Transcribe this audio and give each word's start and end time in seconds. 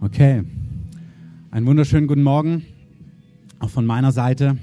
Okay. 0.00 0.44
Einen 1.50 1.66
wunderschönen 1.66 2.06
guten 2.06 2.22
Morgen, 2.22 2.64
auch 3.58 3.68
von 3.68 3.84
meiner 3.84 4.12
Seite. 4.12 4.56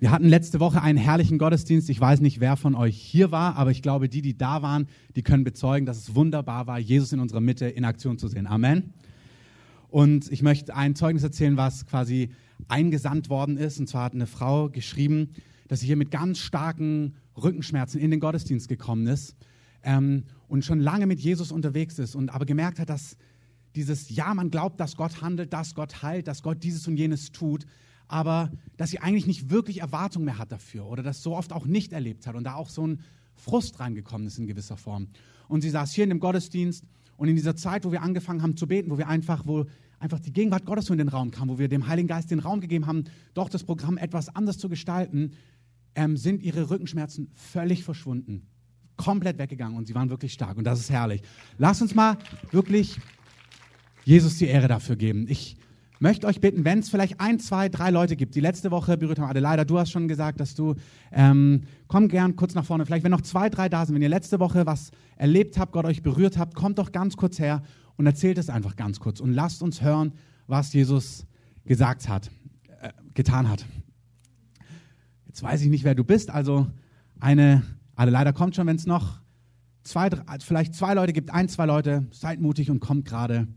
Wir 0.00 0.10
hatten 0.10 0.28
letzte 0.28 0.58
Woche 0.58 0.82
einen 0.82 0.98
herrlichen 0.98 1.38
Gottesdienst. 1.38 1.88
Ich 1.88 2.00
weiß 2.00 2.18
nicht, 2.20 2.40
wer 2.40 2.56
von 2.56 2.74
euch 2.74 2.96
hier 2.96 3.30
war, 3.30 3.54
aber 3.54 3.70
ich 3.70 3.80
glaube, 3.80 4.08
die, 4.08 4.22
die 4.22 4.36
da 4.36 4.62
waren, 4.62 4.88
die 5.14 5.22
können 5.22 5.44
bezeugen, 5.44 5.86
dass 5.86 5.98
es 5.98 6.16
wunderbar 6.16 6.66
war, 6.66 6.80
Jesus 6.80 7.12
in 7.12 7.20
unserer 7.20 7.40
Mitte 7.40 7.68
in 7.68 7.84
Aktion 7.84 8.18
zu 8.18 8.26
sehen. 8.26 8.48
Amen. 8.48 8.92
Und 9.88 10.32
ich 10.32 10.42
möchte 10.42 10.74
ein 10.74 10.96
Zeugnis 10.96 11.22
erzählen, 11.22 11.56
was 11.56 11.86
quasi 11.86 12.30
eingesandt 12.66 13.30
worden 13.30 13.56
ist. 13.56 13.78
Und 13.78 13.88
zwar 13.88 14.02
hat 14.02 14.14
eine 14.14 14.26
Frau 14.26 14.68
geschrieben, 14.68 15.28
dass 15.68 15.78
sie 15.78 15.86
hier 15.86 15.96
mit 15.96 16.10
ganz 16.10 16.40
starken 16.40 17.14
Rückenschmerzen 17.40 18.00
in 18.00 18.10
den 18.10 18.18
Gottesdienst 18.18 18.68
gekommen 18.68 19.06
ist 19.06 19.36
ähm, 19.82 20.24
und 20.48 20.64
schon 20.64 20.80
lange 20.80 21.06
mit 21.06 21.20
Jesus 21.20 21.52
unterwegs 21.52 21.98
ist 21.98 22.14
und 22.14 22.30
aber 22.30 22.46
gemerkt 22.46 22.78
hat, 22.78 22.88
dass 22.88 23.16
dieses, 23.74 24.10
ja, 24.10 24.32
man 24.34 24.50
glaubt, 24.50 24.80
dass 24.80 24.96
Gott 24.96 25.20
handelt, 25.20 25.52
dass 25.52 25.74
Gott 25.74 26.02
heilt, 26.02 26.26
dass 26.26 26.42
Gott 26.42 26.62
dieses 26.62 26.88
und 26.88 26.96
jenes 26.96 27.32
tut, 27.32 27.66
aber 28.08 28.50
dass 28.76 28.90
sie 28.90 29.00
eigentlich 29.00 29.26
nicht 29.26 29.50
wirklich 29.50 29.80
Erwartung 29.80 30.24
mehr 30.24 30.38
hat 30.38 30.50
dafür 30.50 30.86
oder 30.86 31.02
das 31.02 31.22
so 31.22 31.36
oft 31.36 31.52
auch 31.52 31.66
nicht 31.66 31.92
erlebt 31.92 32.26
hat 32.26 32.34
und 32.34 32.44
da 32.44 32.54
auch 32.54 32.70
so 32.70 32.86
ein 32.86 33.00
Frust 33.34 33.78
reingekommen 33.78 34.26
ist 34.26 34.38
in 34.38 34.46
gewisser 34.46 34.76
Form. 34.76 35.08
Und 35.46 35.60
sie 35.60 35.70
saß 35.70 35.92
hier 35.92 36.04
in 36.04 36.10
dem 36.10 36.18
Gottesdienst 36.18 36.84
und 37.16 37.28
in 37.28 37.36
dieser 37.36 37.54
Zeit, 37.54 37.84
wo 37.84 37.92
wir 37.92 38.02
angefangen 38.02 38.42
haben 38.42 38.56
zu 38.56 38.66
beten, 38.66 38.90
wo 38.90 38.98
wir 38.98 39.08
einfach, 39.08 39.46
wo 39.46 39.66
einfach 40.00 40.18
die 40.18 40.32
Gegenwart 40.32 40.64
Gottes 40.64 40.86
so 40.86 40.94
in 40.94 40.98
den 40.98 41.08
Raum 41.08 41.30
kam, 41.30 41.48
wo 41.48 41.58
wir 41.58 41.68
dem 41.68 41.86
Heiligen 41.86 42.08
Geist 42.08 42.30
den 42.30 42.40
Raum 42.40 42.60
gegeben 42.60 42.86
haben, 42.86 43.04
doch 43.34 43.48
das 43.48 43.64
Programm 43.64 43.98
etwas 43.98 44.34
anders 44.34 44.58
zu 44.58 44.68
gestalten, 44.68 45.32
ähm, 45.94 46.16
sind 46.16 46.42
ihre 46.42 46.70
Rückenschmerzen 46.70 47.30
völlig 47.34 47.84
verschwunden 47.84 48.46
komplett 48.98 49.38
weggegangen 49.38 49.78
und 49.78 49.86
sie 49.86 49.94
waren 49.94 50.10
wirklich 50.10 50.34
stark 50.34 50.58
und 50.58 50.64
das 50.64 50.78
ist 50.78 50.90
herrlich. 50.90 51.22
Lass 51.56 51.80
uns 51.80 51.94
mal 51.94 52.18
wirklich 52.50 52.98
Jesus 54.04 54.36
die 54.36 54.46
Ehre 54.46 54.68
dafür 54.68 54.96
geben. 54.96 55.26
Ich 55.28 55.56
möchte 56.00 56.26
euch 56.26 56.40
bitten, 56.40 56.64
wenn 56.64 56.80
es 56.80 56.90
vielleicht 56.90 57.20
ein, 57.20 57.40
zwei, 57.40 57.68
drei 57.68 57.90
Leute 57.90 58.16
gibt, 58.16 58.34
die 58.34 58.40
letzte 58.40 58.70
Woche 58.70 58.96
berührt 58.96 59.18
haben, 59.18 59.30
Adelaida, 59.30 59.64
du 59.64 59.78
hast 59.78 59.90
schon 59.90 60.08
gesagt, 60.08 60.40
dass 60.40 60.54
du, 60.54 60.74
ähm, 61.12 61.62
komm 61.86 62.08
gern 62.08 62.36
kurz 62.36 62.54
nach 62.54 62.64
vorne, 62.64 62.86
vielleicht 62.86 63.04
wenn 63.04 63.10
noch 63.10 63.22
zwei, 63.22 63.48
drei 63.48 63.68
da 63.68 63.86
sind, 63.86 63.94
wenn 63.94 64.02
ihr 64.02 64.08
letzte 64.08 64.40
Woche 64.40 64.66
was 64.66 64.90
erlebt 65.16 65.58
habt, 65.58 65.72
Gott 65.72 65.84
euch 65.84 66.02
berührt 66.02 66.38
habt, 66.38 66.54
kommt 66.54 66.78
doch 66.78 66.92
ganz 66.92 67.16
kurz 67.16 67.38
her 67.38 67.62
und 67.96 68.06
erzählt 68.06 68.38
es 68.38 68.50
einfach 68.50 68.76
ganz 68.76 69.00
kurz 69.00 69.20
und 69.20 69.32
lasst 69.32 69.62
uns 69.62 69.82
hören, 69.82 70.12
was 70.46 70.72
Jesus 70.72 71.26
gesagt 71.64 72.08
hat, 72.08 72.30
äh, 72.80 72.90
getan 73.14 73.48
hat. 73.48 73.64
Jetzt 75.26 75.42
weiß 75.42 75.62
ich 75.62 75.68
nicht, 75.68 75.84
wer 75.84 75.94
du 75.94 76.04
bist, 76.04 76.30
also 76.30 76.66
eine 77.20 77.62
alle 77.98 78.12
leider 78.12 78.32
kommt 78.32 78.54
schon, 78.54 78.68
wenn 78.68 78.76
es 78.76 78.86
noch 78.86 79.20
zwei, 79.82 80.08
drei, 80.08 80.22
also 80.26 80.46
vielleicht 80.46 80.72
zwei 80.76 80.94
Leute 80.94 81.12
gibt, 81.12 81.30
ein, 81.30 81.48
zwei 81.48 81.66
Leute, 81.66 82.06
seid 82.12 82.40
mutig 82.40 82.70
und 82.70 82.78
kommt 82.78 83.04
gerade 83.04 83.48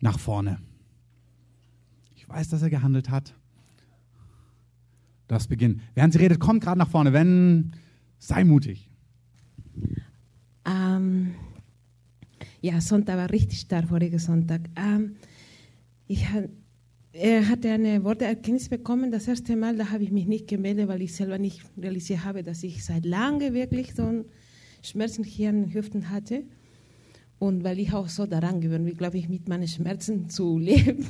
nach 0.00 0.18
vorne. 0.18 0.58
Ich 2.14 2.26
weiß, 2.26 2.48
dass 2.48 2.62
er 2.62 2.70
gehandelt 2.70 3.10
hat. 3.10 3.34
Das 5.28 5.46
beginnt. 5.46 5.82
Während 5.94 6.14
sie 6.14 6.20
redet, 6.20 6.40
kommt 6.40 6.64
gerade 6.64 6.78
nach 6.78 6.88
vorne. 6.88 7.12
Wenn, 7.12 7.72
sei 8.18 8.44
mutig. 8.44 8.88
Ähm, 10.64 11.34
ja, 12.62 12.80
Sonntag 12.80 13.18
war 13.18 13.30
richtig 13.30 13.60
stark, 13.60 13.88
voriger 13.88 14.18
Sonntag. 14.18 14.62
Ähm, 14.74 15.16
ich 16.06 16.26
er 17.18 17.48
hatte 17.48 17.70
eine 17.70 18.04
Worterkenntnis 18.04 18.68
bekommen. 18.68 19.10
Das 19.10 19.26
erste 19.26 19.56
Mal, 19.56 19.76
da 19.76 19.90
habe 19.90 20.04
ich 20.04 20.10
mich 20.10 20.26
nicht 20.26 20.48
gemeldet, 20.48 20.88
weil 20.88 21.02
ich 21.02 21.14
selber 21.14 21.38
nicht 21.38 21.62
realisiert 21.78 22.24
habe, 22.24 22.42
dass 22.42 22.62
ich 22.62 22.84
seit 22.84 23.04
langem 23.04 23.54
wirklich 23.54 23.94
so 23.94 24.24
Schmerzen 24.82 25.24
hier 25.24 25.48
an 25.48 25.62
den 25.62 25.74
Hüften 25.74 26.10
hatte. 26.10 26.44
Und 27.38 27.64
weil 27.64 27.78
ich 27.78 27.92
auch 27.92 28.08
so 28.08 28.26
daran 28.26 28.60
gewöhnt 28.60 28.84
bin, 28.84 28.96
glaube 28.96 29.18
ich, 29.18 29.28
mit 29.28 29.48
meinen 29.48 29.68
Schmerzen 29.68 30.28
zu 30.28 30.58
leben. 30.70 31.06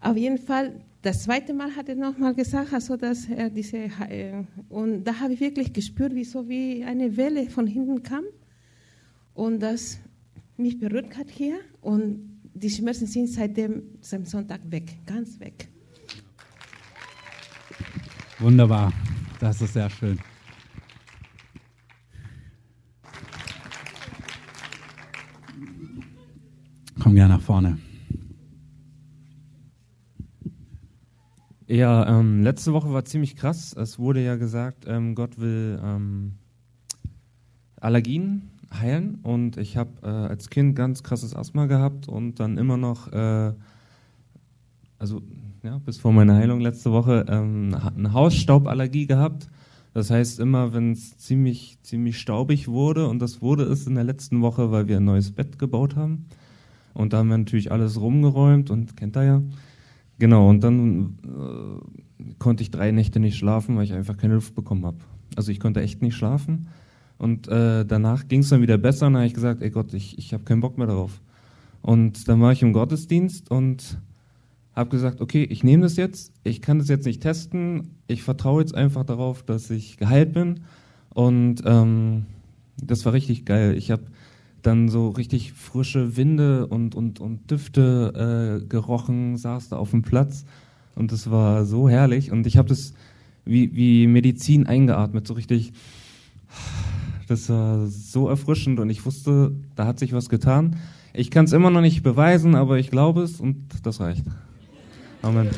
Auf 0.00 0.16
jeden 0.16 0.38
Fall, 0.38 0.80
das 1.02 1.24
zweite 1.24 1.54
Mal 1.54 1.74
hat 1.76 1.88
er 1.88 1.94
nochmal 1.94 2.34
gesagt, 2.34 2.72
also 2.72 2.96
dass 2.96 3.28
er 3.28 3.50
diese, 3.50 3.76
äh, 4.08 4.44
und 4.68 5.04
da 5.04 5.20
habe 5.20 5.32
ich 5.32 5.40
wirklich 5.40 5.72
gespürt, 5.72 6.14
wie 6.14 6.24
so 6.24 6.48
wie 6.48 6.84
eine 6.84 7.16
Welle 7.16 7.48
von 7.50 7.66
hinten 7.66 8.02
kam 8.02 8.24
und 9.34 9.60
das 9.60 9.98
mich 10.56 10.78
berührt 10.78 11.16
hat 11.16 11.30
hier 11.30 11.58
und 11.80 12.27
die 12.58 12.70
Schmerzen 12.70 13.06
sind 13.06 13.28
seitdem 13.28 13.82
seinem 14.00 14.24
Sonntag 14.24 14.60
weg, 14.70 14.98
ganz 15.06 15.38
weg. 15.40 15.68
Wunderbar, 18.38 18.92
das 19.40 19.60
ist 19.60 19.74
sehr 19.74 19.90
schön. 19.90 20.18
Komm 27.00 27.14
gerne 27.14 27.34
nach 27.34 27.42
vorne. 27.42 27.78
Ja, 31.66 32.18
ähm, 32.18 32.42
letzte 32.42 32.72
Woche 32.72 32.92
war 32.92 33.04
ziemlich 33.04 33.36
krass. 33.36 33.74
Es 33.74 33.98
wurde 33.98 34.24
ja 34.24 34.36
gesagt, 34.36 34.84
ähm, 34.86 35.14
Gott 35.14 35.38
will 35.38 35.78
ähm, 35.82 36.38
Allergien 37.76 38.50
heilen. 38.72 39.16
Und 39.22 39.56
ich 39.56 39.76
habe 39.76 39.90
äh, 40.02 40.06
als 40.06 40.50
Kind 40.50 40.76
ganz 40.76 41.02
krasses 41.02 41.34
Asthma 41.34 41.66
gehabt 41.66 42.08
und 42.08 42.40
dann 42.40 42.58
immer 42.58 42.76
noch, 42.76 43.12
äh, 43.12 43.52
also 44.98 45.22
ja, 45.62 45.78
bis 45.78 45.98
vor 45.98 46.12
meiner 46.12 46.36
Heilung 46.36 46.60
letzte 46.60 46.92
Woche, 46.92 47.26
ähm, 47.28 47.76
eine 47.96 48.12
Hausstauballergie 48.12 49.06
gehabt. 49.06 49.48
Das 49.94 50.10
heißt, 50.10 50.38
immer 50.38 50.72
wenn 50.74 50.92
es 50.92 51.16
ziemlich, 51.18 51.78
ziemlich 51.82 52.18
staubig 52.18 52.68
wurde, 52.68 53.08
und 53.08 53.20
das 53.20 53.42
wurde 53.42 53.64
es 53.64 53.86
in 53.86 53.94
der 53.94 54.04
letzten 54.04 54.42
Woche, 54.42 54.70
weil 54.70 54.86
wir 54.86 54.98
ein 54.98 55.04
neues 55.04 55.32
Bett 55.32 55.58
gebaut 55.58 55.96
haben. 55.96 56.26
Und 56.94 57.12
da 57.12 57.18
haben 57.18 57.28
wir 57.28 57.38
natürlich 57.38 57.72
alles 57.72 58.00
rumgeräumt 58.00 58.70
und 58.70 58.96
kennt 58.96 59.16
er 59.16 59.24
ja. 59.24 59.42
Genau, 60.18 60.48
und 60.48 60.62
dann 60.64 61.18
äh, 61.24 62.34
konnte 62.38 62.62
ich 62.62 62.70
drei 62.70 62.90
Nächte 62.90 63.20
nicht 63.20 63.38
schlafen, 63.38 63.76
weil 63.76 63.84
ich 63.84 63.92
einfach 63.92 64.16
keine 64.16 64.34
Luft 64.34 64.54
bekommen 64.54 64.84
habe. 64.84 64.98
Also 65.36 65.52
ich 65.52 65.60
konnte 65.60 65.80
echt 65.80 66.02
nicht 66.02 66.16
schlafen. 66.16 66.68
Und 67.18 67.48
äh, 67.48 67.84
danach 67.84 68.28
ging 68.28 68.40
es 68.40 68.48
dann 68.48 68.62
wieder 68.62 68.78
besser 68.78 69.06
und 69.06 69.14
dann 69.14 69.22
habe 69.22 69.26
ich 69.26 69.34
gesagt, 69.34 69.62
ey 69.62 69.70
Gott, 69.70 69.92
ich, 69.92 70.18
ich 70.18 70.32
habe 70.32 70.44
keinen 70.44 70.60
Bock 70.60 70.78
mehr 70.78 70.86
darauf. 70.86 71.20
Und 71.82 72.28
dann 72.28 72.40
war 72.40 72.52
ich 72.52 72.62
im 72.62 72.72
Gottesdienst 72.72 73.50
und 73.50 73.98
habe 74.74 74.90
gesagt, 74.90 75.20
okay, 75.20 75.42
ich 75.42 75.64
nehme 75.64 75.82
das 75.82 75.96
jetzt, 75.96 76.32
ich 76.44 76.62
kann 76.62 76.78
das 76.78 76.88
jetzt 76.88 77.06
nicht 77.06 77.20
testen, 77.20 77.90
ich 78.06 78.22
vertraue 78.22 78.60
jetzt 78.60 78.74
einfach 78.74 79.04
darauf, 79.04 79.42
dass 79.42 79.70
ich 79.70 79.96
geheilt 79.96 80.32
bin. 80.32 80.60
Und 81.12 81.62
ähm, 81.64 82.26
das 82.80 83.04
war 83.04 83.12
richtig 83.12 83.44
geil. 83.44 83.76
Ich 83.76 83.90
habe 83.90 84.04
dann 84.62 84.88
so 84.88 85.08
richtig 85.08 85.52
frische 85.52 86.16
Winde 86.16 86.66
und, 86.68 86.94
und, 86.94 87.20
und 87.20 87.50
Düfte 87.50 88.60
äh, 88.62 88.66
gerochen, 88.66 89.36
saß 89.36 89.70
da 89.70 89.76
auf 89.76 89.90
dem 89.90 90.02
Platz 90.02 90.44
und 90.94 91.12
das 91.12 91.30
war 91.30 91.64
so 91.64 91.88
herrlich. 91.88 92.30
Und 92.30 92.46
ich 92.46 92.56
habe 92.56 92.68
das 92.68 92.92
wie, 93.44 93.74
wie 93.74 94.06
Medizin 94.06 94.66
eingeatmet, 94.66 95.26
so 95.26 95.34
richtig 95.34 95.72
das 97.28 97.48
war 97.50 97.86
so 97.86 98.28
erfrischend 98.28 98.80
und 98.80 98.88
ich 98.88 99.04
wusste, 99.04 99.54
da 99.76 99.86
hat 99.86 99.98
sich 99.98 100.12
was 100.12 100.28
getan. 100.28 100.76
Ich 101.12 101.30
kann 101.30 101.44
es 101.44 101.52
immer 101.52 101.70
noch 101.70 101.82
nicht 101.82 102.02
beweisen, 102.02 102.54
aber 102.54 102.78
ich 102.78 102.90
glaube 102.90 103.22
es 103.22 103.40
und 103.40 103.68
das 103.82 104.00
reicht. 104.00 104.24
Amen. 105.22 105.48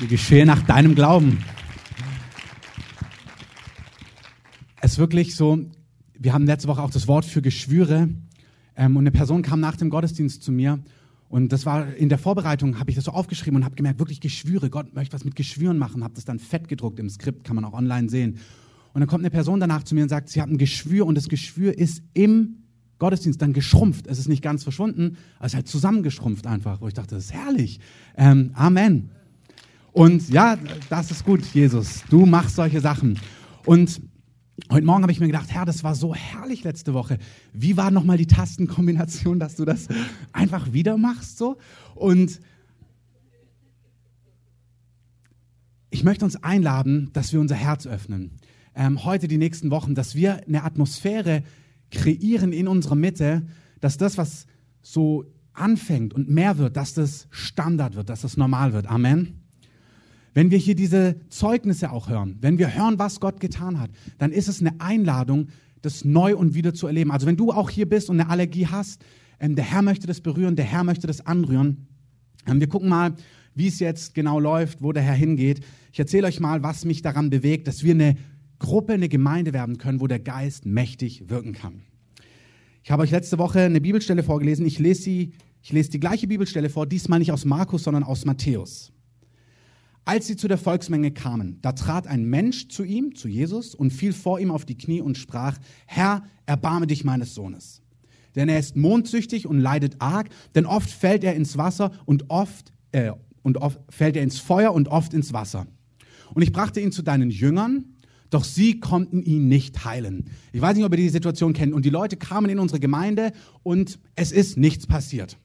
Die 0.00 0.08
geschehe 0.08 0.44
nach 0.44 0.62
deinem 0.62 0.94
Glauben. 0.94 1.44
Es 4.80 4.92
ist 4.92 4.98
wirklich 4.98 5.36
so, 5.36 5.60
wir 6.18 6.32
haben 6.32 6.44
letzte 6.44 6.66
Woche 6.66 6.82
auch 6.82 6.90
das 6.90 7.06
Wort 7.06 7.24
für 7.24 7.40
Geschwüre 7.40 8.08
ähm, 8.76 8.96
und 8.96 9.02
eine 9.02 9.12
Person 9.12 9.42
kam 9.42 9.60
nach 9.60 9.76
dem 9.76 9.90
Gottesdienst 9.90 10.42
zu 10.42 10.50
mir 10.50 10.80
und 11.28 11.52
das 11.52 11.64
war 11.66 11.94
in 11.94 12.08
der 12.08 12.18
Vorbereitung, 12.18 12.80
habe 12.80 12.90
ich 12.90 12.96
das 12.96 13.04
so 13.04 13.12
aufgeschrieben 13.12 13.56
und 13.56 13.64
habe 13.64 13.76
gemerkt, 13.76 14.00
wirklich 14.00 14.20
Geschwüre, 14.20 14.70
Gott 14.70 14.92
möchte 14.94 15.14
was 15.14 15.24
mit 15.24 15.36
Geschwüren 15.36 15.78
machen, 15.78 16.02
habe 16.02 16.14
das 16.14 16.24
dann 16.24 16.38
fett 16.38 16.68
gedruckt 16.68 16.98
im 16.98 17.08
Skript, 17.08 17.44
kann 17.44 17.54
man 17.54 17.64
auch 17.64 17.74
online 17.74 18.08
sehen. 18.08 18.38
Und 18.94 19.00
dann 19.00 19.08
kommt 19.08 19.22
eine 19.22 19.30
Person 19.30 19.60
danach 19.60 19.84
zu 19.84 19.94
mir 19.94 20.02
und 20.02 20.08
sagt, 20.08 20.28
sie 20.28 20.42
hat 20.42 20.48
ein 20.48 20.58
Geschwür 20.58 21.06
und 21.06 21.14
das 21.14 21.28
Geschwür 21.28 21.76
ist 21.76 22.02
im 22.14 22.58
Gottesdienst 22.98 23.40
dann 23.42 23.52
geschrumpft. 23.52 24.06
Es 24.06 24.18
ist 24.18 24.28
nicht 24.28 24.42
ganz 24.42 24.62
verschwunden, 24.62 25.16
es 25.40 25.48
ist 25.48 25.54
halt 25.54 25.68
zusammengeschrumpft 25.68 26.46
einfach. 26.46 26.80
Wo 26.80 26.88
ich 26.88 26.94
dachte, 26.94 27.14
das 27.16 27.24
ist 27.24 27.32
herrlich. 27.32 27.80
Ähm, 28.16 28.52
Amen. 28.54 29.10
Und 29.92 30.28
ja, 30.30 30.56
das 30.88 31.10
ist 31.10 31.24
gut, 31.24 31.44
Jesus. 31.52 32.04
Du 32.10 32.26
machst 32.26 32.56
solche 32.56 32.80
Sachen. 32.80 33.18
Und 33.66 34.00
heute 34.70 34.86
Morgen 34.86 35.02
habe 35.02 35.12
ich 35.12 35.20
mir 35.20 35.26
gedacht, 35.26 35.50
Herr, 35.50 35.64
das 35.64 35.82
war 35.82 35.94
so 35.94 36.14
herrlich 36.14 36.64
letzte 36.64 36.94
Woche. 36.94 37.18
Wie 37.52 37.76
war 37.76 37.90
nochmal 37.90 38.18
die 38.18 38.26
Tastenkombination, 38.26 39.40
dass 39.40 39.56
du 39.56 39.64
das 39.64 39.88
einfach 40.32 40.72
wieder 40.72 40.96
machst 40.96 41.38
so? 41.38 41.58
Und 41.94 42.40
ich 45.90 46.04
möchte 46.04 46.24
uns 46.24 46.42
einladen, 46.42 47.10
dass 47.12 47.32
wir 47.32 47.40
unser 47.40 47.56
Herz 47.56 47.86
öffnen 47.86 48.38
ähm, 48.74 49.04
heute, 49.04 49.28
die 49.28 49.38
nächsten 49.38 49.70
Wochen, 49.70 49.94
dass 49.94 50.14
wir 50.14 50.46
eine 50.46 50.64
Atmosphäre 50.64 51.42
kreieren 51.90 52.52
in 52.52 52.68
unserer 52.68 52.94
Mitte, 52.94 53.42
dass 53.80 53.96
das, 53.96 54.18
was 54.18 54.46
so 54.80 55.24
anfängt 55.52 56.14
und 56.14 56.28
mehr 56.28 56.58
wird, 56.58 56.76
dass 56.76 56.94
das 56.94 57.26
Standard 57.30 57.94
wird, 57.94 58.08
dass 58.08 58.22
das 58.22 58.36
normal 58.36 58.72
wird. 58.72 58.86
Amen. 58.86 59.40
Wenn 60.34 60.50
wir 60.50 60.58
hier 60.58 60.74
diese 60.74 61.16
Zeugnisse 61.28 61.92
auch 61.92 62.08
hören, 62.08 62.38
wenn 62.40 62.58
wir 62.58 62.74
hören, 62.74 62.98
was 62.98 63.20
Gott 63.20 63.40
getan 63.40 63.78
hat, 63.78 63.90
dann 64.18 64.32
ist 64.32 64.48
es 64.48 64.60
eine 64.60 64.80
Einladung, 64.80 65.48
das 65.82 66.04
neu 66.04 66.36
und 66.36 66.54
wieder 66.54 66.72
zu 66.72 66.86
erleben. 66.86 67.10
Also 67.10 67.26
wenn 67.26 67.36
du 67.36 67.52
auch 67.52 67.70
hier 67.70 67.88
bist 67.88 68.08
und 68.08 68.20
eine 68.20 68.30
Allergie 68.30 68.66
hast, 68.66 69.02
Ähm, 69.42 69.56
der 69.56 69.64
Herr 69.64 69.82
möchte 69.82 70.06
das 70.06 70.20
berühren, 70.20 70.54
der 70.54 70.64
Herr 70.64 70.84
möchte 70.84 71.08
das 71.08 71.26
anrühren. 71.26 71.88
Ähm, 72.46 72.60
wir 72.60 72.68
gucken 72.68 72.88
mal, 72.88 73.16
wie 73.56 73.66
es 73.66 73.80
jetzt 73.80 74.14
genau 74.14 74.38
läuft, 74.38 74.80
wo 74.82 74.92
der 74.92 75.02
Herr 75.02 75.16
hingeht. 75.16 75.64
Ich 75.92 75.98
erzähle 75.98 76.28
euch 76.28 76.38
mal, 76.38 76.62
was 76.62 76.84
mich 76.84 77.02
daran 77.02 77.28
bewegt, 77.28 77.66
dass 77.66 77.82
wir 77.82 77.92
eine 77.92 78.14
Gruppe, 78.62 78.94
eine 78.94 79.08
Gemeinde 79.08 79.52
werden 79.52 79.76
können, 79.76 80.00
wo 80.00 80.06
der 80.06 80.20
Geist 80.20 80.64
mächtig 80.64 81.28
wirken 81.28 81.52
kann. 81.52 81.82
Ich 82.84 82.90
habe 82.90 83.02
euch 83.02 83.10
letzte 83.10 83.38
Woche 83.38 83.60
eine 83.60 83.80
Bibelstelle 83.80 84.22
vorgelesen. 84.22 84.64
Ich 84.64 84.78
lese, 84.78 85.02
sie, 85.02 85.32
ich 85.62 85.72
lese 85.72 85.90
die 85.90 86.00
gleiche 86.00 86.26
Bibelstelle 86.26 86.70
vor, 86.70 86.86
diesmal 86.86 87.18
nicht 87.18 87.32
aus 87.32 87.44
Markus, 87.44 87.82
sondern 87.82 88.04
aus 88.04 88.24
Matthäus. 88.24 88.92
Als 90.04 90.26
sie 90.26 90.36
zu 90.36 90.48
der 90.48 90.58
Volksmenge 90.58 91.12
kamen, 91.12 91.58
da 91.60 91.72
trat 91.72 92.06
ein 92.06 92.24
Mensch 92.24 92.68
zu 92.68 92.82
ihm, 92.82 93.14
zu 93.14 93.28
Jesus, 93.28 93.74
und 93.74 93.92
fiel 93.92 94.12
vor 94.12 94.40
ihm 94.40 94.50
auf 94.50 94.64
die 94.64 94.78
Knie 94.78 95.00
und 95.00 95.18
sprach, 95.18 95.58
Herr, 95.86 96.24
erbarme 96.46 96.86
dich 96.86 97.04
meines 97.04 97.34
Sohnes. 97.34 97.82
Denn 98.34 98.48
er 98.48 98.58
ist 98.58 98.76
mondsüchtig 98.76 99.46
und 99.46 99.60
leidet 99.60 99.96
arg, 100.00 100.28
denn 100.54 100.66
oft 100.66 100.90
fällt 100.90 101.22
er 101.24 101.34
ins 101.34 101.56
Wasser 101.56 101.92
und 102.04 102.30
oft, 102.30 102.72
äh, 102.92 103.12
und 103.42 103.58
oft 103.58 103.80
fällt 103.90 104.16
er 104.16 104.22
ins 104.22 104.38
Feuer 104.38 104.72
und 104.72 104.88
oft 104.88 105.14
ins 105.14 105.32
Wasser. 105.32 105.66
Und 106.34 106.42
ich 106.42 106.52
brachte 106.52 106.80
ihn 106.80 106.92
zu 106.92 107.02
deinen 107.02 107.30
Jüngern, 107.30 107.91
doch 108.32 108.44
sie 108.44 108.80
konnten 108.80 109.22
ihn 109.22 109.48
nicht 109.48 109.84
heilen. 109.84 110.30
Ich 110.52 110.60
weiß 110.62 110.74
nicht, 110.74 110.86
ob 110.86 110.92
ihr 110.92 110.96
die 110.96 111.10
Situation 111.10 111.52
kennt. 111.52 111.74
Und 111.74 111.84
die 111.84 111.90
Leute 111.90 112.16
kamen 112.16 112.48
in 112.48 112.58
unsere 112.58 112.80
Gemeinde 112.80 113.32
und 113.62 113.98
es 114.16 114.32
ist 114.32 114.56
nichts 114.56 114.86
passiert. 114.86 115.36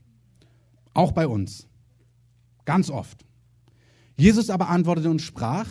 Auch 0.93 1.11
bei 1.11 1.27
uns. 1.27 1.67
Ganz 2.63 2.89
oft. 2.89 3.25
Jesus 4.15 4.49
aber 4.49 4.69
antwortete 4.69 5.09
und 5.09 5.21
sprach, 5.21 5.67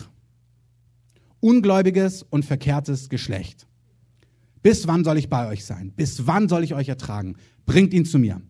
ungläubiges 1.41 2.23
und 2.23 2.45
verkehrtes 2.45 3.09
Geschlecht. 3.09 3.67
Bis 4.63 4.87
wann 4.87 5.03
soll 5.03 5.17
ich 5.17 5.31
bei 5.31 5.49
euch 5.49 5.65
sein? 5.65 5.93
Bis 5.97 6.27
wann 6.27 6.51
soll 6.51 6.65
ich 6.65 6.75
euch 6.75 6.91
ertragen? 6.91 7.37
Bringt 7.65 7.95
ihn 7.95 8.05
zu 8.05 8.19
mir. 8.19 8.43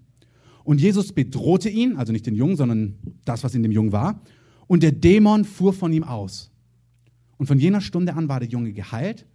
Und 0.64 0.80
Jesus 0.80 1.12
bedrohte 1.12 1.69
ihn, 1.69 1.96
also 1.96 2.12
nicht 2.12 2.26
den 2.26 2.34
Jungen, 2.34 2.56
sondern 2.56 2.98
das, 3.24 3.44
was 3.44 3.54
in 3.54 3.62
dem 3.62 3.70
Jungen 3.70 3.92
war. 3.92 4.20
Und 4.66 4.82
der 4.82 4.90
Dämon 4.90 5.44
fuhr 5.44 5.72
von 5.72 5.92
ihm 5.92 6.02
aus. 6.02 6.50
Und 7.38 7.46
von 7.46 7.58
jener 7.58 7.80
Stunde 7.80 8.14
an 8.14 8.28
war 8.28 8.40
der 8.40 8.48
Junge 8.48 8.72
geheilt. 8.72 9.26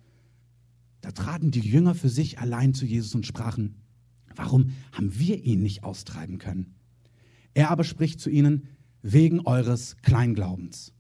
Da 1.01 1.12
traten 1.12 1.51
die 1.51 1.59
Jünger 1.59 1.95
für 1.95 2.09
sich 2.09 2.39
allein 2.39 2.74
zu 2.74 2.86
Jesus 2.86 3.15
und 3.15 3.25
sprachen, 3.25 3.75
warum 4.36 4.71
haben 4.92 5.18
wir 5.19 5.44
ihn 5.44 5.62
nicht 5.62 5.83
austreiben 5.83 6.38
können? 6.38 6.75
Er 7.53 7.71
aber 7.71 7.83
spricht 7.83 8.19
zu 8.19 8.30
ihnen, 8.30 8.68
wegen 9.01 9.42
eures 9.42 9.98
Kleinglaubens. 10.03 10.94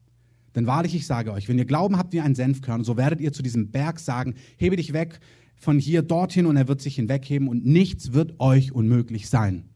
Denn 0.55 0.67
wahrlich, 0.67 0.95
ich 0.95 1.05
sage 1.05 1.31
euch, 1.31 1.47
wenn 1.47 1.57
ihr 1.57 1.65
Glauben 1.65 1.97
habt 1.97 2.13
wie 2.13 2.19
ein 2.19 2.35
Senfkörner, 2.35 2.83
so 2.83 2.97
werdet 2.97 3.21
ihr 3.21 3.31
zu 3.31 3.41
diesem 3.41 3.71
Berg 3.71 3.99
sagen, 3.99 4.35
hebe 4.57 4.75
dich 4.75 4.91
weg 4.91 5.19
von 5.55 5.79
hier 5.79 6.01
dorthin 6.01 6.45
und 6.45 6.57
er 6.57 6.67
wird 6.67 6.81
sich 6.81 6.95
hinwegheben 6.95 7.47
und 7.47 7.65
nichts 7.65 8.13
wird 8.13 8.39
euch 8.39 8.71
unmöglich 8.71 9.29
sein. 9.29 9.69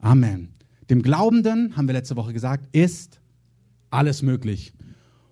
Amen. 0.00 0.54
Dem 0.88 1.02
Glaubenden, 1.02 1.76
haben 1.76 1.88
wir 1.88 1.94
letzte 1.94 2.16
Woche 2.16 2.32
gesagt, 2.32 2.74
ist 2.74 3.20
alles 3.90 4.22
möglich. 4.22 4.72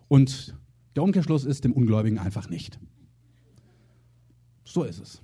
Und 0.08 0.56
der 0.96 1.02
Umkehrschluss 1.02 1.44
ist 1.44 1.64
dem 1.64 1.72
Ungläubigen 1.72 2.18
einfach 2.18 2.48
nicht. 2.48 2.78
So 4.64 4.84
ist 4.84 5.00
es. 5.00 5.22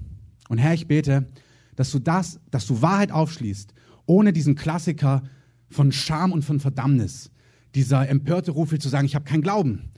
Und 0.48 0.58
Herr, 0.58 0.74
ich 0.74 0.86
bete, 0.86 1.26
dass 1.74 1.90
du 1.90 1.98
das, 1.98 2.40
dass 2.50 2.66
du 2.66 2.82
Wahrheit 2.82 3.12
aufschließt, 3.12 3.74
ohne 4.06 4.32
diesen 4.32 4.54
Klassiker 4.54 5.22
von 5.68 5.92
Scham 5.92 6.32
und 6.32 6.44
von 6.44 6.60
Verdammnis. 6.60 7.30
Dieser 7.74 8.08
empörte 8.08 8.52
Ruf 8.52 8.76
zu 8.78 8.88
sagen, 8.88 9.06
ich 9.06 9.14
habe 9.14 9.24
keinen 9.24 9.42
Glauben. 9.42 9.90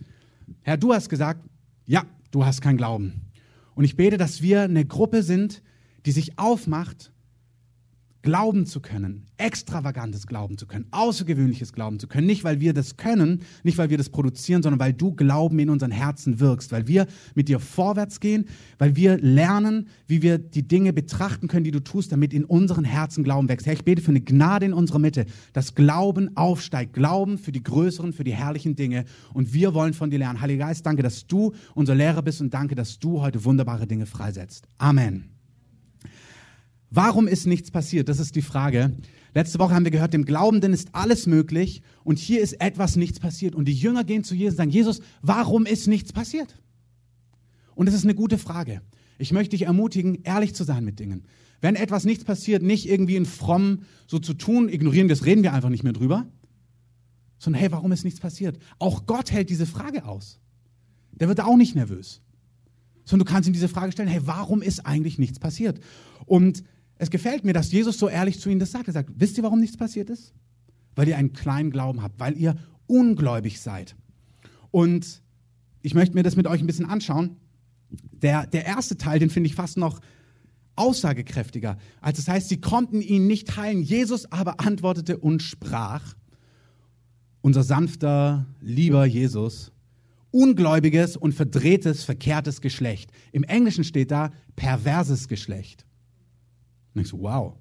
Herr, 0.62 0.76
du 0.76 0.92
hast 0.92 1.08
gesagt, 1.08 1.48
ja, 1.86 2.04
du 2.30 2.44
hast 2.44 2.60
keinen 2.60 2.78
Glauben. 2.78 3.30
Und 3.74 3.84
ich 3.84 3.96
bete, 3.96 4.16
dass 4.16 4.42
wir 4.42 4.62
eine 4.62 4.84
Gruppe 4.84 5.22
sind, 5.22 5.62
die 6.04 6.12
sich 6.12 6.38
aufmacht, 6.38 7.12
glauben 8.22 8.66
zu 8.66 8.80
können, 8.80 9.26
extravagantes 9.36 10.26
Glauben 10.26 10.58
zu 10.58 10.66
können, 10.66 10.86
außergewöhnliches 10.90 11.72
Glauben 11.72 11.98
zu 11.98 12.08
können. 12.08 12.26
Nicht, 12.26 12.44
weil 12.44 12.60
wir 12.60 12.72
das 12.72 12.96
können, 12.96 13.42
nicht, 13.62 13.78
weil 13.78 13.90
wir 13.90 13.98
das 13.98 14.10
produzieren, 14.10 14.62
sondern 14.62 14.80
weil 14.80 14.92
du 14.92 15.12
Glauben 15.12 15.58
in 15.58 15.70
unseren 15.70 15.90
Herzen 15.90 16.40
wirkst, 16.40 16.72
weil 16.72 16.88
wir 16.88 17.06
mit 17.34 17.48
dir 17.48 17.60
vorwärts 17.60 18.20
gehen, 18.20 18.46
weil 18.78 18.96
wir 18.96 19.18
lernen, 19.18 19.88
wie 20.06 20.22
wir 20.22 20.38
die 20.38 20.66
Dinge 20.66 20.92
betrachten 20.92 21.48
können, 21.48 21.64
die 21.64 21.70
du 21.70 21.80
tust, 21.80 22.10
damit 22.12 22.34
in 22.34 22.44
unseren 22.44 22.84
Herzen 22.84 23.24
Glauben 23.24 23.48
wächst. 23.48 23.66
Herr, 23.66 23.74
ich 23.74 23.84
bete 23.84 24.02
für 24.02 24.10
eine 24.10 24.20
Gnade 24.20 24.66
in 24.66 24.72
unserer 24.72 24.98
Mitte, 24.98 25.26
dass 25.52 25.74
Glauben 25.74 26.36
aufsteigt, 26.36 26.92
Glauben 26.92 27.38
für 27.38 27.52
die 27.52 27.62
größeren, 27.62 28.12
für 28.12 28.24
die 28.24 28.34
herrlichen 28.34 28.74
Dinge. 28.74 29.04
Und 29.32 29.52
wir 29.54 29.74
wollen 29.74 29.94
von 29.94 30.10
dir 30.10 30.18
lernen. 30.18 30.40
Heiliger 30.40 30.66
Geist, 30.66 30.84
danke, 30.84 31.02
dass 31.02 31.26
du 31.26 31.52
unser 31.74 31.94
Lehrer 31.94 32.22
bist 32.22 32.40
und 32.40 32.52
danke, 32.52 32.74
dass 32.74 32.98
du 32.98 33.20
heute 33.20 33.44
wunderbare 33.44 33.86
Dinge 33.86 34.06
freisetzt. 34.06 34.66
Amen. 34.78 35.37
Warum 36.90 37.28
ist 37.28 37.46
nichts 37.46 37.70
passiert? 37.70 38.08
Das 38.08 38.18
ist 38.18 38.34
die 38.34 38.42
Frage. 38.42 38.96
Letzte 39.34 39.58
Woche 39.58 39.74
haben 39.74 39.84
wir 39.84 39.90
gehört, 39.90 40.14
dem 40.14 40.24
Glaubenden 40.24 40.72
ist 40.72 40.88
alles 40.92 41.26
möglich 41.26 41.82
und 42.02 42.18
hier 42.18 42.40
ist 42.40 42.54
etwas 42.60 42.96
nichts 42.96 43.20
passiert. 43.20 43.54
Und 43.54 43.66
die 43.66 43.74
Jünger 43.74 44.04
gehen 44.04 44.24
zu 44.24 44.34
Jesus 44.34 44.54
und 44.54 44.56
sagen, 44.56 44.70
Jesus, 44.70 45.00
warum 45.20 45.66
ist 45.66 45.86
nichts 45.86 46.12
passiert? 46.12 46.58
Und 47.74 47.86
das 47.86 47.94
ist 47.94 48.04
eine 48.04 48.14
gute 48.14 48.38
Frage. 48.38 48.80
Ich 49.18 49.32
möchte 49.32 49.50
dich 49.50 49.62
ermutigen, 49.62 50.22
ehrlich 50.22 50.54
zu 50.54 50.64
sein 50.64 50.84
mit 50.84 50.98
Dingen. 50.98 51.24
Wenn 51.60 51.74
etwas 51.74 52.04
nichts 52.04 52.24
passiert, 52.24 52.62
nicht 52.62 52.88
irgendwie 52.88 53.16
in 53.16 53.26
fromm 53.26 53.82
so 54.06 54.18
zu 54.18 54.32
tun, 54.32 54.68
ignorieren 54.68 55.08
das, 55.08 55.24
reden 55.24 55.42
wir 55.42 55.52
einfach 55.52 55.70
nicht 55.70 55.84
mehr 55.84 55.92
drüber, 55.92 56.26
sondern 57.38 57.60
hey, 57.60 57.72
warum 57.72 57.92
ist 57.92 58.04
nichts 58.04 58.20
passiert? 58.20 58.58
Auch 58.78 59.06
Gott 59.06 59.30
hält 59.30 59.50
diese 59.50 59.66
Frage 59.66 60.04
aus. 60.04 60.40
Der 61.12 61.28
wird 61.28 61.40
auch 61.40 61.56
nicht 61.56 61.74
nervös. 61.74 62.20
Sondern 63.04 63.26
du 63.26 63.32
kannst 63.32 63.48
ihm 63.48 63.52
diese 63.52 63.68
Frage 63.68 63.92
stellen, 63.92 64.08
hey, 64.08 64.20
warum 64.24 64.62
ist 64.62 64.86
eigentlich 64.86 65.18
nichts 65.18 65.38
passiert? 65.38 65.80
Und 66.26 66.62
es 66.98 67.10
gefällt 67.10 67.44
mir, 67.44 67.52
dass 67.52 67.70
Jesus 67.70 67.98
so 67.98 68.08
ehrlich 68.08 68.40
zu 68.40 68.50
ihnen 68.50 68.60
das 68.60 68.72
sagt. 68.72 68.88
Er 68.88 68.92
sagt, 68.92 69.10
wisst 69.16 69.38
ihr, 69.38 69.44
warum 69.44 69.60
nichts 69.60 69.76
passiert 69.76 70.10
ist? 70.10 70.34
Weil 70.96 71.08
ihr 71.08 71.16
einen 71.16 71.32
kleinen 71.32 71.70
Glauben 71.70 72.02
habt, 72.02 72.18
weil 72.18 72.36
ihr 72.36 72.56
ungläubig 72.86 73.60
seid. 73.60 73.94
Und 74.70 75.22
ich 75.82 75.94
möchte 75.94 76.16
mir 76.16 76.24
das 76.24 76.36
mit 76.36 76.46
euch 76.46 76.60
ein 76.60 76.66
bisschen 76.66 76.86
anschauen. 76.86 77.36
Der, 78.20 78.46
der 78.46 78.66
erste 78.66 78.96
Teil, 78.96 79.20
den 79.20 79.30
finde 79.30 79.48
ich 79.48 79.54
fast 79.54 79.76
noch 79.76 80.00
aussagekräftiger. 80.74 81.78
Als 82.00 82.18
es 82.18 82.28
heißt, 82.28 82.48
sie 82.48 82.60
konnten 82.60 83.00
ihn 83.00 83.26
nicht 83.26 83.56
heilen. 83.56 83.82
Jesus 83.82 84.30
aber 84.32 84.60
antwortete 84.60 85.18
und 85.18 85.42
sprach, 85.42 86.14
unser 87.40 87.62
sanfter, 87.62 88.46
lieber 88.60 89.06
Jesus, 89.06 89.72
ungläubiges 90.30 91.16
und 91.16 91.32
verdrehtes, 91.32 92.04
verkehrtes 92.04 92.60
Geschlecht. 92.60 93.10
Im 93.32 93.44
Englischen 93.44 93.84
steht 93.84 94.10
da 94.10 94.32
perverses 94.56 95.28
Geschlecht. 95.28 95.86
Und 96.94 97.02
ich 97.02 97.08
so, 97.08 97.20
wow, 97.20 97.54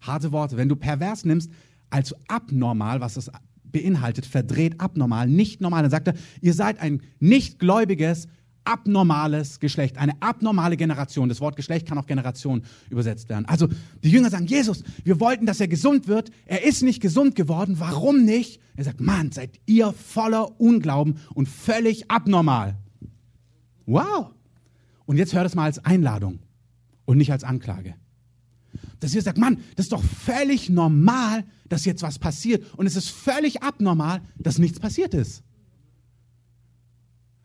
harte 0.00 0.32
Worte. 0.32 0.56
Wenn 0.56 0.68
du 0.68 0.76
pervers 0.76 1.24
nimmst, 1.24 1.50
als 1.90 2.14
abnormal, 2.28 3.00
was 3.00 3.14
das 3.14 3.30
beinhaltet, 3.64 4.26
verdreht, 4.26 4.80
abnormal, 4.80 5.28
nicht 5.28 5.60
normal, 5.60 5.82
dann 5.82 5.90
sagt 5.90 6.08
er, 6.08 6.14
ihr 6.40 6.54
seid 6.54 6.80
ein 6.80 7.02
nicht 7.18 7.58
gläubiges, 7.58 8.28
abnormales 8.64 9.58
Geschlecht, 9.58 9.98
eine 9.98 10.20
abnormale 10.20 10.76
Generation. 10.76 11.28
Das 11.28 11.40
Wort 11.40 11.56
Geschlecht 11.56 11.86
kann 11.86 11.98
auch 11.98 12.06
Generation 12.06 12.62
übersetzt 12.90 13.28
werden. 13.28 13.46
Also 13.46 13.68
die 14.02 14.10
Jünger 14.10 14.30
sagen, 14.30 14.46
Jesus, 14.46 14.84
wir 15.04 15.18
wollten, 15.20 15.46
dass 15.46 15.60
er 15.60 15.68
gesund 15.68 16.08
wird. 16.08 16.30
Er 16.46 16.64
ist 16.64 16.82
nicht 16.82 17.00
gesund 17.00 17.34
geworden. 17.34 17.76
Warum 17.78 18.24
nicht? 18.24 18.60
Er 18.76 18.84
sagt, 18.84 19.00
Mann, 19.00 19.32
seid 19.32 19.58
ihr 19.66 19.92
voller 19.92 20.60
Unglauben 20.60 21.18
und 21.34 21.48
völlig 21.48 22.10
abnormal. 22.10 22.76
Wow. 23.86 24.32
Und 25.06 25.16
jetzt 25.16 25.34
hört 25.34 25.46
es 25.46 25.54
mal 25.54 25.64
als 25.64 25.84
Einladung 25.84 26.40
und 27.04 27.16
nicht 27.16 27.32
als 27.32 27.44
Anklage. 27.44 27.94
Dass 29.00 29.14
ihr 29.14 29.22
sagt, 29.22 29.38
Mann, 29.38 29.58
das 29.76 29.86
ist 29.86 29.92
doch 29.92 30.02
völlig 30.02 30.68
normal, 30.68 31.44
dass 31.68 31.84
jetzt 31.84 32.02
was 32.02 32.18
passiert. 32.18 32.64
Und 32.76 32.86
es 32.86 32.96
ist 32.96 33.08
völlig 33.08 33.62
abnormal, 33.62 34.20
dass 34.38 34.58
nichts 34.58 34.78
passiert 34.78 35.14
ist. 35.14 35.42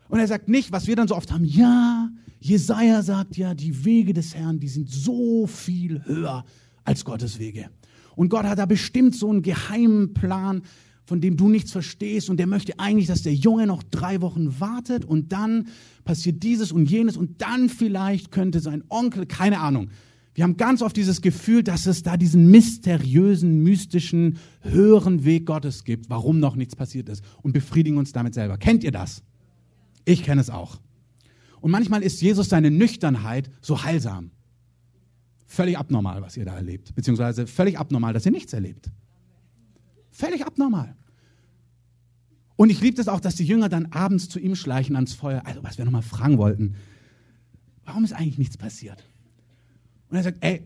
Und 0.10 0.20
er 0.20 0.28
sagt 0.28 0.50
nicht, 0.50 0.72
was 0.72 0.88
wir 0.88 0.96
dann 0.96 1.08
so 1.08 1.16
oft 1.16 1.32
haben, 1.32 1.46
ja, 1.46 2.10
Jesaja 2.40 3.02
sagt 3.02 3.38
ja, 3.38 3.54
die 3.56 3.86
Wege 3.86 4.14
des 4.14 4.36
Herrn, 4.36 4.60
die 4.60 4.68
sind 4.68 4.90
so 4.90 5.48
viel 5.48 6.06
höher 6.06 6.46
als 6.84 7.04
Gottes 7.04 7.40
Wege. 7.40 7.70
Und 8.16 8.30
Gott 8.30 8.46
hat 8.46 8.60
da 8.60 8.66
bestimmt 8.66 9.16
so 9.16 9.30
einen 9.30 9.42
geheimen 9.42 10.14
Plan, 10.14 10.62
von 11.06 11.22
dem 11.22 11.38
du 11.38 11.50
nichts 11.50 11.72
verstehst. 11.72 12.30
Und 12.30 12.38
der 12.38 12.48
möchte 12.48 12.80
eigentlich, 12.80 13.08
dass 13.08 13.24
der 13.24 13.34
Junge 13.34 13.68
noch 13.68 13.84
drei 13.84 14.22
Wochen 14.22 14.60
wartet 14.60 15.06
und 15.06 15.32
dann 15.32 15.68
passiert 16.04 16.44
dieses 16.44 16.72
und 16.72 16.90
jenes 16.90 17.18
und 17.18 17.42
dann 17.42 17.70
vielleicht 17.70 18.32
könnte 18.32 18.60
sein 18.60 18.84
Onkel, 18.90 19.26
keine 19.26 19.60
Ahnung. 19.60 19.90
Wir 20.36 20.44
haben 20.44 20.58
ganz 20.58 20.82
oft 20.82 20.98
dieses 20.98 21.22
Gefühl, 21.22 21.64
dass 21.64 21.86
es 21.86 22.04
da 22.04 22.18
diesen 22.18 22.52
mysteriösen, 22.52 23.64
mystischen, 23.64 24.38
höheren 24.62 25.24
Weg 25.24 25.46
Gottes 25.46 25.86
gibt, 25.86 26.10
warum 26.10 26.42
noch 26.42 26.58
nichts 26.58 26.76
passiert 26.76 27.08
ist 27.08 27.24
und 27.42 27.54
befriedigen 27.54 27.98
uns 27.98 28.12
damit 28.12 28.34
selber. 28.34 28.58
Kennt 28.58 28.84
ihr 28.84 28.92
das? 28.92 29.24
Ich 30.04 30.24
kenne 30.24 30.42
es 30.42 30.50
auch. 30.50 30.82
Und 31.62 31.72
manchmal 31.72 32.04
ist 32.04 32.22
Jesus 32.22 32.50
seine 32.50 32.70
Nüchternheit 32.70 33.50
so 33.62 33.84
heilsam. 33.84 34.32
Völlig 35.48 35.78
abnormal, 35.78 36.22
was 36.22 36.36
ihr 36.36 36.44
da 36.44 36.54
erlebt. 36.54 36.94
Beziehungsweise 36.96 37.48
völlig 37.48 37.80
abnormal, 37.80 38.14
dass 38.14 38.26
ihr 38.26 38.34
nichts 38.34 38.52
erlebt. 38.52 38.92
Völlig 40.12 40.46
abnormal. 40.46 40.98
Und 42.58 42.70
ich 42.70 42.82
liebe 42.82 43.00
es 43.00 43.08
auch, 43.08 43.22
dass 43.22 43.36
die 43.36 43.46
Jünger 43.46 43.70
dann 43.70 43.86
abends 43.88 44.28
zu 44.28 44.40
ihm 44.40 44.56
schleichen 44.56 44.98
ans 44.98 45.14
Feuer. 45.14 45.44
Also, 45.46 45.64
was 45.64 45.78
wir 45.78 45.86
nochmal 45.86 46.02
fragen 46.02 46.38
wollten. 46.38 46.76
Warum 47.86 48.04
ist 48.04 48.12
eigentlich 48.12 48.38
nichts 48.38 48.58
passiert? 48.58 49.06
Und 50.10 50.18
er 50.18 50.24
sagt, 50.24 50.38
ey, 50.42 50.66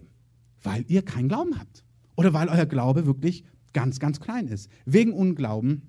weil 0.63 0.85
ihr 0.87 1.01
keinen 1.03 1.29
Glauben 1.29 1.57
habt. 1.59 1.83
oder 2.15 2.33
weil 2.33 2.49
euer 2.49 2.65
Glaube 2.65 3.05
wirklich 3.05 3.45
ganz, 3.71 3.99
ganz 3.99 4.19
klein 4.19 4.47
ist. 4.47 4.69
Wegen 4.85 5.13
Unglauben. 5.13 5.83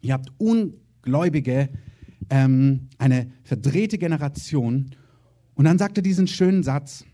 Ihr 0.00 0.12
habt 0.12 0.32
Ungläubige, 0.38 1.68
ähm, 2.30 2.88
eine 2.98 3.30
verdrehte 3.44 3.96
Generation. 3.96 4.90
Und 5.54 5.64
dann 5.64 5.78
sagt 5.78 5.98
er 5.98 6.02
diesen 6.02 6.26
schönen 6.26 6.64
Satz, 6.64 7.04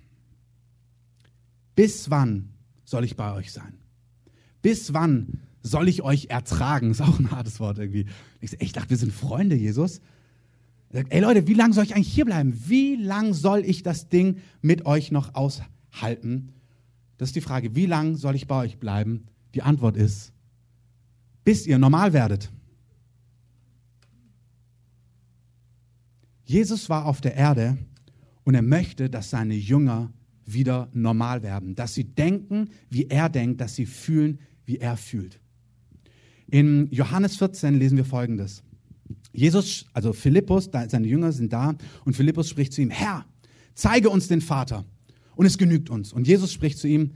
bis 1.74 2.08
wann 2.10 2.54
soll 2.84 3.04
ich 3.04 3.16
bei 3.16 3.34
euch 3.34 3.52
sein? 3.52 3.74
Bis 4.62 4.94
wann 4.94 5.40
soll 5.62 5.88
ich 5.88 6.02
euch 6.02 6.26
ertragen? 6.30 6.90
Ist 6.90 7.02
auch 7.02 7.18
ein 7.18 7.30
hartes 7.30 7.60
Wort 7.60 7.78
irgendwie. 7.78 8.06
Ich, 8.40 8.58
ich 8.60 8.72
dachte, 8.72 8.90
wir 8.90 8.96
sind 8.96 9.12
Freunde, 9.12 9.56
Jesus. 9.56 9.98
Er 10.90 11.00
sagt, 11.00 11.12
ey 11.12 11.20
Leute, 11.20 11.46
wie 11.48 11.54
lange 11.54 11.74
soll 11.74 11.84
ich 11.84 11.94
eigentlich 11.94 12.12
hier 12.12 12.24
bleiben? 12.24 12.54
Wie 12.66 12.96
lange 12.96 13.34
soll 13.34 13.64
ich 13.64 13.82
das 13.82 14.08
Ding 14.08 14.38
mit 14.62 14.86
euch 14.86 15.10
noch 15.10 15.34
aushalten? 15.34 15.73
Das 17.18 17.28
ist 17.28 17.36
die 17.36 17.40
Frage, 17.40 17.74
wie 17.74 17.86
lange 17.86 18.16
soll 18.16 18.34
ich 18.34 18.46
bei 18.46 18.64
euch 18.64 18.78
bleiben? 18.78 19.26
Die 19.54 19.62
Antwort 19.62 19.96
ist, 19.96 20.32
bis 21.44 21.66
ihr 21.66 21.78
normal 21.78 22.12
werdet. 22.12 22.50
Jesus 26.44 26.88
war 26.88 27.06
auf 27.06 27.20
der 27.20 27.34
Erde 27.36 27.78
und 28.44 28.54
er 28.54 28.62
möchte, 28.62 29.08
dass 29.08 29.30
seine 29.30 29.54
Jünger 29.54 30.12
wieder 30.44 30.88
normal 30.92 31.42
werden, 31.42 31.74
dass 31.74 31.94
sie 31.94 32.04
denken, 32.04 32.68
wie 32.90 33.06
er 33.06 33.28
denkt, 33.28 33.60
dass 33.60 33.74
sie 33.74 33.86
fühlen, 33.86 34.40
wie 34.66 34.78
er 34.78 34.96
fühlt. 34.96 35.40
In 36.50 36.90
Johannes 36.90 37.36
14 37.36 37.78
lesen 37.78 37.96
wir 37.96 38.04
Folgendes. 38.04 38.62
Jesus, 39.32 39.86
also 39.92 40.12
Philippus, 40.12 40.68
seine 40.88 41.06
Jünger 41.06 41.32
sind 41.32 41.52
da 41.52 41.74
und 42.04 42.14
Philippus 42.14 42.50
spricht 42.50 42.72
zu 42.72 42.82
ihm, 42.82 42.90
Herr, 42.90 43.24
zeige 43.74 44.10
uns 44.10 44.28
den 44.28 44.40
Vater 44.40 44.84
und 45.36 45.46
es 45.46 45.58
genügt 45.58 45.90
uns. 45.90 46.12
Und 46.12 46.26
Jesus 46.26 46.52
spricht 46.52 46.78
zu 46.78 46.88
ihm, 46.88 47.12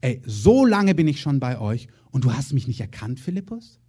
ey, 0.00 0.20
so 0.26 0.66
lange 0.66 0.94
bin 0.94 1.08
ich 1.08 1.20
schon 1.20 1.40
bei 1.40 1.58
euch 1.58 1.88
und 2.10 2.24
du 2.24 2.32
hast 2.32 2.52
mich 2.52 2.66
nicht 2.66 2.80
erkannt, 2.80 3.20
Philippus? 3.20 3.80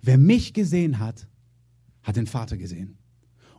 Wer 0.00 0.18
mich 0.18 0.52
gesehen 0.52 0.98
hat, 0.98 1.26
hat 2.02 2.16
den 2.16 2.26
Vater 2.26 2.56
gesehen. 2.56 2.98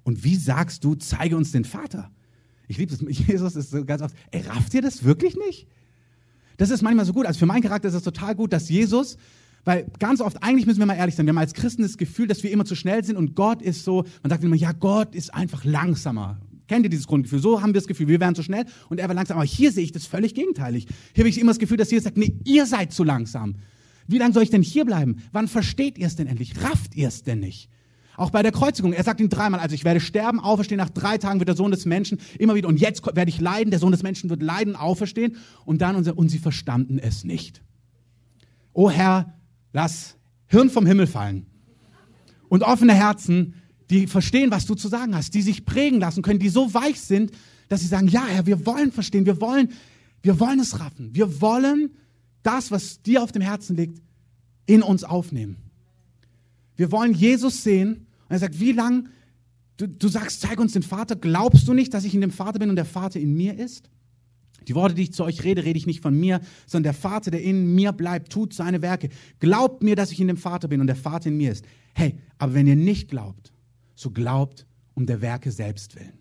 Und 0.03 0.23
wie 0.23 0.35
sagst 0.35 0.83
du, 0.83 0.95
zeige 0.95 1.35
uns 1.35 1.51
den 1.51 1.65
Vater? 1.65 2.11
Ich 2.67 2.77
liebe 2.77 2.93
es. 2.93 3.01
Jesus 3.27 3.55
ist 3.55 3.71
so 3.71 3.83
ganz 3.83 4.01
oft, 4.01 4.15
ey, 4.31 4.41
rafft 4.41 4.73
ihr 4.73 4.81
das 4.81 5.03
wirklich 5.03 5.35
nicht? 5.35 5.67
Das 6.57 6.69
ist 6.69 6.81
manchmal 6.81 7.05
so 7.05 7.13
gut. 7.13 7.25
Also 7.25 7.39
für 7.39 7.45
meinen 7.45 7.61
Charakter 7.61 7.87
ist 7.87 7.95
es 7.95 8.03
total 8.03 8.35
gut, 8.35 8.53
dass 8.53 8.69
Jesus, 8.69 9.17
weil 9.65 9.87
ganz 9.99 10.21
oft, 10.21 10.41
eigentlich 10.43 10.65
müssen 10.65 10.79
wir 10.79 10.85
mal 10.85 10.95
ehrlich 10.95 11.15
sein, 11.15 11.25
wir 11.25 11.31
haben 11.31 11.37
als 11.37 11.53
Christen 11.53 11.81
das 11.81 11.97
Gefühl, 11.97 12.27
dass 12.27 12.43
wir 12.43 12.51
immer 12.51 12.65
zu 12.65 12.75
schnell 12.75 13.03
sind 13.03 13.17
und 13.17 13.35
Gott 13.35 13.61
ist 13.61 13.83
so, 13.83 14.05
man 14.23 14.29
sagt 14.29 14.43
immer, 14.43 14.55
ja, 14.55 14.71
Gott 14.71 15.15
ist 15.15 15.33
einfach 15.33 15.63
langsamer. 15.63 16.39
Kennt 16.69 16.85
ihr 16.85 16.89
dieses 16.89 17.07
Grundgefühl? 17.07 17.39
So 17.39 17.61
haben 17.61 17.69
wir 17.69 17.81
das 17.81 17.87
Gefühl, 17.87 18.07
wir 18.07 18.19
wären 18.19 18.35
zu 18.35 18.43
schnell 18.43 18.65
und 18.89 18.99
er 18.99 19.07
war 19.07 19.15
langsam. 19.15 19.37
Aber 19.37 19.45
hier 19.45 19.71
sehe 19.71 19.83
ich 19.83 19.91
das 19.91 20.05
völlig 20.05 20.35
gegenteilig. 20.35 20.85
Hier 21.13 21.23
habe 21.23 21.29
ich 21.29 21.39
immer 21.39 21.49
das 21.49 21.57
Gefühl, 21.57 21.77
dass 21.77 21.89
Jesus 21.89 22.03
sagt, 22.03 22.17
nee, 22.17 22.35
ihr 22.45 22.67
seid 22.67 22.93
zu 22.93 23.03
langsam. 23.03 23.55
Wie 24.07 24.19
lange 24.19 24.33
soll 24.33 24.43
ich 24.43 24.51
denn 24.51 24.61
hier 24.61 24.85
bleiben? 24.85 25.23
Wann 25.31 25.47
versteht 25.47 25.97
ihr 25.97 26.05
es 26.05 26.15
denn 26.15 26.27
endlich? 26.27 26.53
Rafft 26.63 26.95
ihr 26.95 27.07
es 27.07 27.23
denn 27.23 27.39
nicht? 27.39 27.69
Auch 28.17 28.29
bei 28.29 28.43
der 28.43 28.51
Kreuzigung. 28.51 28.93
Er 28.93 29.03
sagt 29.03 29.19
ihm 29.19 29.29
dreimal, 29.29 29.59
also 29.59 29.73
ich 29.73 29.83
werde 29.83 29.99
sterben, 29.99 30.39
auferstehen, 30.39 30.77
nach 30.77 30.91
drei 30.91 31.17
Tagen 31.17 31.39
wird 31.39 31.47
der 31.47 31.55
Sohn 31.55 31.71
des 31.71 31.87
Menschen 31.87 32.19
immer 32.37 32.53
wieder, 32.53 32.67
und 32.67 32.79
jetzt 32.79 33.03
werde 33.03 33.29
ich 33.29 33.41
leiden, 33.41 33.71
der 33.71 33.79
Sohn 33.79 33.91
des 33.91 34.03
Menschen 34.03 34.29
wird 34.29 34.43
leiden, 34.43 34.75
auferstehen. 34.75 35.37
Und 35.65 35.81
dann, 35.81 35.95
und 35.95 36.29
sie 36.29 36.37
verstanden 36.37 36.99
es 36.99 37.23
nicht. 37.23 37.63
O 38.73 38.91
Herr, 38.91 39.33
lass 39.73 40.17
Hirn 40.45 40.69
vom 40.69 40.85
Himmel 40.85 41.07
fallen. 41.07 41.47
Und 42.47 42.61
offene 42.61 42.93
Herzen, 42.93 43.55
die 43.89 44.07
verstehen, 44.07 44.51
was 44.51 44.65
du 44.65 44.75
zu 44.75 44.87
sagen 44.87 45.15
hast, 45.15 45.33
die 45.33 45.41
sich 45.41 45.65
prägen 45.65 45.99
lassen 45.99 46.21
können, 46.21 46.39
die 46.39 46.49
so 46.49 46.73
weich 46.73 46.99
sind, 47.01 47.31
dass 47.67 47.81
sie 47.81 47.87
sagen, 47.87 48.07
ja, 48.07 48.25
Herr, 48.25 48.45
wir 48.45 48.65
wollen 48.65 48.91
verstehen, 48.91 49.25
wir 49.25 49.41
wollen, 49.41 49.69
wir 50.21 50.39
wollen 50.39 50.59
es 50.59 50.79
raffen. 50.79 51.13
Wir 51.13 51.41
wollen 51.41 51.91
das, 52.43 52.71
was 52.71 53.01
dir 53.01 53.23
auf 53.23 53.31
dem 53.31 53.41
Herzen 53.41 53.75
liegt, 53.75 54.01
in 54.65 54.83
uns 54.83 55.03
aufnehmen. 55.03 55.57
Wir 56.75 56.91
wollen 56.91 57.13
Jesus 57.13 57.63
sehen 57.63 58.07
und 58.27 58.35
er 58.35 58.39
sagt, 58.39 58.59
wie 58.59 58.71
lang, 58.71 59.09
du, 59.77 59.87
du 59.87 60.07
sagst, 60.07 60.41
zeig 60.41 60.59
uns 60.59 60.73
den 60.73 60.83
Vater, 60.83 61.15
glaubst 61.15 61.67
du 61.67 61.73
nicht, 61.73 61.93
dass 61.93 62.05
ich 62.05 62.13
in 62.13 62.21
dem 62.21 62.31
Vater 62.31 62.59
bin 62.59 62.69
und 62.69 62.75
der 62.75 62.85
Vater 62.85 63.19
in 63.19 63.33
mir 63.33 63.57
ist? 63.57 63.89
Die 64.67 64.75
Worte, 64.75 64.93
die 64.93 65.03
ich 65.03 65.13
zu 65.13 65.23
euch 65.23 65.43
rede, 65.43 65.63
rede 65.63 65.79
ich 65.79 65.87
nicht 65.87 66.01
von 66.01 66.17
mir, 66.17 66.41
sondern 66.67 66.93
der 66.93 67.01
Vater, 67.01 67.31
der 67.31 67.41
in 67.41 67.73
mir 67.73 67.91
bleibt, 67.91 68.31
tut 68.31 68.53
seine 68.53 68.81
Werke. 68.83 69.09
Glaubt 69.39 69.81
mir, 69.81 69.95
dass 69.95 70.11
ich 70.11 70.21
in 70.21 70.27
dem 70.27 70.37
Vater 70.37 70.67
bin 70.67 70.79
und 70.79 70.87
der 70.87 70.95
Vater 70.95 71.29
in 71.29 71.37
mir 71.37 71.51
ist. 71.51 71.65
Hey, 71.95 72.15
aber 72.37 72.53
wenn 72.53 72.67
ihr 72.67 72.75
nicht 72.75 73.09
glaubt, 73.09 73.51
so 73.99 74.11
glaubt 74.11 74.65
um 74.93 75.05
der 75.05 75.21
Werke 75.21 75.51
selbst 75.51 75.95
willen. 75.95 76.19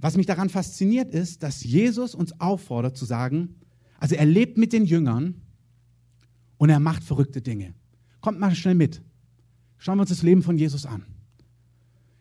Was 0.00 0.16
mich 0.16 0.26
daran 0.26 0.48
fasziniert 0.48 1.12
ist, 1.12 1.42
dass 1.42 1.62
Jesus 1.62 2.14
uns 2.14 2.40
auffordert 2.40 2.96
zu 2.96 3.04
sagen, 3.04 3.56
also 3.98 4.14
er 4.14 4.24
lebt 4.24 4.56
mit 4.56 4.72
den 4.72 4.86
Jüngern 4.86 5.42
und 6.56 6.70
er 6.70 6.80
macht 6.80 7.04
verrückte 7.04 7.42
Dinge. 7.42 7.74
Kommt 8.22 8.40
mal 8.40 8.54
schnell 8.54 8.74
mit. 8.74 9.02
Schauen 9.76 9.98
wir 9.98 10.02
uns 10.02 10.10
das 10.10 10.22
Leben 10.22 10.42
von 10.42 10.56
Jesus 10.56 10.86
an. 10.86 11.04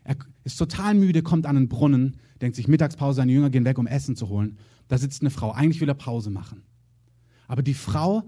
Er 0.03 0.17
ist 0.43 0.57
total 0.57 0.95
müde, 0.95 1.21
kommt 1.21 1.45
an 1.45 1.55
einen 1.55 1.69
Brunnen, 1.69 2.17
denkt 2.41 2.57
sich 2.57 2.67
Mittagspause, 2.67 3.17
seine 3.17 3.31
Jünger 3.31 3.49
gehen 3.49 3.65
weg, 3.65 3.77
um 3.77 3.87
Essen 3.87 4.17
zu 4.17 4.27
holen. 4.27 4.57
Da 4.89 4.97
sitzt 4.97 5.21
eine 5.21 5.29
Frau. 5.29 5.51
Eigentlich 5.51 5.79
will 5.79 5.89
er 5.89 5.95
Pause 5.95 6.29
machen. 6.29 6.63
Aber 7.47 7.63
die 7.63 7.73
Frau, 7.73 8.23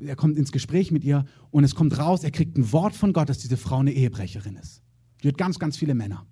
er 0.00 0.16
kommt 0.16 0.38
ins 0.38 0.52
Gespräch 0.52 0.92
mit 0.92 1.02
ihr 1.02 1.24
und 1.50 1.64
es 1.64 1.74
kommt 1.74 1.98
raus, 1.98 2.22
er 2.22 2.30
kriegt 2.30 2.56
ein 2.56 2.70
Wort 2.72 2.94
von 2.94 3.12
Gott, 3.12 3.28
dass 3.28 3.38
diese 3.38 3.56
Frau 3.56 3.78
eine 3.78 3.92
Ehebrecherin 3.92 4.56
ist. 4.56 4.84
Hat 5.28 5.38
ganz, 5.38 5.58
ganz 5.58 5.76
viele 5.76 5.94
Männer. 5.94 6.26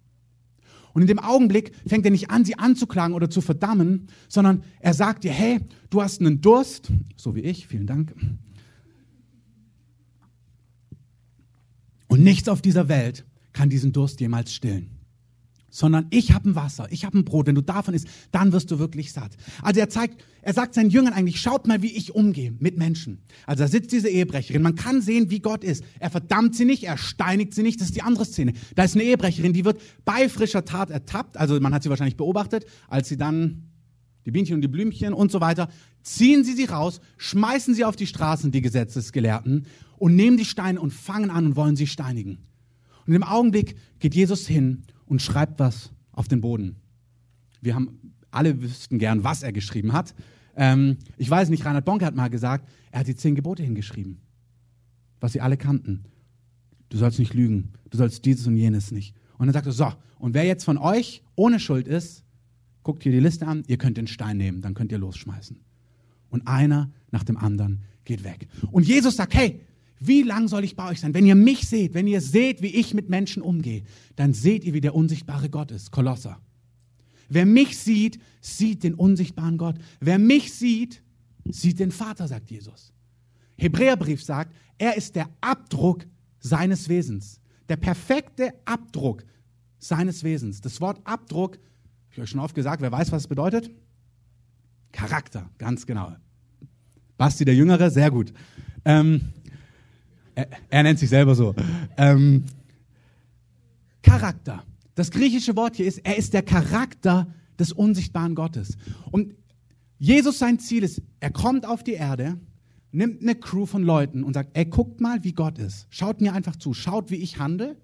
Und 0.92 1.02
in 1.02 1.08
dem 1.08 1.18
Augenblick 1.18 1.72
fängt 1.86 2.04
er 2.04 2.10
nicht 2.10 2.30
an, 2.30 2.44
sie 2.44 2.58
anzuklagen 2.58 3.14
oder 3.14 3.30
zu 3.30 3.40
verdammen, 3.40 4.08
sondern 4.28 4.62
er 4.80 4.94
sagt 4.94 5.24
ihr, 5.24 5.32
hey, 5.32 5.60
du 5.90 6.02
hast 6.02 6.20
einen 6.20 6.40
Durst, 6.40 6.92
so 7.16 7.34
wie 7.34 7.40
ich, 7.40 7.66
vielen 7.66 7.86
Dank. 7.86 8.14
Und 12.08 12.22
nichts 12.22 12.48
auf 12.48 12.60
dieser 12.60 12.88
Welt 12.88 13.24
kann 13.54 13.70
diesen 13.70 13.92
Durst 13.92 14.20
jemals 14.20 14.52
stillen. 14.52 15.01
Sondern 15.74 16.06
ich 16.10 16.32
habe 16.32 16.50
ein 16.50 16.54
Wasser, 16.54 16.86
ich 16.90 17.06
habe 17.06 17.18
ein 17.18 17.24
Brot. 17.24 17.46
Wenn 17.46 17.54
du 17.54 17.62
davon 17.62 17.94
isst, 17.94 18.06
dann 18.30 18.52
wirst 18.52 18.70
du 18.70 18.78
wirklich 18.78 19.10
satt. 19.10 19.32
Also 19.62 19.80
er 19.80 19.88
zeigt, 19.88 20.22
er 20.42 20.52
sagt 20.52 20.74
seinen 20.74 20.90
Jüngern 20.90 21.14
eigentlich, 21.14 21.40
schaut 21.40 21.66
mal, 21.66 21.80
wie 21.80 21.90
ich 21.90 22.14
umgehe 22.14 22.54
mit 22.58 22.76
Menschen. 22.76 23.22
Also 23.46 23.64
da 23.64 23.68
sitzt 23.68 23.90
diese 23.90 24.10
Ehebrecherin. 24.10 24.60
Man 24.60 24.74
kann 24.74 25.00
sehen, 25.00 25.30
wie 25.30 25.40
Gott 25.40 25.64
ist. 25.64 25.82
Er 25.98 26.10
verdammt 26.10 26.54
sie 26.54 26.66
nicht, 26.66 26.84
er 26.84 26.98
steinigt 26.98 27.54
sie 27.54 27.62
nicht. 27.62 27.80
Das 27.80 27.88
ist 27.88 27.96
die 27.96 28.02
andere 28.02 28.26
Szene. 28.26 28.52
Da 28.74 28.84
ist 28.84 28.96
eine 28.96 29.04
Ehebrecherin, 29.04 29.54
die 29.54 29.64
wird 29.64 29.80
bei 30.04 30.28
frischer 30.28 30.66
Tat 30.66 30.90
ertappt. 30.90 31.38
Also 31.38 31.58
man 31.58 31.72
hat 31.72 31.82
sie 31.82 31.88
wahrscheinlich 31.88 32.18
beobachtet, 32.18 32.66
als 32.88 33.08
sie 33.08 33.16
dann 33.16 33.70
die 34.26 34.30
Bienchen 34.30 34.56
und 34.56 34.60
die 34.60 34.68
Blümchen 34.68 35.14
und 35.14 35.32
so 35.32 35.40
weiter, 35.40 35.70
ziehen 36.02 36.44
sie 36.44 36.52
sie 36.52 36.66
raus, 36.66 37.00
schmeißen 37.16 37.74
sie 37.74 37.86
auf 37.86 37.96
die 37.96 38.06
Straßen, 38.06 38.52
die 38.52 38.60
Gesetzesgelehrten, 38.60 39.66
und 39.96 40.16
nehmen 40.16 40.36
die 40.36 40.44
Steine 40.44 40.80
und 40.80 40.92
fangen 40.92 41.30
an 41.30 41.46
und 41.46 41.56
wollen 41.56 41.76
sie 41.76 41.86
steinigen. 41.86 42.38
Und 43.06 43.14
im 43.14 43.22
Augenblick 43.22 43.76
geht 44.00 44.14
Jesus 44.14 44.46
hin 44.46 44.84
und 45.06 45.22
schreibt 45.22 45.58
was 45.58 45.92
auf 46.12 46.28
den 46.28 46.40
Boden. 46.40 46.76
Wir 47.60 47.74
haben 47.74 48.14
alle 48.30 48.60
wüssten 48.60 48.98
gern, 48.98 49.24
was 49.24 49.42
er 49.42 49.52
geschrieben 49.52 49.92
hat. 49.92 50.14
Ähm, 50.56 50.98
ich 51.16 51.28
weiß 51.28 51.48
nicht, 51.48 51.64
Reinhard 51.64 51.84
Bonke 51.84 52.04
hat 52.04 52.14
mal 52.14 52.28
gesagt, 52.28 52.68
er 52.90 53.00
hat 53.00 53.08
die 53.08 53.16
zehn 53.16 53.34
Gebote 53.34 53.62
hingeschrieben, 53.62 54.20
was 55.20 55.32
sie 55.32 55.40
alle 55.40 55.56
kannten. 55.56 56.04
Du 56.88 56.98
sollst 56.98 57.18
nicht 57.18 57.34
lügen, 57.34 57.72
du 57.90 57.96
sollst 57.96 58.24
dieses 58.24 58.46
und 58.46 58.56
jenes 58.56 58.90
nicht. 58.90 59.14
Und 59.38 59.46
dann 59.46 59.54
sagt 59.54 59.66
er, 59.66 59.72
so, 59.72 59.92
und 60.18 60.34
wer 60.34 60.44
jetzt 60.44 60.64
von 60.64 60.78
euch 60.78 61.22
ohne 61.36 61.58
Schuld 61.58 61.88
ist, 61.88 62.24
guckt 62.82 63.02
hier 63.02 63.12
die 63.12 63.20
Liste 63.20 63.46
an, 63.46 63.64
ihr 63.66 63.78
könnt 63.78 63.96
den 63.96 64.06
Stein 64.06 64.36
nehmen, 64.36 64.60
dann 64.60 64.74
könnt 64.74 64.92
ihr 64.92 64.98
losschmeißen. 64.98 65.58
Und 66.28 66.46
einer 66.46 66.90
nach 67.10 67.24
dem 67.24 67.36
anderen 67.36 67.82
geht 68.04 68.24
weg. 68.24 68.48
Und 68.70 68.86
Jesus 68.86 69.16
sagt, 69.16 69.34
hey, 69.34 69.60
wie 70.06 70.22
lang 70.22 70.48
soll 70.48 70.64
ich 70.64 70.76
bei 70.76 70.88
euch 70.90 71.00
sein? 71.00 71.14
Wenn 71.14 71.26
ihr 71.26 71.34
mich 71.34 71.68
seht, 71.68 71.94
wenn 71.94 72.06
ihr 72.06 72.20
seht, 72.20 72.62
wie 72.62 72.74
ich 72.74 72.94
mit 72.94 73.08
Menschen 73.08 73.42
umgehe, 73.42 73.82
dann 74.16 74.34
seht 74.34 74.64
ihr, 74.64 74.74
wie 74.74 74.80
der 74.80 74.94
unsichtbare 74.94 75.48
Gott 75.48 75.70
ist. 75.70 75.90
Kolosser. 75.90 76.40
Wer 77.28 77.46
mich 77.46 77.78
sieht, 77.78 78.18
sieht 78.40 78.82
den 78.82 78.94
unsichtbaren 78.94 79.58
Gott. 79.58 79.76
Wer 80.00 80.18
mich 80.18 80.52
sieht, 80.52 81.02
sieht 81.48 81.78
den 81.78 81.92
Vater, 81.92 82.28
sagt 82.28 82.50
Jesus. 82.50 82.92
Hebräerbrief 83.56 84.22
sagt, 84.22 84.54
er 84.78 84.96
ist 84.96 85.14
der 85.14 85.28
Abdruck 85.40 86.04
seines 86.40 86.88
Wesens. 86.88 87.40
Der 87.68 87.76
perfekte 87.76 88.52
Abdruck 88.64 89.24
seines 89.78 90.24
Wesens. 90.24 90.60
Das 90.60 90.80
Wort 90.80 91.00
Abdruck, 91.04 91.56
habe 91.56 92.10
ich 92.10 92.20
euch 92.20 92.30
schon 92.30 92.40
oft 92.40 92.54
gesagt, 92.54 92.82
wer 92.82 92.92
weiß, 92.92 93.12
was 93.12 93.22
es 93.22 93.28
bedeutet? 93.28 93.70
Charakter, 94.90 95.48
ganz 95.58 95.86
genau. 95.86 96.14
Basti 97.16 97.44
der 97.44 97.54
Jüngere, 97.54 97.90
sehr 97.90 98.10
gut. 98.10 98.32
Ähm, 98.84 99.32
er, 100.34 100.48
er 100.70 100.82
nennt 100.82 100.98
sich 100.98 101.08
selber 101.08 101.34
so. 101.34 101.54
Ähm, 101.96 102.44
Charakter. 104.02 104.64
Das 104.94 105.10
griechische 105.10 105.56
Wort 105.56 105.76
hier 105.76 105.86
ist, 105.86 105.98
er 105.98 106.16
ist 106.16 106.34
der 106.34 106.42
Charakter 106.42 107.32
des 107.58 107.72
unsichtbaren 107.72 108.34
Gottes. 108.34 108.76
Und 109.10 109.34
Jesus 109.98 110.38
sein 110.38 110.58
Ziel 110.58 110.82
ist, 110.82 111.00
er 111.20 111.30
kommt 111.30 111.64
auf 111.64 111.82
die 111.82 111.92
Erde, 111.92 112.38
nimmt 112.90 113.22
eine 113.22 113.34
Crew 113.34 113.66
von 113.66 113.82
Leuten 113.82 114.24
und 114.24 114.34
sagt, 114.34 114.50
ey, 114.54 114.66
guckt 114.66 115.00
mal, 115.00 115.24
wie 115.24 115.32
Gott 115.32 115.58
ist. 115.58 115.86
Schaut 115.90 116.20
mir 116.20 116.34
einfach 116.34 116.56
zu, 116.56 116.74
schaut, 116.74 117.10
wie 117.10 117.16
ich 117.16 117.38
handle. 117.38 117.76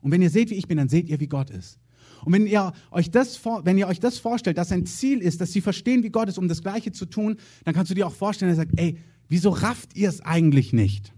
Und 0.00 0.10
wenn 0.10 0.22
ihr 0.22 0.30
seht, 0.30 0.50
wie 0.50 0.54
ich 0.54 0.66
bin, 0.66 0.78
dann 0.78 0.88
seht 0.88 1.08
ihr, 1.08 1.20
wie 1.20 1.28
Gott 1.28 1.50
ist. 1.50 1.78
Und 2.24 2.32
wenn 2.32 2.46
ihr 2.46 2.72
euch 2.90 3.10
das, 3.10 3.40
wenn 3.64 3.78
ihr 3.78 3.86
euch 3.86 4.00
das 4.00 4.18
vorstellt, 4.18 4.58
dass 4.58 4.72
ein 4.72 4.86
Ziel 4.86 5.20
ist, 5.20 5.40
dass 5.40 5.52
sie 5.52 5.60
verstehen, 5.60 6.02
wie 6.02 6.10
Gott 6.10 6.28
ist, 6.28 6.38
um 6.38 6.48
das 6.48 6.62
Gleiche 6.62 6.92
zu 6.92 7.06
tun, 7.06 7.36
dann 7.64 7.74
kannst 7.74 7.90
du 7.90 7.94
dir 7.94 8.06
auch 8.06 8.14
vorstellen, 8.14 8.50
er 8.50 8.56
sagt, 8.56 8.72
ey, 8.76 8.98
wieso 9.28 9.50
rafft 9.50 9.96
ihr 9.96 10.08
es 10.08 10.20
eigentlich 10.20 10.72
nicht? 10.72 11.12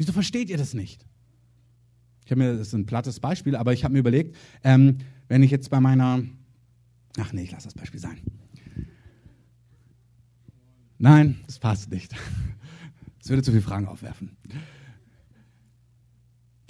Wieso 0.00 0.14
versteht 0.14 0.48
ihr 0.48 0.56
das 0.56 0.72
nicht? 0.72 1.04
Ich 2.24 2.30
habe 2.30 2.40
mir, 2.40 2.56
das 2.56 2.68
ist 2.68 2.72
ein 2.72 2.86
plattes 2.86 3.20
Beispiel, 3.20 3.54
aber 3.54 3.74
ich 3.74 3.84
habe 3.84 3.92
mir 3.92 3.98
überlegt, 3.98 4.34
ähm, 4.64 4.96
wenn 5.28 5.42
ich 5.42 5.50
jetzt 5.50 5.68
bei 5.68 5.78
meiner, 5.78 6.22
ach 7.18 7.34
nee, 7.34 7.42
ich 7.42 7.50
lasse 7.50 7.66
das 7.66 7.74
Beispiel 7.74 8.00
sein. 8.00 8.16
Nein, 10.96 11.40
das 11.44 11.58
passt 11.58 11.90
nicht. 11.90 12.14
Das 13.18 13.28
würde 13.28 13.42
zu 13.42 13.50
viele 13.50 13.60
Fragen 13.60 13.86
aufwerfen. 13.88 14.38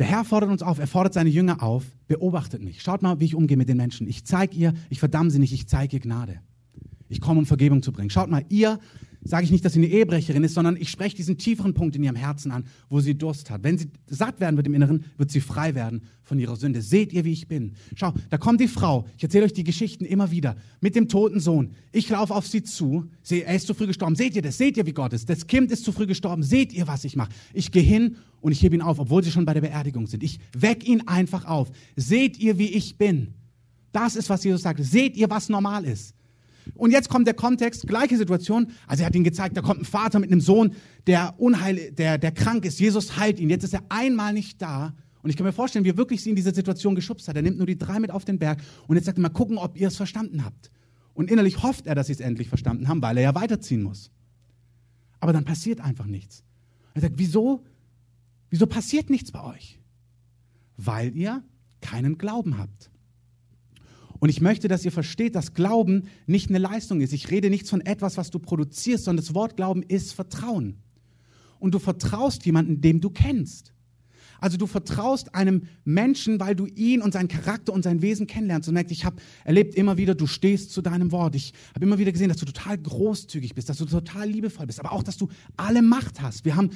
Der 0.00 0.06
Herr 0.06 0.24
fordert 0.24 0.50
uns 0.50 0.64
auf, 0.64 0.80
er 0.80 0.88
fordert 0.88 1.14
seine 1.14 1.30
Jünger 1.30 1.62
auf, 1.62 1.84
beobachtet 2.08 2.64
mich. 2.64 2.82
Schaut 2.82 3.00
mal, 3.00 3.20
wie 3.20 3.26
ich 3.26 3.36
umgehe 3.36 3.56
mit 3.56 3.68
den 3.68 3.76
Menschen. 3.76 4.08
Ich 4.08 4.24
zeige 4.24 4.56
ihr, 4.56 4.74
ich 4.88 4.98
verdamme 4.98 5.30
sie 5.30 5.38
nicht, 5.38 5.52
ich 5.52 5.68
zeige 5.68 5.98
ihr 5.98 6.00
Gnade. 6.00 6.40
Ich 7.08 7.20
komme, 7.20 7.38
um 7.38 7.46
Vergebung 7.46 7.84
zu 7.84 7.92
bringen. 7.92 8.10
Schaut 8.10 8.28
mal, 8.28 8.44
ihr 8.48 8.80
sage 9.22 9.44
ich 9.44 9.50
nicht, 9.50 9.64
dass 9.64 9.74
sie 9.74 9.80
eine 9.80 9.88
Ehebrecherin 9.88 10.44
ist, 10.44 10.54
sondern 10.54 10.76
ich 10.76 10.88
spreche 10.88 11.16
diesen 11.16 11.36
tieferen 11.36 11.74
Punkt 11.74 11.94
in 11.96 12.02
ihrem 12.02 12.16
Herzen 12.16 12.50
an, 12.50 12.64
wo 12.88 13.00
sie 13.00 13.16
Durst 13.16 13.50
hat. 13.50 13.62
Wenn 13.62 13.76
sie 13.76 13.90
satt 14.06 14.40
werden 14.40 14.56
wird 14.56 14.66
im 14.66 14.74
Inneren, 14.74 15.04
wird 15.18 15.30
sie 15.30 15.40
frei 15.40 15.74
werden 15.74 16.02
von 16.22 16.38
ihrer 16.38 16.56
Sünde. 16.56 16.80
Seht 16.80 17.12
ihr, 17.12 17.24
wie 17.24 17.32
ich 17.32 17.48
bin? 17.48 17.72
Schau, 17.96 18.14
da 18.30 18.38
kommt 18.38 18.60
die 18.60 18.68
Frau. 18.68 19.06
Ich 19.16 19.22
erzähle 19.22 19.44
euch 19.44 19.52
die 19.52 19.64
Geschichten 19.64 20.04
immer 20.04 20.30
wieder. 20.30 20.56
Mit 20.80 20.96
dem 20.96 21.08
toten 21.08 21.40
Sohn. 21.40 21.72
Ich 21.92 22.08
laufe 22.08 22.34
auf 22.34 22.46
sie 22.46 22.62
zu. 22.62 23.10
Sehe, 23.22 23.44
er 23.44 23.56
ist 23.56 23.66
zu 23.66 23.74
früh 23.74 23.86
gestorben. 23.86 24.16
Seht 24.16 24.36
ihr 24.36 24.42
das? 24.42 24.56
Seht 24.56 24.76
ihr, 24.76 24.86
wie 24.86 24.92
Gott 24.92 25.12
ist? 25.12 25.28
Das 25.28 25.46
Kind 25.46 25.70
ist 25.70 25.84
zu 25.84 25.92
früh 25.92 26.06
gestorben. 26.06 26.42
Seht 26.42 26.72
ihr, 26.72 26.86
was 26.86 27.04
ich 27.04 27.16
mache? 27.16 27.30
Ich 27.52 27.72
gehe 27.72 27.82
hin 27.82 28.16
und 28.40 28.52
ich 28.52 28.62
hebe 28.62 28.74
ihn 28.74 28.82
auf, 28.82 28.98
obwohl 28.98 29.22
sie 29.22 29.30
schon 29.30 29.44
bei 29.44 29.54
der 29.54 29.60
Beerdigung 29.60 30.06
sind. 30.06 30.22
Ich 30.22 30.38
weck 30.56 30.88
ihn 30.88 31.06
einfach 31.06 31.44
auf. 31.44 31.70
Seht 31.96 32.38
ihr, 32.38 32.58
wie 32.58 32.68
ich 32.68 32.96
bin? 32.96 33.34
Das 33.92 34.16
ist, 34.16 34.30
was 34.30 34.44
Jesus 34.44 34.62
sagt. 34.62 34.82
Seht 34.82 35.16
ihr, 35.16 35.28
was 35.28 35.48
normal 35.48 35.84
ist? 35.84 36.14
Und 36.74 36.90
jetzt 36.90 37.08
kommt 37.08 37.26
der 37.26 37.34
Kontext, 37.34 37.86
gleiche 37.86 38.16
Situation. 38.16 38.68
Also 38.86 39.02
er 39.02 39.06
hat 39.06 39.14
ihn 39.14 39.24
gezeigt, 39.24 39.56
da 39.56 39.62
kommt 39.62 39.80
ein 39.80 39.84
Vater 39.84 40.18
mit 40.18 40.30
einem 40.30 40.40
Sohn, 40.40 40.74
der 41.06 41.34
unheil, 41.38 41.92
der, 41.92 42.18
der 42.18 42.32
krank 42.32 42.64
ist. 42.64 42.80
Jesus 42.80 43.16
heilt 43.16 43.40
ihn. 43.40 43.50
Jetzt 43.50 43.64
ist 43.64 43.74
er 43.74 43.82
einmal 43.88 44.32
nicht 44.32 44.60
da. 44.62 44.94
Und 45.22 45.30
ich 45.30 45.36
kann 45.36 45.44
mir 45.44 45.52
vorstellen, 45.52 45.84
wie 45.84 45.90
er 45.90 45.96
wirklich 45.96 46.22
sie 46.22 46.30
in 46.30 46.36
diese 46.36 46.54
Situation 46.54 46.94
geschubst 46.94 47.28
hat. 47.28 47.36
Er 47.36 47.42
nimmt 47.42 47.58
nur 47.58 47.66
die 47.66 47.76
drei 47.76 48.00
mit 48.00 48.10
auf 48.10 48.24
den 48.24 48.38
Berg 48.38 48.60
und 48.86 48.96
jetzt 48.96 49.04
sagt 49.04 49.18
er 49.18 49.22
mal 49.22 49.28
gucken, 49.28 49.58
ob 49.58 49.76
ihr 49.78 49.88
es 49.88 49.96
verstanden 49.96 50.44
habt. 50.44 50.70
Und 51.12 51.30
innerlich 51.30 51.62
hofft 51.62 51.86
er, 51.86 51.94
dass 51.94 52.06
sie 52.06 52.14
es 52.14 52.20
endlich 52.20 52.48
verstanden 52.48 52.88
haben, 52.88 53.02
weil 53.02 53.18
er 53.18 53.24
ja 53.24 53.34
weiterziehen 53.34 53.82
muss. 53.82 54.10
Aber 55.18 55.32
dann 55.32 55.44
passiert 55.44 55.80
einfach 55.80 56.06
nichts. 56.06 56.42
Er 56.94 57.02
sagt, 57.02 57.14
wieso, 57.18 57.64
wieso 58.48 58.66
passiert 58.66 59.10
nichts 59.10 59.30
bei 59.30 59.42
euch? 59.44 59.78
Weil 60.78 61.14
ihr 61.14 61.42
keinen 61.82 62.16
Glauben 62.16 62.56
habt. 62.56 62.90
Und 64.20 64.28
ich 64.28 64.40
möchte, 64.42 64.68
dass 64.68 64.84
ihr 64.84 64.92
versteht, 64.92 65.34
dass 65.34 65.54
Glauben 65.54 66.04
nicht 66.26 66.50
eine 66.50 66.58
Leistung 66.58 67.00
ist. 67.00 67.12
Ich 67.12 67.30
rede 67.30 67.50
nichts 67.50 67.70
von 67.70 67.80
etwas, 67.80 68.18
was 68.18 68.30
du 68.30 68.38
produzierst, 68.38 69.04
sondern 69.04 69.24
das 69.24 69.34
Wort 69.34 69.56
Glauben 69.56 69.82
ist 69.82 70.12
Vertrauen. 70.12 70.76
Und 71.58 71.74
du 71.74 71.78
vertraust 71.78 72.44
jemandem, 72.44 72.80
dem 72.80 73.00
du 73.00 73.10
kennst. 73.10 73.72
Also 74.40 74.56
du 74.56 74.66
vertraust 74.66 75.34
einem 75.34 75.64
Menschen, 75.84 76.40
weil 76.40 76.54
du 76.54 76.66
ihn 76.66 77.02
und 77.02 77.12
seinen 77.12 77.28
Charakter 77.28 77.72
und 77.72 77.82
sein 77.82 78.00
Wesen 78.00 78.26
kennenlernst 78.26 78.68
und 78.68 78.74
merkst, 78.74 78.92
ich 78.92 79.04
habe 79.04 79.16
erlebt 79.44 79.74
immer 79.74 79.98
wieder, 79.98 80.14
du 80.14 80.26
stehst 80.26 80.72
zu 80.72 80.80
deinem 80.80 81.12
Wort. 81.12 81.34
Ich 81.34 81.52
habe 81.74 81.84
immer 81.84 81.98
wieder 81.98 82.12
gesehen, 82.12 82.28
dass 82.28 82.38
du 82.38 82.46
total 82.46 82.78
großzügig 82.78 83.54
bist, 83.54 83.68
dass 83.68 83.78
du 83.78 83.84
total 83.84 84.28
liebevoll 84.28 84.66
bist, 84.66 84.80
aber 84.80 84.92
auch, 84.92 85.02
dass 85.02 85.18
du 85.18 85.28
alle 85.56 85.82
Macht 85.82 86.22
hast. 86.22 86.44
Wir 86.44 86.56
haben, 86.56 86.70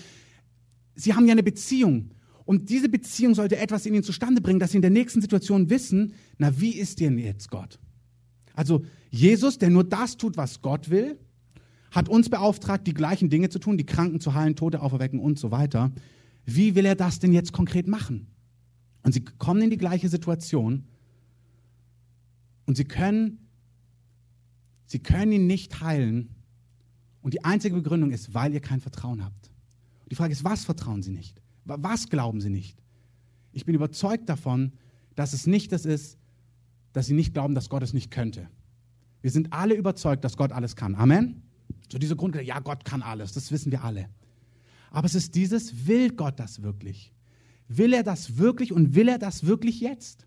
sie 0.95 1.15
haben 1.15 1.27
ja 1.27 1.33
eine 1.33 1.43
Beziehung 1.43 2.11
und 2.45 2.69
diese 2.69 2.89
Beziehung 2.89 3.35
sollte 3.35 3.57
etwas 3.57 3.87
in 3.87 3.95
ihnen 3.95 4.03
zustande 4.03 4.41
bringen, 4.41 4.61
dass 4.61 4.73
sie 4.73 4.79
in 4.79 4.83
der 4.83 4.91
nächsten 4.91 5.21
Situation 5.21 5.71
wissen, 5.71 6.15
na, 6.39 6.61
wie 6.61 6.75
ist 6.75 7.01
denn 7.01 7.19
jetzt 7.19 7.51
Gott? 7.51 7.79
Also 8.55 8.85
Jesus, 9.11 9.59
der 9.59 9.71
nur 9.71 9.85
das 9.85 10.17
tut, 10.17 10.37
was 10.37 10.61
Gott 10.61 10.91
will, 10.91 11.19
hat 11.91 12.09
uns 12.09 12.29
beauftragt, 12.29 12.87
die 12.87 12.95
gleichen 12.95 13.31
Dinge 13.31 13.49
zu 13.49 13.59
tun, 13.59 13.79
die 13.79 13.87
Kranken 13.87 14.21
zu 14.21 14.35
heilen, 14.35 14.57
Tote 14.57 14.83
auferwecken 14.83 15.21
und 15.21 15.39
so 15.39 15.51
weiter. 15.51 15.93
Wie 16.45 16.75
will 16.75 16.85
er 16.85 16.97
das 16.97 17.19
denn 17.19 17.33
jetzt 17.33 17.53
konkret 17.53 17.87
machen? 17.87 18.27
Und 19.03 19.13
sie 19.13 19.25
kommen 19.25 19.63
in 19.63 19.71
die 19.71 19.77
gleiche 19.77 20.09
Situation 20.09 20.85
und 22.67 22.77
sie 22.77 22.85
können, 22.85 23.39
sie 24.87 24.99
können 24.99 25.33
ihn 25.33 25.47
nicht 25.47 25.81
heilen. 25.81 26.31
Und 27.23 27.33
die 27.33 27.45
einzige 27.45 27.77
Begründung 27.77 28.11
ist, 28.11 28.35
weil 28.35 28.53
ihr 28.53 28.61
kein 28.61 28.81
Vertrauen 28.81 29.25
habt. 29.25 29.51
Die 30.11 30.15
Frage 30.15 30.33
ist, 30.33 30.45
was 30.45 30.65
vertrauen 30.65 31.03
sie 31.03 31.11
nicht? 31.11 31.41
Was 31.65 32.09
glauben 32.09 32.41
sie 32.41 32.51
nicht? 32.51 32.77
Ich 33.53 33.65
bin 33.65 33.75
überzeugt 33.75 34.29
davon, 34.29 34.73
dass 35.15 35.33
es 35.33 35.47
nicht 35.47 35.73
das 35.73 35.87
ist, 35.87 36.19
dass 36.93 37.07
sie 37.07 37.15
nicht 37.15 37.33
glauben, 37.33 37.55
dass 37.55 37.69
Gott 37.69 37.83
es 37.83 37.93
nicht 37.93 38.11
könnte. 38.11 38.49
Wir 39.23 39.31
sind 39.31 39.53
alle 39.53 39.75
überzeugt, 39.75 40.25
dass 40.25 40.37
Gott 40.37 40.53
alles 40.53 40.77
kann. 40.77 40.95
Amen? 40.95 41.43
So 41.91 41.99
diese 41.99 42.17
Grundgedanke, 42.17 42.49
ja, 42.49 42.61
Gott 42.61 42.85
kann 42.85 43.03
alles, 43.03 43.33
das 43.33 43.51
wissen 43.53 43.73
wir 43.73 43.85
alle. 43.85 44.09
Aber 44.91 45.07
es 45.07 45.15
ist 45.15 45.35
dieses, 45.35 45.87
will 45.87 46.11
Gott 46.11 46.39
das 46.39 46.63
wirklich? 46.63 47.13
Will 47.69 47.95
er 47.95 48.03
das 48.03 48.37
wirklich 48.37 48.73
und 48.73 48.95
will 48.95 49.09
er 49.09 49.19
das 49.19 49.47
wirklich 49.47 49.81
jetzt? 49.81 50.27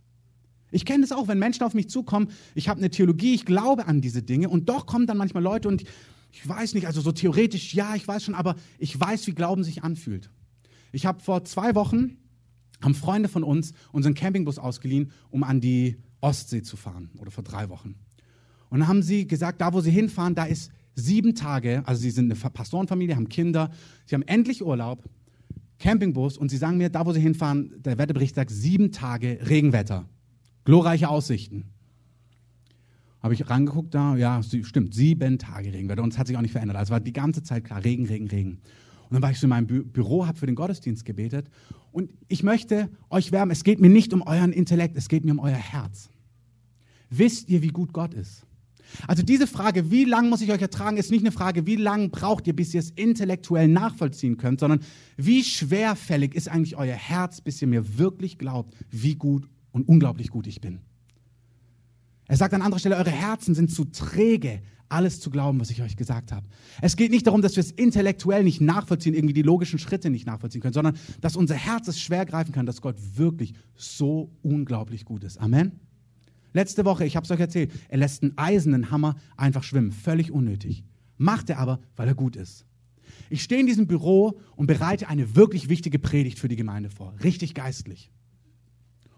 Ich 0.72 0.84
kenne 0.84 1.02
das 1.02 1.12
auch, 1.12 1.28
wenn 1.28 1.40
Menschen 1.40 1.64
auf 1.64 1.74
mich 1.74 1.90
zukommen, 1.90 2.30
ich 2.56 2.68
habe 2.68 2.80
eine 2.80 2.90
Theologie, 2.90 3.34
ich 3.34 3.46
glaube 3.46 3.86
an 3.88 4.02
diese 4.02 4.22
Dinge 4.22 4.50
und 4.50 4.68
doch 4.68 4.86
kommen 4.86 5.08
dann 5.08 5.18
manchmal 5.18 5.44
Leute 5.44 5.68
und 5.68 5.84
ich 6.32 6.48
weiß 6.48 6.74
nicht, 6.74 6.88
also 6.88 7.00
so 7.00 7.12
theoretisch, 7.12 7.74
ja, 7.74 7.96
ich 7.96 8.08
weiß 8.08 8.24
schon, 8.24 8.36
aber 8.36 8.56
ich 8.78 9.00
weiß, 9.00 9.28
wie 9.28 9.34
Glauben 9.34 9.64
sich 9.64 9.84
anfühlt. 9.84 10.30
Ich 10.92 11.06
habe 11.06 11.22
vor 11.22 11.44
zwei 11.44 11.76
Wochen, 11.76 12.18
haben 12.82 12.96
Freunde 12.96 13.30
von 13.30 13.44
uns 13.44 13.74
unseren 13.92 14.14
Campingbus 14.14 14.60
ausgeliehen, 14.60 15.12
um 15.30 15.44
an 15.44 15.62
die 15.62 15.98
Ostsee 16.22 16.62
zu 16.62 16.78
fahren, 16.78 17.10
oder 17.18 17.32
vor 17.32 17.44
drei 17.44 17.70
Wochen. 17.70 17.96
Und 18.70 18.80
dann 18.80 18.88
haben 18.88 19.02
sie 19.02 19.28
gesagt, 19.28 19.62
da 19.62 19.74
wo 19.74 19.82
sie 19.82 19.92
hinfahren, 19.92 20.36
da 20.36 20.46
ist 20.46 20.72
sieben 20.96 21.36
Tage, 21.36 21.84
also 21.86 22.02
sie 22.02 22.12
sind 22.12 22.32
eine 22.32 22.50
Pastorenfamilie, 22.50 23.16
haben 23.16 23.30
Kinder, 23.30 23.72
sie 24.06 24.16
haben 24.16 24.24
endlich 24.24 24.64
Urlaub, 24.64 25.04
Campingbus 25.80 26.38
und 26.38 26.50
sie 26.50 26.58
sagen 26.58 26.78
mir, 26.78 26.90
da 26.90 27.06
wo 27.06 27.14
sie 27.14 27.20
hinfahren, 27.20 27.82
der 27.84 27.98
Wetterbericht 27.98 28.36
sagt 28.36 28.50
sieben 28.50 28.92
Tage 28.92 29.40
Regenwetter, 29.48 30.10
glorreiche 30.66 31.08
Aussichten. 31.08 31.66
Habe 33.22 33.34
ich 33.34 33.50
rangeguckt, 33.50 33.94
da, 33.94 34.16
ja, 34.16 34.42
stimmt, 34.44 34.94
sieben 34.94 35.38
Tage 35.38 35.72
Regenwetter 35.72 36.04
und 36.04 36.14
es 36.14 36.18
hat 36.18 36.28
sich 36.28 36.38
auch 36.38 36.42
nicht 36.42 36.52
verändert. 36.52 36.78
Also 36.78 36.92
war 36.92 37.00
die 37.00 37.14
ganze 37.14 37.44
Zeit 37.44 37.64
klar, 37.64 37.84
Regen, 37.84 38.06
Regen, 38.06 38.28
Regen. 38.28 38.62
Und 39.10 39.14
dann 39.14 39.22
war 39.22 39.32
ich 39.32 39.40
so 39.40 39.46
in 39.46 39.50
meinem 39.50 39.68
Bü 39.68 39.84
Büro, 39.84 40.28
habe 40.28 40.38
für 40.38 40.46
den 40.46 40.56
Gottesdienst 40.56 41.06
gebetet. 41.06 41.50
Und 41.92 42.12
ich 42.28 42.44
möchte 42.44 42.90
euch 43.10 43.32
wärmen, 43.32 43.52
es 43.52 43.64
geht 43.64 43.80
mir 43.80 43.90
nicht 43.90 44.14
um 44.14 44.22
euren 44.22 44.52
Intellekt, 44.52 44.98
es 44.98 45.08
geht 45.08 45.26
mir 45.26 45.32
um 45.32 45.40
euer 45.40 45.56
Herz. 45.56 46.10
Wisst 47.10 47.50
ihr, 47.50 47.62
wie 47.62 47.70
gut 47.70 47.94
Gott 47.94 48.14
ist? 48.14 48.44
Also 49.08 49.24
diese 49.24 49.48
Frage, 49.48 49.92
wie 49.92 50.06
lange 50.06 50.30
muss 50.30 50.42
ich 50.42 50.52
euch 50.52 50.62
ertragen, 50.62 50.98
ist 50.98 51.12
nicht 51.12 51.22
eine 51.22 51.32
Frage, 51.32 51.66
wie 51.66 51.76
lange 51.76 52.10
braucht 52.10 52.48
ihr, 52.48 52.56
bis 52.56 52.74
ihr 52.74 52.80
es 52.80 52.92
intellektuell 52.92 53.68
nachvollziehen 53.68 54.38
könnt, 54.38 54.60
sondern 54.60 54.80
wie 55.18 55.44
schwerfällig 55.44 56.36
ist 56.36 56.48
eigentlich 56.48 56.78
euer 56.78 56.96
Herz, 56.96 57.42
bis 57.42 57.62
ihr 57.62 57.68
mir 57.68 57.98
wirklich 57.98 58.38
glaubt, 58.38 58.76
wie 58.90 59.16
gut 59.16 59.48
und 59.72 59.88
unglaublich 59.88 60.30
gut 60.30 60.48
ich 60.48 60.62
bin. 60.62 60.80
Er 62.28 62.38
sagt 62.38 62.54
an 62.54 62.62
anderer 62.62 62.80
Stelle, 62.80 62.98
eure 62.98 63.12
Herzen 63.12 63.56
sind 63.56 63.72
zu 63.72 63.86
träge, 63.86 64.62
alles 64.90 65.20
zu 65.20 65.30
glauben, 65.30 65.60
was 65.60 65.70
ich 65.70 65.82
euch 65.82 65.98
gesagt 65.98 66.32
habe. 66.32 66.48
Es 66.82 66.96
geht 66.96 67.12
nicht 67.12 67.28
darum, 67.28 67.42
dass 67.42 67.56
wir 67.56 67.62
es 67.62 67.72
intellektuell 67.72 68.44
nicht 68.44 68.62
nachvollziehen, 68.62 69.14
irgendwie 69.14 69.34
die 69.34 69.42
logischen 69.42 69.80
Schritte 69.80 70.10
nicht 70.10 70.26
nachvollziehen 70.26 70.62
können, 70.62 70.74
sondern 70.74 70.98
dass 71.22 71.36
unser 71.36 71.56
Herz 71.56 71.88
es 71.88 72.00
schwer 72.00 72.26
greifen 72.26 72.52
kann, 72.52 72.66
dass 72.66 72.82
Gott 72.82 72.96
wirklich 73.16 73.54
so 73.76 74.32
unglaublich 74.44 75.06
gut 75.06 75.24
ist. 75.24 75.40
Amen. 75.40 75.80
Letzte 76.54 76.86
Woche, 76.86 77.06
ich 77.06 77.16
habe 77.16 77.26
es 77.26 77.32
euch 77.32 77.40
erzählt, 77.40 77.72
er 77.90 77.98
lässt 77.98 78.24
einen 78.24 78.38
eisernen 78.38 78.90
Hammer 78.90 79.16
einfach 79.36 79.64
schwimmen, 79.64 79.92
völlig 79.92 80.32
unnötig. 80.32 80.84
Macht 81.18 81.50
er 81.50 81.60
aber, 81.60 81.80
weil 81.96 82.08
er 82.08 82.16
gut 82.16 82.36
ist. 82.36 82.66
Ich 83.30 83.44
stehe 83.44 83.62
in 83.62 83.68
diesem 83.68 83.88
Büro 83.88 84.40
und 84.56 84.68
bereite 84.68 85.10
eine 85.10 85.36
wirklich 85.36 85.70
wichtige 85.70 86.00
Predigt 86.00 86.40
für 86.40 86.48
die 86.48 86.56
Gemeinde 86.56 86.90
vor, 86.90 87.14
richtig 87.24 87.54
geistlich. 87.54 88.12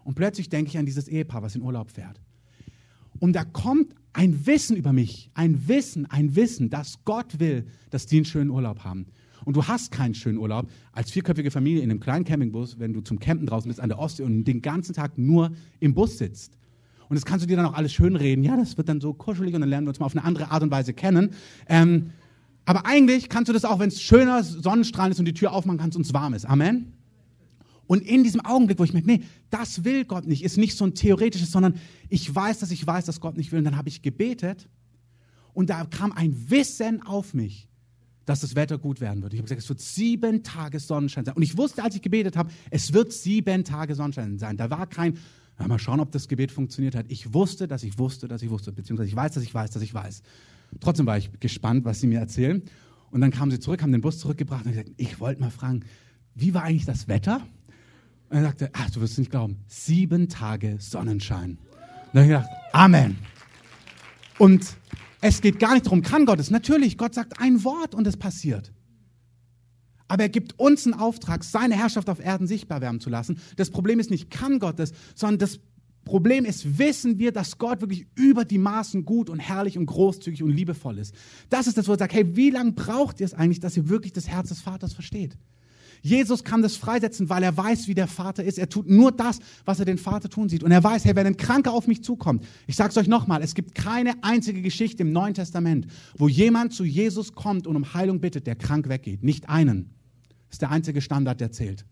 Und 0.04 0.14
plötzlich 0.14 0.48
denke 0.48 0.70
ich 0.70 0.78
an 0.78 0.86
dieses 0.86 1.08
Ehepaar, 1.08 1.42
was 1.42 1.54
in 1.54 1.62
Urlaub 1.62 1.90
fährt. 1.90 2.20
Und 3.18 3.34
da 3.34 3.44
kommt 3.44 3.94
ein 4.12 4.46
Wissen 4.46 4.76
über 4.76 4.92
mich, 4.92 5.30
ein 5.34 5.68
Wissen, 5.68 6.06
ein 6.06 6.34
Wissen, 6.36 6.70
dass 6.70 7.04
Gott 7.04 7.38
will, 7.38 7.66
dass 7.90 8.06
die 8.06 8.16
einen 8.16 8.24
schönen 8.24 8.50
Urlaub 8.50 8.84
haben. 8.84 9.06
Und 9.44 9.56
du 9.56 9.66
hast 9.66 9.90
keinen 9.90 10.14
schönen 10.14 10.38
Urlaub 10.38 10.70
als 10.92 11.10
vierköpfige 11.10 11.50
Familie 11.50 11.82
in 11.82 11.90
einem 11.90 12.00
kleinen 12.00 12.24
Campingbus, 12.24 12.78
wenn 12.78 12.92
du 12.92 13.00
zum 13.00 13.18
Campen 13.18 13.46
draußen 13.46 13.68
bist 13.68 13.80
an 13.80 13.88
der 13.88 13.98
Ostsee 13.98 14.22
und 14.22 14.44
den 14.44 14.62
ganzen 14.62 14.94
Tag 14.94 15.16
nur 15.16 15.52
im 15.78 15.94
Bus 15.94 16.18
sitzt. 16.18 16.56
Und 17.08 17.16
das 17.16 17.24
kannst 17.24 17.44
du 17.44 17.48
dir 17.48 17.56
dann 17.56 17.66
auch 17.66 17.74
alles 17.74 17.92
schön 17.92 18.16
reden. 18.16 18.44
Ja, 18.44 18.56
das 18.56 18.76
wird 18.76 18.88
dann 18.88 19.00
so 19.00 19.14
kuschelig 19.14 19.54
und 19.54 19.62
dann 19.62 19.70
lernen 19.70 19.86
wir 19.86 19.90
uns 19.90 19.98
mal 19.98 20.06
auf 20.06 20.16
eine 20.16 20.24
andere 20.24 20.50
Art 20.50 20.62
und 20.62 20.70
Weise 20.70 20.92
kennen. 20.92 21.30
Ähm, 21.68 22.10
aber 22.66 22.86
eigentlich 22.86 23.28
kannst 23.28 23.48
du 23.48 23.52
das 23.52 23.64
auch, 23.64 23.80
wenn 23.80 23.88
es 23.88 24.00
schöner 24.00 24.44
Sonnenstrahl 24.44 25.10
ist 25.10 25.18
und 25.18 25.24
die 25.24 25.34
Tür 25.34 25.52
aufmachen 25.52 25.78
kannst 25.78 25.96
und 25.96 26.06
es 26.06 26.14
warm 26.14 26.34
ist. 26.34 26.44
Amen. 26.44 26.99
Und 27.90 28.02
in 28.02 28.22
diesem 28.22 28.40
Augenblick, 28.42 28.78
wo 28.78 28.84
ich 28.84 28.92
merke, 28.92 29.08
nee, 29.08 29.22
das 29.50 29.82
will 29.82 30.04
Gott 30.04 30.24
nicht, 30.24 30.44
ist 30.44 30.56
nicht 30.56 30.76
so 30.76 30.84
ein 30.84 30.94
theoretisches, 30.94 31.50
sondern 31.50 31.74
ich 32.08 32.32
weiß, 32.32 32.60
dass 32.60 32.70
ich 32.70 32.86
weiß, 32.86 33.06
dass 33.06 33.18
Gott 33.18 33.36
nicht 33.36 33.50
will. 33.50 33.58
Und 33.58 33.64
dann 33.64 33.76
habe 33.76 33.88
ich 33.88 34.00
gebetet 34.00 34.68
und 35.54 35.70
da 35.70 35.84
kam 35.86 36.12
ein 36.12 36.48
Wissen 36.50 37.02
auf 37.02 37.34
mich, 37.34 37.66
dass 38.26 38.42
das 38.42 38.54
Wetter 38.54 38.78
gut 38.78 39.00
werden 39.00 39.24
wird. 39.24 39.32
Ich 39.32 39.40
habe 39.40 39.46
gesagt, 39.46 39.60
es 39.60 39.68
wird 39.68 39.80
sieben 39.80 40.44
Tage 40.44 40.78
Sonnenschein 40.78 41.24
sein. 41.24 41.34
Und 41.34 41.42
ich 41.42 41.58
wusste, 41.58 41.82
als 41.82 41.96
ich 41.96 42.00
gebetet 42.00 42.36
habe, 42.36 42.52
es 42.70 42.92
wird 42.92 43.12
sieben 43.12 43.64
Tage 43.64 43.96
Sonnenschein 43.96 44.38
sein. 44.38 44.56
Da 44.56 44.70
war 44.70 44.86
kein, 44.86 45.18
Mal 45.58 45.80
schauen, 45.80 45.98
ob 45.98 46.12
das 46.12 46.28
Gebet 46.28 46.52
funktioniert 46.52 46.94
hat. 46.94 47.06
Ich 47.08 47.34
wusste, 47.34 47.66
dass 47.66 47.82
ich 47.82 47.98
wusste, 47.98 48.28
dass 48.28 48.40
ich 48.40 48.50
wusste, 48.50 48.70
beziehungsweise 48.70 49.08
ich 49.08 49.16
weiß, 49.16 49.32
dass 49.32 49.42
ich 49.42 49.52
weiß, 49.52 49.72
dass 49.72 49.82
ich 49.82 49.92
weiß. 49.92 50.22
Trotzdem 50.78 51.06
war 51.06 51.18
ich 51.18 51.40
gespannt, 51.40 51.84
was 51.84 52.00
sie 52.00 52.06
mir 52.06 52.20
erzählen. 52.20 52.62
Und 53.10 53.20
dann 53.20 53.32
kamen 53.32 53.50
sie 53.50 53.58
zurück, 53.58 53.82
haben 53.82 53.90
den 53.90 54.00
Bus 54.00 54.20
zurückgebracht 54.20 54.64
und 54.64 54.70
gesagt, 54.70 54.92
ich 54.96 55.18
wollte 55.18 55.40
mal 55.40 55.50
fragen, 55.50 55.80
wie 56.36 56.54
war 56.54 56.62
eigentlich 56.62 56.86
das 56.86 57.08
Wetter? 57.08 57.42
Und 58.30 58.36
er 58.36 58.42
sagte, 58.44 58.70
ach, 58.72 58.90
du 58.90 59.00
wirst 59.00 59.18
nicht 59.18 59.30
glauben, 59.30 59.58
sieben 59.66 60.28
Tage 60.28 60.76
Sonnenschein. 60.78 61.58
Und 61.58 62.14
dann 62.14 62.22
habe 62.22 62.32
ich 62.32 62.38
gedacht, 62.38 62.50
Amen. 62.72 63.18
Und 64.38 64.76
es 65.20 65.40
geht 65.42 65.58
gar 65.58 65.74
nicht 65.74 65.86
darum, 65.86 66.02
kann 66.02 66.24
Gott 66.24 66.38
es? 66.40 66.50
Natürlich, 66.50 66.96
Gott 66.96 67.14
sagt 67.14 67.40
ein 67.40 67.62
Wort 67.64 67.94
und 67.94 68.06
es 68.06 68.16
passiert. 68.16 68.72
Aber 70.08 70.22
er 70.22 70.28
gibt 70.28 70.58
uns 70.58 70.86
einen 70.86 70.94
Auftrag, 70.94 71.44
seine 71.44 71.76
Herrschaft 71.76 72.08
auf 72.08 72.24
Erden 72.24 72.46
sichtbar 72.46 72.80
werden 72.80 73.00
zu 73.00 73.10
lassen. 73.10 73.38
Das 73.56 73.70
Problem 73.70 74.00
ist 74.00 74.10
nicht, 74.10 74.30
kann 74.30 74.58
Gott 74.58 74.80
es, 74.80 74.92
sondern 75.14 75.38
das 75.38 75.60
Problem 76.04 76.44
ist, 76.44 76.78
wissen 76.78 77.18
wir, 77.18 77.32
dass 77.32 77.58
Gott 77.58 77.80
wirklich 77.80 78.06
über 78.14 78.44
die 78.44 78.58
Maßen 78.58 79.04
gut 79.04 79.28
und 79.28 79.38
herrlich 79.38 79.76
und 79.76 79.86
großzügig 79.86 80.42
und 80.42 80.50
liebevoll 80.50 80.98
ist. 80.98 81.14
Das 81.48 81.66
ist 81.66 81.76
das, 81.76 81.86
wo 81.86 81.92
er 81.92 81.98
sagt, 81.98 82.14
hey, 82.14 82.36
wie 82.36 82.50
lange 82.50 82.72
braucht 82.72 83.20
ihr 83.20 83.26
es 83.26 83.34
eigentlich, 83.34 83.60
dass 83.60 83.76
ihr 83.76 83.88
wirklich 83.88 84.12
das 84.12 84.28
Herz 84.28 84.48
des 84.48 84.60
Vaters 84.60 84.94
versteht? 84.94 85.36
Jesus 86.02 86.44
kann 86.44 86.62
das 86.62 86.76
freisetzen, 86.76 87.28
weil 87.28 87.42
er 87.42 87.56
weiß, 87.56 87.86
wie 87.86 87.94
der 87.94 88.06
Vater 88.06 88.42
ist. 88.42 88.58
Er 88.58 88.68
tut 88.68 88.88
nur 88.88 89.12
das, 89.12 89.38
was 89.64 89.80
er 89.80 89.84
den 89.84 89.98
Vater 89.98 90.28
tun 90.28 90.48
sieht. 90.48 90.62
Und 90.62 90.70
er 90.70 90.82
weiß, 90.82 91.04
hey, 91.04 91.14
wenn 91.14 91.26
ein 91.26 91.36
Kranker 91.36 91.72
auf 91.72 91.86
mich 91.86 92.02
zukommt, 92.02 92.46
ich 92.66 92.76
sage 92.76 92.90
es 92.90 92.96
euch 92.96 93.08
nochmal, 93.08 93.42
es 93.42 93.54
gibt 93.54 93.74
keine 93.74 94.14
einzige 94.22 94.62
Geschichte 94.62 95.02
im 95.02 95.12
Neuen 95.12 95.34
Testament, 95.34 95.86
wo 96.16 96.28
jemand 96.28 96.72
zu 96.72 96.84
Jesus 96.84 97.34
kommt 97.34 97.66
und 97.66 97.76
um 97.76 97.92
Heilung 97.92 98.20
bittet, 98.20 98.46
der 98.46 98.56
krank 98.56 98.88
weggeht. 98.88 99.22
Nicht 99.22 99.48
einen. 99.48 99.90
Das 100.48 100.54
ist 100.54 100.62
der 100.62 100.70
einzige 100.70 101.00
Standard, 101.00 101.40
der 101.40 101.52
zählt. 101.52 101.84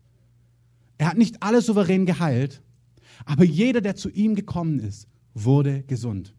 Er 0.97 1.07
hat 1.07 1.17
nicht 1.17 1.43
alle 1.43 1.61
souverän 1.61 2.05
geheilt, 2.05 2.61
aber 3.25 3.43
jeder, 3.43 3.81
der 3.81 3.95
zu 3.95 4.09
ihm 4.09 4.35
gekommen 4.35 4.79
ist, 4.79 5.07
wurde 5.33 5.83
gesund. 5.83 6.33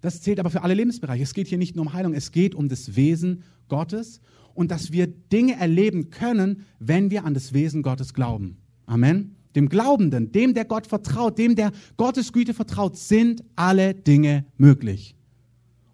Das 0.00 0.22
zählt 0.22 0.40
aber 0.40 0.50
für 0.50 0.62
alle 0.62 0.74
Lebensbereiche. 0.74 1.22
Es 1.22 1.34
geht 1.34 1.48
hier 1.48 1.58
nicht 1.58 1.76
nur 1.76 1.86
um 1.86 1.92
Heilung, 1.92 2.14
es 2.14 2.32
geht 2.32 2.54
um 2.54 2.68
das 2.68 2.96
Wesen 2.96 3.42
Gottes 3.68 4.20
und 4.58 4.72
dass 4.72 4.90
wir 4.90 5.06
Dinge 5.06 5.54
erleben 5.54 6.10
können, 6.10 6.64
wenn 6.80 7.12
wir 7.12 7.24
an 7.24 7.32
das 7.32 7.52
Wesen 7.52 7.80
Gottes 7.80 8.12
glauben. 8.12 8.56
Amen. 8.86 9.36
Dem 9.54 9.68
Glaubenden, 9.68 10.32
dem, 10.32 10.52
der 10.52 10.64
Gott 10.64 10.88
vertraut, 10.88 11.38
dem, 11.38 11.54
der 11.54 11.70
Gottes 11.96 12.32
Güte 12.32 12.54
vertraut, 12.54 12.96
sind 12.96 13.44
alle 13.54 13.94
Dinge 13.94 14.46
möglich. 14.56 15.14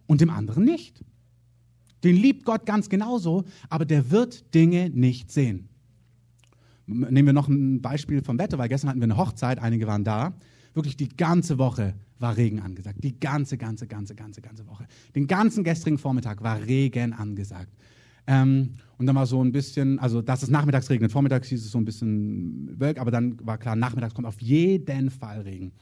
Und 0.06 0.22
dem 0.22 0.30
anderen 0.30 0.64
nicht. 0.64 1.04
Den 2.04 2.16
liebt 2.16 2.46
Gott 2.46 2.64
ganz 2.64 2.88
genauso, 2.88 3.44
aber 3.68 3.84
der 3.84 4.10
wird 4.10 4.54
Dinge 4.54 4.88
nicht 4.88 5.30
sehen. 5.30 5.68
Nehmen 6.86 7.26
wir 7.26 7.32
noch 7.34 7.48
ein 7.48 7.82
Beispiel 7.82 8.22
vom 8.22 8.38
Wetter, 8.38 8.56
weil 8.56 8.70
gestern 8.70 8.88
hatten 8.88 9.00
wir 9.00 9.04
eine 9.04 9.18
Hochzeit, 9.18 9.58
einige 9.58 9.86
waren 9.86 10.04
da. 10.04 10.32
Wirklich 10.72 10.96
die 10.96 11.10
ganze 11.10 11.58
Woche 11.58 11.92
war 12.18 12.38
Regen 12.38 12.60
angesagt. 12.60 13.04
Die 13.04 13.20
ganze, 13.20 13.58
ganze, 13.58 13.86
ganze, 13.86 14.14
ganze, 14.14 14.40
ganze 14.40 14.66
Woche. 14.66 14.86
Den 15.14 15.26
ganzen 15.26 15.64
gestrigen 15.64 15.98
Vormittag 15.98 16.42
war 16.42 16.62
Regen 16.62 17.12
angesagt. 17.12 17.70
Ähm, 18.26 18.74
und 18.96 19.06
dann 19.06 19.16
war 19.16 19.26
so 19.26 19.42
ein 19.42 19.52
bisschen, 19.52 19.98
also 19.98 20.22
dass 20.22 20.42
es 20.42 20.50
nachmittags 20.50 20.88
regnet. 20.88 21.12
Vormittags 21.12 21.48
hieß 21.48 21.64
es 21.64 21.70
so 21.70 21.78
ein 21.78 21.84
bisschen 21.84 22.78
Wölk, 22.78 22.98
aber 22.98 23.10
dann 23.10 23.36
war 23.46 23.58
klar, 23.58 23.76
nachmittags 23.76 24.14
kommt 24.14 24.26
auf 24.26 24.40
jeden 24.40 25.10
Fall 25.10 25.40
Regen. 25.40 25.72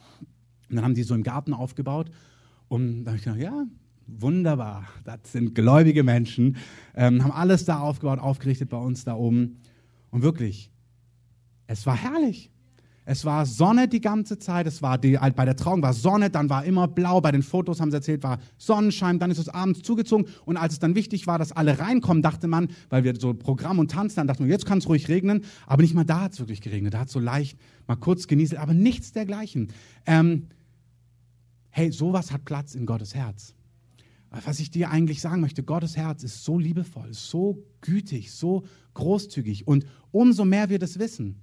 Und 0.70 0.76
dann 0.76 0.84
haben 0.84 0.94
die 0.94 1.02
so 1.02 1.14
im 1.14 1.22
Garten 1.22 1.52
aufgebaut. 1.52 2.10
Und 2.68 3.04
da 3.04 3.10
habe 3.10 3.18
ich 3.18 3.24
gedacht, 3.24 3.40
ja, 3.40 3.66
wunderbar, 4.06 4.88
das 5.04 5.32
sind 5.32 5.54
gläubige 5.54 6.02
Menschen, 6.02 6.56
ähm, 6.94 7.22
haben 7.22 7.32
alles 7.32 7.64
da 7.64 7.80
aufgebaut, 7.80 8.18
aufgerichtet 8.18 8.70
bei 8.70 8.78
uns 8.78 9.04
da 9.04 9.14
oben. 9.14 9.58
Und 10.10 10.22
wirklich, 10.22 10.70
es 11.66 11.86
war 11.86 11.96
herrlich. 11.96 12.51
Es 13.04 13.24
war 13.24 13.46
Sonne 13.46 13.88
die 13.88 14.00
ganze 14.00 14.38
Zeit. 14.38 14.66
Es 14.66 14.80
war 14.80 14.96
die, 14.96 15.18
bei 15.34 15.44
der 15.44 15.56
Trauung 15.56 15.82
war 15.82 15.92
Sonne, 15.92 16.30
dann 16.30 16.48
war 16.48 16.64
immer 16.64 16.86
blau. 16.86 17.20
Bei 17.20 17.32
den 17.32 17.42
Fotos 17.42 17.80
haben 17.80 17.90
sie 17.90 17.96
erzählt, 17.96 18.22
war 18.22 18.38
Sonnenschein. 18.58 19.18
Dann 19.18 19.30
ist 19.30 19.38
es 19.38 19.48
abends 19.48 19.82
zugezogen. 19.82 20.26
Und 20.44 20.56
als 20.56 20.74
es 20.74 20.78
dann 20.78 20.94
wichtig 20.94 21.26
war, 21.26 21.38
dass 21.38 21.50
alle 21.50 21.80
reinkommen, 21.80 22.22
dachte 22.22 22.46
man, 22.46 22.68
weil 22.90 23.02
wir 23.02 23.18
so 23.18 23.34
Programm 23.34 23.80
und 23.80 23.90
Tanzen, 23.90 24.16
dann 24.16 24.28
dachte 24.28 24.42
man, 24.42 24.50
jetzt 24.50 24.66
kann 24.66 24.78
es 24.78 24.88
ruhig 24.88 25.08
regnen. 25.08 25.44
Aber 25.66 25.82
nicht 25.82 25.94
mal 25.94 26.04
da 26.04 26.20
hat 26.22 26.34
es 26.34 26.38
wirklich 26.38 26.60
geregnet. 26.60 26.94
Da 26.94 27.00
hat 27.00 27.08
es 27.08 27.12
so 27.12 27.20
leicht 27.20 27.58
mal 27.88 27.96
kurz 27.96 28.28
genieselt, 28.28 28.60
aber 28.60 28.72
nichts 28.72 29.10
dergleichen. 29.10 29.68
Ähm, 30.06 30.46
hey, 31.70 31.90
sowas 31.90 32.30
hat 32.30 32.44
Platz 32.44 32.76
in 32.76 32.86
Gottes 32.86 33.16
Herz. 33.16 33.54
Was 34.44 34.60
ich 34.60 34.70
dir 34.70 34.90
eigentlich 34.90 35.20
sagen 35.20 35.42
möchte, 35.42 35.62
Gottes 35.62 35.96
Herz 35.96 36.22
ist 36.22 36.44
so 36.44 36.58
liebevoll, 36.58 37.12
so 37.12 37.62
gütig, 37.82 38.32
so 38.32 38.64
großzügig. 38.94 39.66
Und 39.66 39.84
umso 40.10 40.46
mehr 40.46 40.70
wir 40.70 40.78
das 40.78 40.98
wissen, 40.98 41.42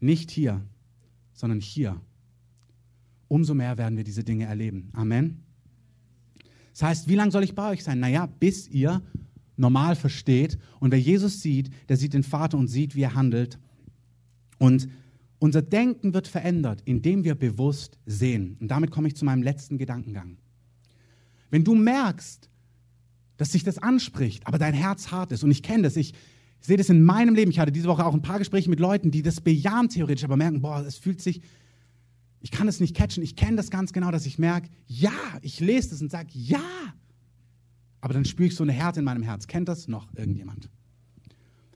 nicht 0.00 0.30
hier, 0.30 0.62
sondern 1.38 1.60
hier. 1.60 2.00
Umso 3.28 3.54
mehr 3.54 3.78
werden 3.78 3.96
wir 3.96 4.04
diese 4.04 4.24
Dinge 4.24 4.46
erleben. 4.46 4.90
Amen. 4.92 5.44
Das 6.72 6.82
heißt, 6.82 7.08
wie 7.08 7.14
lange 7.14 7.30
soll 7.30 7.44
ich 7.44 7.54
bei 7.54 7.70
euch 7.70 7.84
sein? 7.84 8.00
Naja, 8.00 8.26
bis 8.26 8.68
ihr 8.68 9.02
normal 9.56 9.96
versteht. 9.96 10.58
Und 10.80 10.90
wer 10.90 11.00
Jesus 11.00 11.40
sieht, 11.40 11.70
der 11.88 11.96
sieht 11.96 12.14
den 12.14 12.22
Vater 12.22 12.58
und 12.58 12.68
sieht, 12.68 12.94
wie 12.94 13.02
er 13.02 13.14
handelt. 13.14 13.58
Und 14.58 14.88
unser 15.38 15.62
Denken 15.62 16.14
wird 16.14 16.26
verändert, 16.26 16.82
indem 16.84 17.22
wir 17.22 17.36
bewusst 17.36 17.98
sehen. 18.06 18.56
Und 18.60 18.68
damit 18.68 18.90
komme 18.90 19.08
ich 19.08 19.16
zu 19.16 19.24
meinem 19.24 19.42
letzten 19.42 19.78
Gedankengang. 19.78 20.38
Wenn 21.50 21.64
du 21.64 21.74
merkst, 21.74 22.48
dass 23.36 23.52
sich 23.52 23.62
das 23.62 23.78
anspricht, 23.78 24.46
aber 24.46 24.58
dein 24.58 24.74
Herz 24.74 25.12
hart 25.12 25.30
ist, 25.30 25.44
und 25.44 25.52
ich 25.52 25.62
kenne 25.62 25.84
das, 25.84 25.96
ich, 25.96 26.14
ich 26.60 26.66
sehe 26.66 26.76
das 26.76 26.88
in 26.88 27.04
meinem 27.04 27.34
Leben. 27.34 27.50
Ich 27.50 27.58
hatte 27.58 27.72
diese 27.72 27.88
Woche 27.88 28.04
auch 28.04 28.14
ein 28.14 28.22
paar 28.22 28.38
Gespräche 28.38 28.68
mit 28.68 28.80
Leuten, 28.80 29.10
die 29.10 29.22
das 29.22 29.40
bejahen 29.40 29.88
theoretisch, 29.88 30.24
aber 30.24 30.36
merken, 30.36 30.60
boah, 30.60 30.84
es 30.86 30.96
fühlt 30.96 31.20
sich, 31.20 31.40
ich 32.40 32.50
kann 32.50 32.68
es 32.68 32.80
nicht 32.80 32.94
catchen. 32.94 33.22
Ich 33.22 33.36
kenne 33.36 33.56
das 33.56 33.70
ganz 33.70 33.92
genau, 33.92 34.10
dass 34.10 34.26
ich 34.26 34.38
merke, 34.38 34.68
ja, 34.86 35.12
ich 35.42 35.60
lese 35.60 35.90
das 35.90 36.02
und 36.02 36.10
sage, 36.10 36.28
ja. 36.32 36.62
Aber 38.00 38.14
dann 38.14 38.24
spüre 38.24 38.48
ich 38.48 38.54
so 38.54 38.62
eine 38.62 38.72
Härte 38.72 39.00
in 39.00 39.04
meinem 39.04 39.22
Herz. 39.22 39.46
Kennt 39.46 39.68
das 39.68 39.88
noch 39.88 40.08
irgendjemand? 40.14 40.68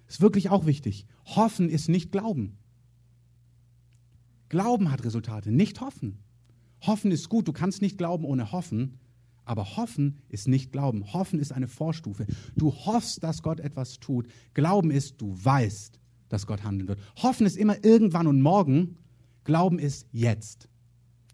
Ist 0.09 0.21
wirklich 0.21 0.51
auch 0.51 0.66
wichtig. 0.66 1.07
Hoffen 1.25 1.68
ist 1.68 1.88
nicht 1.88 2.12
Glauben. 2.12 2.59
Glauben 4.49 4.90
hat 4.90 5.05
Resultate, 5.05 5.51
nicht 5.51 5.81
Hoffen. 5.81 6.18
Hoffen 6.83 7.11
ist 7.11 7.29
gut. 7.29 7.49
Du 7.49 7.53
kannst 7.53 7.81
nicht 7.81 7.97
glauben 7.97 8.25
ohne 8.25 8.53
Hoffen. 8.53 8.99
Aber 9.45 9.77
hoffen 9.77 10.19
ist 10.29 10.49
nicht 10.49 10.73
Glauben. 10.73 11.13
Hoffen 11.13 11.41
ist 11.41 11.53
eine 11.53 11.69
Vorstufe. 11.69 12.27
Du 12.57 12.73
hoffst, 12.73 13.23
dass 13.23 13.43
Gott 13.43 13.61
etwas 13.61 13.99
tut. 13.99 14.29
Glauben 14.55 14.91
ist, 14.91 15.21
du 15.21 15.37
weißt, 15.37 15.99
dass 16.29 16.47
Gott 16.47 16.63
handeln 16.63 16.89
wird. 16.89 17.01
Hoffen 17.17 17.47
ist 17.47 17.57
immer 17.57 17.85
irgendwann 17.85 18.27
und 18.27 18.41
morgen. 18.41 18.99
Glauben 19.45 19.79
ist 19.79 20.07
jetzt. 20.13 20.69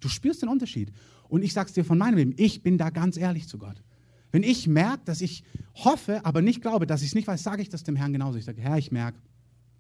Du 0.01 0.09
spürst 0.09 0.42
den 0.42 0.49
Unterschied. 0.49 0.92
Und 1.29 1.42
ich 1.42 1.53
sage 1.53 1.68
es 1.68 1.75
dir 1.75 1.85
von 1.85 1.99
meinem 1.99 2.16
Leben, 2.16 2.35
ich 2.37 2.62
bin 2.62 2.79
da 2.79 2.90
ganz 2.90 3.16
ehrlich 3.16 3.49
zu 3.49 3.59
Gott. 3.59 3.83
Wenn 4.31 4.42
ich 4.42 4.66
merke, 4.66 5.05
dass 5.05 5.21
ich 5.21 5.44
hoffe, 5.75 6.25
aber 6.25 6.42
nicht 6.42 6.61
glaube, 6.61 6.87
dass 6.87 7.03
ich 7.03 7.09
es 7.09 7.14
nicht 7.14 7.29
weiß, 7.29 7.42
sage 7.42 7.62
ich 7.62 7.68
das 7.68 7.83
dem 7.83 7.97
Herrn 7.97 8.12
genauso. 8.12 8.38
Ich 8.38 8.44
sage, 8.44 8.61
Herr, 8.61 8.79
ich 8.79 8.92
merke, 8.92 9.18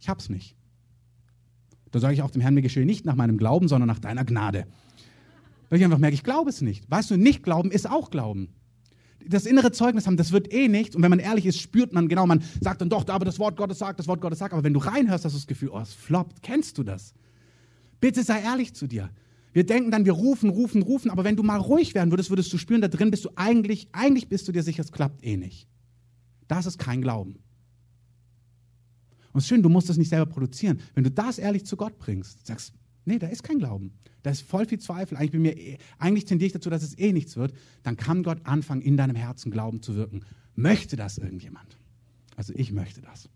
ich 0.00 0.08
habe 0.08 0.20
es 0.20 0.28
nicht. 0.28 0.56
Da 1.90 2.00
sage 2.00 2.14
ich 2.14 2.22
auch 2.22 2.30
dem 2.30 2.42
Herrn, 2.42 2.54
mir 2.54 2.62
geschehe 2.62 2.84
nicht 2.84 3.04
nach 3.04 3.14
meinem 3.14 3.38
Glauben, 3.38 3.68
sondern 3.68 3.88
nach 3.88 3.98
deiner 3.98 4.24
Gnade. 4.24 4.66
Weil 5.68 5.78
ich 5.78 5.84
einfach 5.84 5.98
merke, 5.98 6.14
ich 6.14 6.24
glaube 6.24 6.50
es 6.50 6.60
nicht. 6.60 6.90
Weißt 6.90 7.10
du, 7.10 7.16
nicht 7.16 7.42
glauben 7.42 7.70
ist 7.70 7.88
auch 7.88 8.10
glauben. 8.10 8.48
Das 9.26 9.44
innere 9.44 9.72
Zeugnis 9.72 10.06
haben, 10.06 10.16
das 10.16 10.32
wird 10.32 10.52
eh 10.52 10.68
nichts. 10.68 10.96
Und 10.96 11.02
wenn 11.02 11.10
man 11.10 11.18
ehrlich 11.18 11.44
ist, 11.44 11.60
spürt 11.60 11.92
man 11.92 12.08
genau, 12.08 12.26
man 12.26 12.42
sagt 12.60 12.80
dann 12.80 12.88
doch, 12.88 13.06
aber 13.08 13.24
das 13.24 13.38
Wort 13.38 13.56
Gottes 13.56 13.78
sagt, 13.78 13.98
das 13.98 14.08
Wort 14.08 14.20
Gottes 14.20 14.38
sagt. 14.38 14.54
Aber 14.54 14.64
wenn 14.64 14.72
du 14.72 14.80
reinhörst, 14.80 15.24
hast 15.24 15.34
du 15.34 15.38
das 15.38 15.46
Gefühl, 15.46 15.70
oh, 15.70 15.80
es 15.80 15.92
floppt. 15.92 16.42
Kennst 16.42 16.78
du 16.78 16.82
das? 16.82 17.12
Bitte 18.00 18.22
sei 18.22 18.40
ehrlich 18.40 18.74
zu 18.74 18.86
dir. 18.86 19.10
Wir 19.52 19.66
denken 19.66 19.90
dann, 19.90 20.04
wir 20.04 20.12
rufen, 20.12 20.50
rufen, 20.50 20.82
rufen. 20.82 21.10
Aber 21.10 21.24
wenn 21.24 21.36
du 21.36 21.42
mal 21.42 21.58
ruhig 21.58 21.94
werden 21.94 22.10
würdest, 22.10 22.30
würdest 22.30 22.52
du 22.52 22.58
spüren, 22.58 22.80
da 22.80 22.88
drin 22.88 23.10
bist 23.10 23.24
du 23.24 23.30
eigentlich, 23.34 23.88
eigentlich 23.92 24.28
bist 24.28 24.46
du 24.48 24.52
dir 24.52 24.62
sicher, 24.62 24.82
es 24.82 24.92
klappt 24.92 25.24
eh 25.24 25.36
nicht. 25.36 25.68
Das 26.46 26.64
ist 26.64 26.78
kein 26.78 27.02
Glauben. 27.02 27.40
Und 29.32 29.38
es 29.38 29.44
ist 29.44 29.48
schön, 29.48 29.62
du 29.62 29.68
musst 29.68 29.88
das 29.88 29.98
nicht 29.98 30.08
selber 30.08 30.26
produzieren. 30.26 30.80
Wenn 30.94 31.04
du 31.04 31.10
das 31.10 31.38
ehrlich 31.38 31.66
zu 31.66 31.76
Gott 31.76 31.98
bringst, 31.98 32.46
sagst, 32.46 32.72
Nee, 33.08 33.18
da 33.18 33.26
ist 33.26 33.42
kein 33.42 33.58
Glauben. 33.58 33.92
Da 34.22 34.30
ist 34.30 34.42
voll 34.42 34.66
viel 34.66 34.78
Zweifel. 34.78 35.16
Eigentlich, 35.16 35.30
bin 35.30 35.40
mir, 35.40 35.78
eigentlich 35.98 36.26
tendiere 36.26 36.48
ich 36.48 36.52
dazu, 36.52 36.68
dass 36.68 36.82
es 36.82 36.98
eh 36.98 37.14
nichts 37.14 37.36
wird. 37.36 37.54
Dann 37.82 37.96
kann 37.96 38.22
Gott 38.22 38.44
anfangen, 38.44 38.82
in 38.82 38.98
deinem 38.98 39.16
Herzen 39.16 39.50
Glauben 39.50 39.80
zu 39.80 39.94
wirken. 39.94 40.26
Möchte 40.54 40.94
das 40.96 41.16
irgendjemand? 41.16 41.78
Also 42.36 42.52
ich 42.54 42.70
möchte 42.70 43.00
das. 43.00 43.30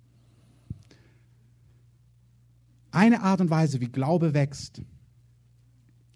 Eine 2.91 3.23
Art 3.23 3.41
und 3.41 3.49
Weise, 3.49 3.81
wie 3.81 3.89
Glaube 3.89 4.35
wächst, 4.35 4.83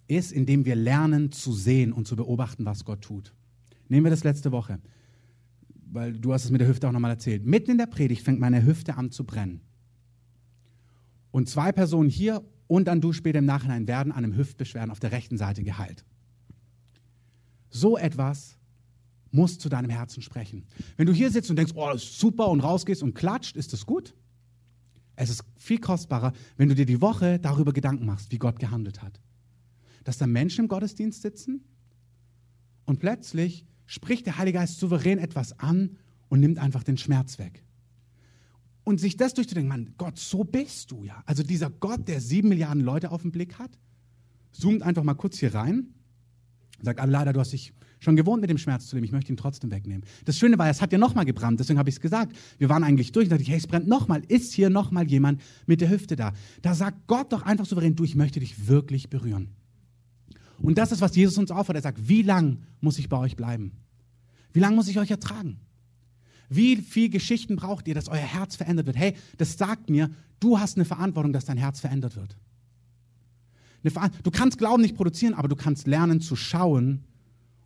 ist, 0.07 0.33
indem 0.33 0.67
wir 0.67 0.77
lernen 0.77 1.33
zu 1.33 1.55
sehen 1.55 1.95
und 1.95 2.07
zu 2.07 2.15
beobachten, 2.15 2.67
was 2.67 2.85
Gott 2.85 3.01
tut. 3.01 3.33
Nehmen 3.89 4.05
wir 4.05 4.11
das 4.11 4.23
letzte 4.23 4.53
Woche, 4.53 4.81
weil 5.87 6.13
du 6.13 6.35
hast 6.35 6.45
es 6.45 6.51
mit 6.51 6.61
der 6.61 6.69
Hüfte 6.69 6.87
auch 6.87 6.93
nochmal 6.93 7.13
erzählt. 7.13 7.47
Mitten 7.47 7.71
in 7.71 7.79
der 7.79 7.87
Predigt 7.87 8.23
fängt 8.23 8.39
meine 8.39 8.67
Hüfte 8.67 8.99
an 8.99 9.11
zu 9.11 9.25
brennen. 9.25 9.63
Und 11.31 11.49
zwei 11.49 11.73
Personen 11.73 12.11
hier 12.11 12.45
und 12.67 12.87
dann 12.87 13.01
du 13.01 13.13
später 13.13 13.39
im 13.39 13.45
Nachhinein 13.45 13.87
werden 13.87 14.13
an 14.13 14.25
einem 14.25 14.37
Hüftbeschwerden 14.37 14.91
auf 14.91 15.01
der 15.01 15.13
rechten 15.13 15.39
Seite 15.39 15.63
geheilt. 15.63 16.05
So 17.71 17.97
etwas 17.97 18.59
muss 19.31 19.59
zu 19.59 19.69
deinem 19.69 19.91
Herzen 19.91 20.23
sprechen. 20.23 20.65
Wenn 20.97 21.07
du 21.07 21.13
hier 21.13 21.31
sitzt 21.31 21.51
und 21.51 21.57
denkst, 21.57 21.73
oh, 21.75 21.89
das 21.93 22.03
ist 22.03 22.19
super 22.19 22.49
und 22.49 22.61
rausgehst 22.61 23.03
und 23.03 23.15
klatscht, 23.15 23.57
ist 23.57 23.73
das 23.73 23.85
gut. 23.87 24.15
Es 25.15 25.31
ist 25.31 25.45
viel 25.57 25.79
kostbarer, 25.79 26.33
wenn 26.57 26.69
du 26.69 26.75
dir 26.75 26.87
die 26.87 27.01
Woche 27.01 27.39
darüber 27.39 27.73
Gedanken 27.73 28.07
machst, 28.07 28.33
wie 28.33 28.39
Gott 28.39 28.59
gehandelt 28.59 29.03
hat. 29.03 29.21
dass 30.07 30.19
da 30.19 30.27
Menschen 30.29 30.63
im 30.63 30.69
Gottesdienst 30.69 31.21
sitzen 31.21 31.65
und 32.85 33.01
plötzlich 33.01 33.67
spricht 33.87 34.25
der 34.27 34.39
Heilige 34.39 34.59
Geist 34.59 34.79
souverän 34.79 35.19
etwas 35.19 35.59
an 35.59 35.97
und 36.29 36.39
nimmt 36.39 36.61
einfach 36.61 36.85
den 36.85 36.97
Schmerz 36.97 37.41
weg. 37.41 37.65
Und 38.87 39.01
sich 39.01 39.17
das 39.17 39.35
durchzudenken, 39.35 39.69
Mann, 39.69 39.95
Gott, 39.99 40.17
so 40.17 40.45
bist 40.45 40.93
du 40.93 41.03
ja. 41.03 41.21
Also 41.27 41.43
dieser 41.43 41.71
Gott, 41.71 42.07
der 42.07 42.21
sieben 42.21 42.51
Milliarden 42.51 42.85
Leute 42.85 43.11
auf 43.11 43.23
dem 43.23 43.33
Blick 43.33 43.59
hat, 43.59 43.77
zoomt 44.53 44.85
einfach 44.85 45.03
mal 45.03 45.15
kurz 45.15 45.41
hier 45.41 45.53
rein, 45.53 45.89
sagt, 46.83 47.01
ah, 47.01 47.05
leider, 47.05 47.33
du 47.33 47.41
hast 47.41 47.53
dich 47.53 47.73
schon 47.99 48.15
gewohnt, 48.15 48.43
mit 48.43 48.49
dem 48.49 48.59
Schmerz 48.59 48.87
zu 48.87 48.95
leben, 48.95 49.05
ich 49.05 49.11
möchte 49.11 49.33
ihn 49.33 49.37
trotzdem 49.37 49.73
wegnehmen. 49.73 50.05
Das 50.25 50.39
Schöne 50.39 50.57
war, 50.57 50.71
es 50.71 50.81
hat 50.81 50.93
ja 50.93 50.99
nochmal 50.99 51.25
gebrannt, 51.25 51.59
deswegen 51.59 51.81
habe 51.81 51.89
ich 51.89 51.97
es 51.97 52.01
gesagt. 52.01 52.37
Wir 52.59 52.69
waren 52.69 52.85
eigentlich 52.85 53.11
durch, 53.11 53.25
und 53.25 53.31
dachte 53.33 53.43
ich, 53.43 53.49
hey, 53.49 53.59
es 53.59 53.67
brennt 53.67 53.89
nochmal, 53.89 54.23
ist 54.29 54.53
hier 54.53 54.71
nochmal 54.71 55.09
jemand 55.09 55.43
mit 55.67 55.81
der 55.81 55.91
Hüfte 55.91 56.15
da? 56.15 56.33
Da 56.63 56.77
sagt 56.77 57.09
Gott 57.09 57.33
doch 57.33 57.43
einfach 57.43 57.67
souverän, 57.67 57.97
du, 57.97 58.05
ich 58.05 58.15
möchte 58.15 58.39
dich 58.39 58.69
wirklich 58.69 59.11
berühren. 59.11 59.49
Und 60.63 60.79
das 60.79 60.93
ist, 60.93 61.01
was 61.01 61.17
Jesus 61.17 61.39
uns 61.39 61.51
auffordert. 61.51 61.83
Er 61.83 61.89
sagt, 61.89 62.09
wie 62.09 62.23
lang 62.23 62.63
muss 62.81 63.01
ich 63.01 63.09
bei 63.09 63.19
euch 63.19 63.35
bleiben? 63.35 63.73
Wie 64.53 64.61
lange 64.61 64.77
muss 64.77 64.87
ich 64.87 65.01
euch 65.01 65.11
ertragen? 65.11 65.59
Wie 66.49 66.77
viel 66.77 67.09
Geschichten 67.09 67.57
braucht 67.57 67.89
ihr, 67.89 67.95
dass 67.95 68.09
euer 68.09 68.17
Herz 68.17 68.57
verändert 68.57 68.87
wird? 68.87 68.97
Hey, 68.97 69.15
das 69.39 69.59
sagt 69.59 69.91
mir, 69.91 70.11
du 70.41 70.59
hast 70.59 70.77
eine 70.77 70.85
Verantwortung, 70.85 71.33
dass 71.33 71.45
dein 71.45 71.57
Herz 71.57 71.81
verändert 71.81 72.17
wird. 72.17 72.37
Du 74.23 74.31
kannst 74.31 74.59
Glauben 74.59 74.83
nicht 74.83 74.97
produzieren, 74.97 75.35
aber 75.35 75.49
du 75.49 75.57
kannst 75.57 75.87
lernen 75.87 76.21
zu 76.21 76.35
schauen 76.35 77.05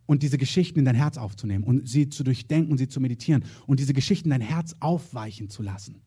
und 0.05 0.23
diese 0.23 0.37
Geschichten 0.37 0.79
in 0.79 0.85
dein 0.85 0.95
Herz 0.95 1.17
aufzunehmen 1.17 1.63
und 1.63 1.87
sie 1.87 2.09
zu 2.09 2.23
durchdenken 2.23 2.71
und 2.71 2.77
sie 2.77 2.87
zu 2.87 2.99
meditieren 2.99 3.43
und 3.65 3.79
diese 3.79 3.93
Geschichten 3.93 4.27
in 4.27 4.39
dein 4.39 4.47
Herz 4.47 4.75
aufweichen 4.79 5.49
zu 5.49 5.63
lassen. 5.63 6.01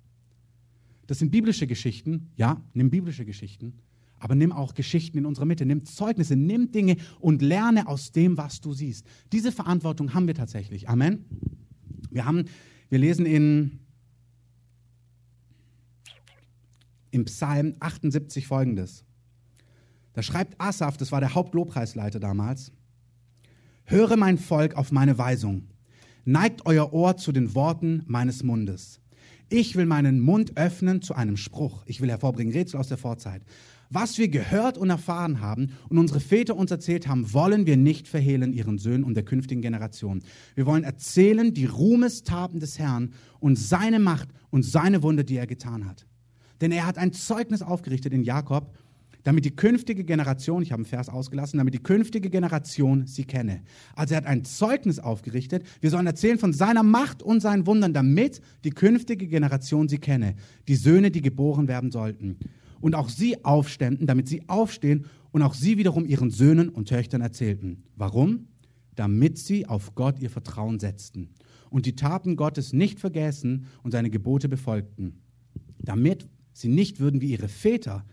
Das 1.06 1.18
sind 1.18 1.30
biblische 1.30 1.66
Geschichten, 1.66 2.30
ja, 2.37 2.62
nimm 2.74 2.90
biblische 2.90 3.24
Geschichten, 3.24 3.74
aber 4.18 4.34
nimm 4.34 4.52
auch 4.52 4.74
Geschichten 4.74 5.18
in 5.18 5.26
unserer 5.26 5.46
Mitte, 5.46 5.66
nimm 5.66 5.84
Zeugnisse, 5.84 6.37
nimm 6.37 6.70
Dinge 6.70 6.96
und 7.18 7.42
lerne 7.42 7.88
aus 7.88 8.12
dem, 8.12 8.37
was 8.37 8.60
du 8.60 8.72
siehst. 8.72 9.06
Diese 9.32 9.52
Verantwortung 9.52 10.14
haben 10.14 10.26
wir 10.26 10.34
tatsächlich. 10.34 10.88
Amen. 10.88 11.24
Wir 12.11 12.25
haben, 12.25 12.45
wir 12.88 12.99
lesen 12.99 13.27
in, 13.27 13.79
im 17.11 17.25
Psalm 17.25 17.75
78 17.81 18.47
folgendes. 18.47 19.05
Da 20.12 20.23
schreibt 20.23 20.61
Asaf, 20.61 20.97
das 20.97 21.12
war 21.12 21.21
der 21.21 21.35
Hauptlobpreisleiter 21.35 22.21
damals, 22.21 22.73
Höre 23.87 24.17
mein 24.17 24.38
Volk 24.38 24.77
auf 24.77 24.93
meine 24.93 25.19
Weisung, 25.19 25.69
neigt 26.25 26.64
euer 26.64 26.95
Ohr 26.95 27.19
zu 27.19 27.33
den 27.33 27.55
Worten 27.55 28.03
meines 28.07 28.43
Mundes. 28.43 29.01
Ich 29.51 29.77
will 29.77 29.85
meinen 29.85 30.21
Mund 30.21 30.57
öffnen 30.57 31.03
zu 31.03 31.14
einem 31.14 31.37
Spruch. 31.37 31.85
Ich 31.87 32.01
will 32.01 32.09
hervorbringen 32.09 32.55
Rätsel 32.55 32.81
aus 32.81 32.88
der 32.88 32.97
Vorzeit. 32.97 33.43
Was 33.90 34.18
wir 34.18 34.29
gehört 34.29 34.79
und 34.79 34.90
erfahren 34.90 35.40
haben 35.40 35.70
und 35.88 35.99
unsere 35.99 36.20
Väter 36.20 36.57
uns 36.57 36.70
erzählt 36.70 37.07
haben, 37.07 37.33
wollen 37.33 37.66
wir 37.66 37.77
nicht 37.77 38.09
verhehlen 38.09 38.53
ihren 38.53 38.79
Söhnen 38.79 39.05
und 39.05 39.14
der 39.14 39.25
künftigen 39.25 39.62
Generation. 39.62 40.23
Wir 40.55 40.66
wollen 40.66 40.85
erzählen 40.85 41.53
die 41.53 41.66
Ruhmestaten 41.66 42.61
des 42.61 42.79
Herrn 42.79 43.12
und 43.40 43.57
seine 43.57 43.99
Macht 43.99 44.29
und 44.51 44.62
seine 44.62 45.03
Wunder, 45.03 45.25
die 45.25 45.37
er 45.37 45.47
getan 45.47 45.87
hat. 45.87 46.07
Denn 46.61 46.73
er 46.73 46.87
hat 46.87 46.99
ein 46.99 47.12
Zeugnis 47.12 47.62
aufgerichtet 47.62 48.12
in 48.12 48.23
Jakob, 48.23 48.75
damit 49.23 49.44
die 49.44 49.57
künftige 49.57 50.05
Generation, 50.05 50.62
ich 50.62 50.70
habe 50.70 50.81
einen 50.81 50.87
Vers 50.87 51.09
ausgelassen, 51.09 51.59
damit 51.59 51.75
die 51.75 51.83
künftige 51.83 52.29
Generation 52.29 53.07
sie 53.07 53.25
kenne. 53.25 53.62
Also 53.94 54.14
er 54.14 54.18
hat 54.18 54.27
ein 54.27 54.44
Zeugnis 54.44 54.99
aufgerichtet. 54.99 55.64
Wir 55.81 55.90
sollen 55.90 56.07
erzählen 56.07 56.38
von 56.38 56.53
seiner 56.53 56.83
Macht 56.83 57.23
und 57.23 57.40
seinen 57.40 57.66
Wundern, 57.66 57.94
damit 57.94 58.42
die 58.64 58.70
künftige 58.70 59.27
Generation 59.27 59.88
sie 59.88 59.99
kenne. 59.99 60.35
Die 60.68 60.77
Söhne, 60.77 61.11
die 61.11 61.23
geboren 61.23 61.68
werden 61.68 61.90
sollten 61.90 62.38
und 62.80 62.94
auch 62.94 63.08
sie 63.08 63.44
aufständen, 63.44 64.06
damit 64.06 64.28
sie 64.28 64.48
aufstehen 64.48 65.06
und 65.32 65.42
auch 65.42 65.54
sie 65.54 65.78
wiederum 65.78 66.06
ihren 66.06 66.30
Söhnen 66.30 66.68
und 66.68 66.88
Töchtern 66.88 67.20
erzählten. 67.20 67.84
Warum? 67.96 68.48
Damit 68.94 69.38
sie 69.38 69.66
auf 69.66 69.94
Gott 69.94 70.20
ihr 70.20 70.30
Vertrauen 70.30 70.78
setzten 70.78 71.30
und 71.70 71.87
die 71.87 71.96
Taten 71.96 72.37
Gottes 72.37 72.72
nicht 72.72 73.00
vergessen 73.00 73.66
und 73.82 73.90
seine 73.90 74.10
Gebote 74.10 74.48
befolgten. 74.48 75.20
Damit 75.80 76.28
sie 76.52 76.68
nicht 76.68 77.00
würden 77.00 77.20
wie 77.20 77.32
ihre 77.32 77.48
Väter, 77.48 78.04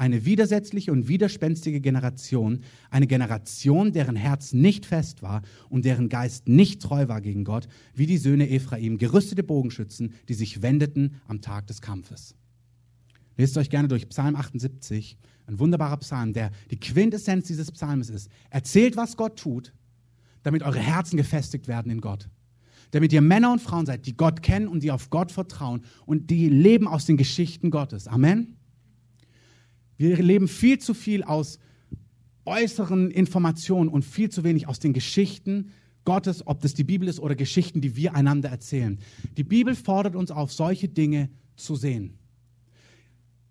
eine 0.00 0.24
widersetzliche 0.24 0.92
und 0.92 1.08
widerspenstige 1.08 1.82
Generation, 1.82 2.60
eine 2.88 3.06
Generation, 3.06 3.92
deren 3.92 4.16
Herz 4.16 4.54
nicht 4.54 4.86
fest 4.86 5.20
war 5.20 5.42
und 5.68 5.84
deren 5.84 6.08
Geist 6.08 6.48
nicht 6.48 6.80
treu 6.80 7.08
war 7.08 7.20
gegen 7.20 7.44
Gott, 7.44 7.68
wie 7.94 8.06
die 8.06 8.16
Söhne 8.16 8.48
Ephraim, 8.48 8.96
gerüstete 8.96 9.42
Bogenschützen, 9.42 10.14
die 10.30 10.34
sich 10.34 10.62
wendeten 10.62 11.16
am 11.28 11.42
Tag 11.42 11.66
des 11.66 11.82
Kampfes. 11.82 12.34
Lest 13.40 13.56
euch 13.56 13.70
gerne 13.70 13.88
durch 13.88 14.06
Psalm 14.10 14.36
78, 14.36 15.16
ein 15.46 15.58
wunderbarer 15.58 15.96
Psalm, 15.96 16.34
der 16.34 16.50
die 16.70 16.78
Quintessenz 16.78 17.46
dieses 17.46 17.72
Psalms 17.72 18.10
ist. 18.10 18.28
Erzählt, 18.50 18.98
was 18.98 19.16
Gott 19.16 19.38
tut, 19.38 19.72
damit 20.42 20.62
eure 20.62 20.78
Herzen 20.78 21.16
gefestigt 21.16 21.66
werden 21.66 21.90
in 21.90 22.02
Gott. 22.02 22.28
Damit 22.90 23.14
ihr 23.14 23.22
Männer 23.22 23.50
und 23.50 23.62
Frauen 23.62 23.86
seid, 23.86 24.04
die 24.04 24.14
Gott 24.14 24.42
kennen 24.42 24.68
und 24.68 24.82
die 24.82 24.90
auf 24.90 25.08
Gott 25.08 25.32
vertrauen 25.32 25.84
und 26.04 26.28
die 26.28 26.50
leben 26.50 26.86
aus 26.86 27.06
den 27.06 27.16
Geschichten 27.16 27.70
Gottes. 27.70 28.08
Amen. 28.08 28.58
Wir 29.96 30.22
leben 30.22 30.46
viel 30.46 30.78
zu 30.78 30.92
viel 30.92 31.22
aus 31.22 31.58
äußeren 32.44 33.10
Informationen 33.10 33.88
und 33.88 34.04
viel 34.04 34.28
zu 34.28 34.44
wenig 34.44 34.68
aus 34.68 34.80
den 34.80 34.92
Geschichten 34.92 35.70
Gottes, 36.04 36.46
ob 36.46 36.60
das 36.60 36.74
die 36.74 36.84
Bibel 36.84 37.08
ist 37.08 37.20
oder 37.20 37.36
Geschichten, 37.36 37.80
die 37.80 37.96
wir 37.96 38.14
einander 38.14 38.50
erzählen. 38.50 38.98
Die 39.38 39.44
Bibel 39.44 39.74
fordert 39.74 40.14
uns 40.14 40.30
auf, 40.30 40.52
solche 40.52 40.88
Dinge 40.88 41.30
zu 41.56 41.74
sehen. 41.74 42.19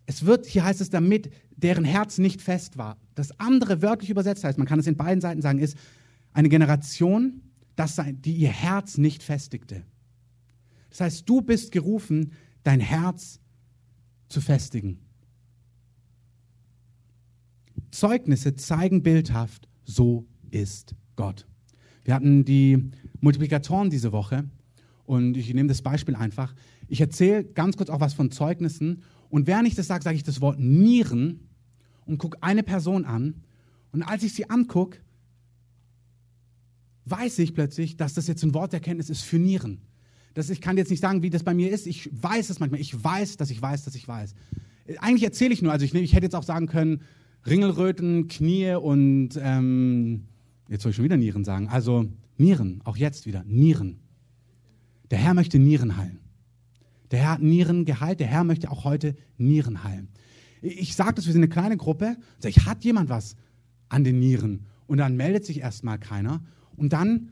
Es 0.09 0.25
wird, 0.25 0.47
hier 0.47 0.63
heißt 0.63 0.81
es 0.81 0.89
damit, 0.89 1.29
deren 1.55 1.83
Herz 1.83 2.17
nicht 2.17 2.41
fest 2.41 2.79
war. 2.79 2.97
Das 3.13 3.39
andere 3.39 3.83
wörtlich 3.83 4.09
übersetzt 4.09 4.43
heißt, 4.43 4.57
man 4.57 4.65
kann 4.65 4.79
es 4.79 4.87
in 4.87 4.97
beiden 4.97 5.21
Seiten 5.21 5.43
sagen, 5.43 5.59
ist 5.59 5.77
eine 6.33 6.49
Generation, 6.49 7.43
das, 7.75 8.01
die 8.11 8.33
ihr 8.33 8.49
Herz 8.49 8.97
nicht 8.97 9.21
festigte. 9.21 9.83
Das 10.89 11.01
heißt, 11.01 11.29
du 11.29 11.41
bist 11.41 11.71
gerufen, 11.71 12.31
dein 12.63 12.79
Herz 12.79 13.39
zu 14.29 14.41
festigen. 14.41 14.97
Zeugnisse 17.91 18.55
zeigen 18.55 19.03
bildhaft, 19.03 19.69
so 19.83 20.25
ist 20.49 20.95
Gott. 21.17 21.45
Wir 22.03 22.15
hatten 22.15 22.45
die 22.45 22.89
Multiplikatoren 23.21 23.91
diese 23.91 24.11
Woche 24.11 24.45
und 25.05 25.37
ich 25.37 25.53
nehme 25.53 25.69
das 25.69 25.83
Beispiel 25.83 26.15
einfach. 26.15 26.55
Ich 26.87 26.99
erzähle 26.99 27.43
ganz 27.43 27.77
kurz 27.77 27.91
auch 27.91 27.99
was 27.99 28.15
von 28.15 28.31
Zeugnissen 28.31 29.03
und 29.29 29.47
während 29.47 29.67
ich 29.67 29.75
das 29.75 29.87
sage, 29.87 30.03
sage 30.03 30.15
ich 30.15 30.23
das 30.23 30.41
Wort 30.41 30.59
Nieren 30.59 31.49
und 32.05 32.17
gucke 32.17 32.41
eine 32.41 32.63
Person 32.63 33.05
an. 33.05 33.43
Und 33.91 34.03
als 34.03 34.23
ich 34.23 34.33
sie 34.33 34.49
angucke, 34.49 34.99
weiß 37.05 37.39
ich 37.39 37.53
plötzlich, 37.53 37.97
dass 37.97 38.13
das 38.13 38.27
jetzt 38.27 38.43
ein 38.43 38.53
Wort 38.53 38.73
der 38.73 38.79
Kenntnis 38.79 39.09
ist 39.09 39.21
für 39.21 39.39
Nieren. 39.39 39.81
Das, 40.33 40.49
ich 40.49 40.61
kann 40.61 40.77
jetzt 40.77 40.89
nicht 40.89 41.01
sagen, 41.01 41.21
wie 41.21 41.29
das 41.29 41.43
bei 41.43 41.53
mir 41.53 41.71
ist. 41.71 41.87
Ich 41.87 42.09
weiß 42.11 42.49
es 42.49 42.59
manchmal. 42.59 42.79
Ich 42.79 43.03
weiß, 43.03 43.37
dass 43.37 43.49
ich 43.49 43.61
weiß, 43.61 43.83
dass 43.83 43.95
ich 43.95 44.07
weiß. 44.07 44.35
Eigentlich 44.99 45.23
erzähle 45.23 45.53
ich 45.53 45.61
nur. 45.61 45.71
Also 45.71 45.85
ich, 45.85 45.93
ich 45.93 46.13
hätte 46.13 46.25
jetzt 46.25 46.35
auch 46.35 46.43
sagen 46.43 46.67
können, 46.67 47.01
Ringelröten, 47.45 48.27
Knie 48.27 48.75
und 48.75 49.29
ähm, 49.41 50.25
jetzt 50.67 50.83
soll 50.83 50.91
ich 50.91 50.95
schon 50.95 51.05
wieder 51.05 51.17
Nieren 51.17 51.43
sagen. 51.43 51.67
Also 51.69 52.07
Nieren, 52.37 52.81
auch 52.83 52.97
jetzt 52.97 53.25
wieder 53.25 53.43
Nieren. 53.43 53.99
Der 55.11 55.17
Herr 55.17 55.33
möchte 55.33 55.57
Nieren 55.57 55.97
heilen. 55.97 56.19
Der 57.11 57.19
Herr 57.19 57.31
hat 57.31 57.41
Nieren 57.41 57.85
geheilt, 57.85 58.19
der 58.19 58.27
Herr 58.27 58.43
möchte 58.43 58.69
auch 58.71 58.83
heute 58.83 59.15
Nieren 59.37 59.83
heilen. 59.83 60.09
Ich 60.61 60.95
sage 60.95 61.15
das, 61.15 61.25
wir 61.25 61.33
sind 61.33 61.43
eine 61.43 61.49
kleine 61.49 61.77
Gruppe, 61.77 62.17
sag 62.39 62.49
ich, 62.49 62.65
hat 62.65 62.83
jemand 62.83 63.09
was 63.09 63.35
an 63.87 64.03
den 64.03 64.19
Nieren? 64.19 64.65
Und 64.87 64.97
dann 64.97 65.15
meldet 65.15 65.45
sich 65.45 65.59
erstmal 65.59 65.99
keiner. 65.99 66.43
Und 66.75 66.93
dann 66.93 67.31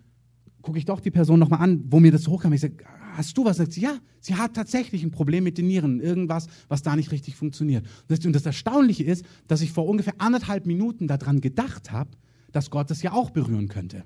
gucke 0.62 0.78
ich 0.78 0.86
doch 0.86 1.00
die 1.00 1.12
Person 1.12 1.40
nochmal 1.40 1.62
an, 1.62 1.84
wo 1.90 2.00
mir 2.00 2.12
das 2.12 2.28
hochkam. 2.28 2.54
Ich 2.54 2.62
sage, 2.62 2.78
hast 3.14 3.38
du 3.38 3.46
was? 3.46 3.58
Sagt 3.58 3.74
sie, 3.74 3.82
ja, 3.82 3.98
sie 4.20 4.36
hat 4.36 4.54
tatsächlich 4.54 5.04
ein 5.04 5.12
Problem 5.12 5.44
mit 5.44 5.58
den 5.58 5.68
Nieren, 5.68 6.00
irgendwas, 6.00 6.48
was 6.68 6.84
da 6.84 6.96
nicht 6.96 7.12
richtig 7.12 7.36
funktioniert. 7.36 7.86
Und 8.10 8.36
das 8.36 8.46
Erstaunliche 8.46 9.04
ist, 9.04 9.26
dass 9.48 9.62
ich 9.62 9.72
vor 9.72 9.88
ungefähr 9.88 10.16
anderthalb 10.20 10.66
Minuten 10.66 11.08
daran 11.08 11.42
gedacht 11.42 11.92
habe, 11.92 12.12
dass 12.52 12.70
Gott 12.70 12.90
das 12.90 13.02
ja 13.02 13.12
auch 13.12 13.30
berühren 13.30 13.68
könnte. 13.68 14.04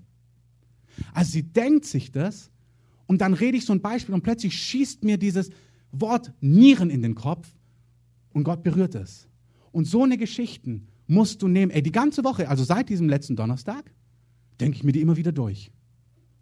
Also 1.14 1.32
sie 1.32 1.44
denkt 1.44 1.86
sich 1.86 2.12
das 2.12 2.52
und 3.12 3.20
dann 3.20 3.34
rede 3.34 3.58
ich 3.58 3.66
so 3.66 3.74
ein 3.74 3.82
Beispiel 3.82 4.16
und 4.16 4.22
plötzlich 4.22 4.54
schießt 4.58 5.04
mir 5.04 5.18
dieses 5.18 5.50
Wort 5.92 6.32
Nieren 6.40 6.90
in 6.90 7.02
den 7.02 7.14
Kopf 7.14 7.54
und 8.32 8.46
Gott 8.46 8.64
berührt 8.64 8.96
es. 8.96 9.28
Und 9.74 9.84
so 9.84 10.04
eine 10.04 10.18
Geschichten 10.18 10.88
musst 11.08 11.42
du 11.42 11.50
nehmen. 11.50 11.72
Ey, 11.72 11.84
die 11.84 11.92
ganze 11.92 12.24
Woche, 12.24 12.48
also 12.48 12.64
seit 12.64 12.88
diesem 12.88 13.10
letzten 13.10 13.36
Donnerstag, 13.36 13.92
denke 14.62 14.78
ich 14.78 14.86
mir 14.86 14.94
die 14.94 15.02
immer 15.02 15.18
wieder 15.18 15.34
durch. 15.34 15.74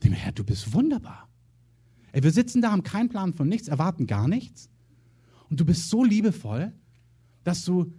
Denke 0.04 0.16
mir, 0.16 0.22
Herr, 0.22 0.32
du 0.32 0.44
bist 0.44 0.72
wunderbar. 0.72 1.28
Ey, 2.12 2.22
wir 2.22 2.30
sitzen 2.30 2.62
da, 2.62 2.72
haben 2.72 2.84
keinen 2.84 3.10
Plan 3.10 3.34
von 3.34 3.50
nichts, 3.50 3.68
erwarten 3.68 4.06
gar 4.06 4.28
nichts. 4.28 4.70
Und 5.50 5.60
du 5.60 5.66
bist 5.66 5.90
so 5.90 6.04
liebevoll, 6.04 6.72
dass 7.44 7.66
du, 7.66 7.92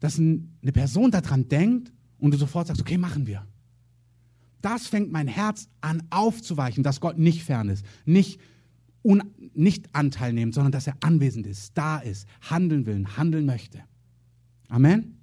dass 0.00 0.18
eine 0.18 0.72
Person 0.74 1.10
daran 1.10 1.48
denkt 1.48 1.94
und 2.18 2.34
du 2.34 2.36
sofort 2.36 2.66
sagst, 2.66 2.82
okay, 2.82 2.98
machen 2.98 3.26
wir 3.26 3.46
das 4.64 4.86
fängt 4.86 5.12
mein 5.12 5.28
Herz 5.28 5.68
an 5.80 6.02
aufzuweichen, 6.10 6.82
dass 6.82 7.00
Gott 7.00 7.18
nicht 7.18 7.44
fern 7.44 7.68
ist, 7.68 7.84
nicht, 8.04 8.40
un, 9.02 9.22
nicht 9.54 9.94
Anteil 9.94 10.32
nimmt, 10.32 10.54
sondern 10.54 10.72
dass 10.72 10.86
er 10.86 10.96
anwesend 11.00 11.46
ist, 11.46 11.76
da 11.76 11.98
ist, 11.98 12.26
handeln 12.40 12.86
will, 12.86 13.04
handeln 13.16 13.44
möchte. 13.44 13.82
Amen. 14.68 15.18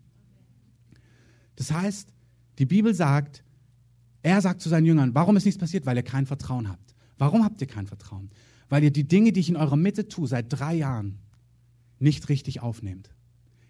Das 1.55 1.71
heißt, 1.71 2.13
die 2.59 2.65
Bibel 2.65 2.93
sagt, 2.93 3.43
er 4.21 4.41
sagt 4.41 4.61
zu 4.61 4.69
seinen 4.69 4.85
Jüngern, 4.85 5.15
warum 5.15 5.35
ist 5.35 5.45
nichts 5.45 5.59
passiert? 5.59 5.85
Weil 5.85 5.97
ihr 5.97 6.03
kein 6.03 6.27
Vertrauen 6.27 6.69
habt. 6.69 6.95
Warum 7.17 7.43
habt 7.43 7.59
ihr 7.61 7.67
kein 7.67 7.87
Vertrauen? 7.87 8.29
Weil 8.69 8.83
ihr 8.83 8.91
die 8.91 9.07
Dinge, 9.07 9.31
die 9.31 9.39
ich 9.39 9.49
in 9.49 9.57
eurer 9.57 9.75
Mitte 9.75 10.07
tue, 10.07 10.27
seit 10.27 10.45
drei 10.49 10.75
Jahren, 10.75 11.17
nicht 11.99 12.29
richtig 12.29 12.61
aufnehmt. 12.61 13.09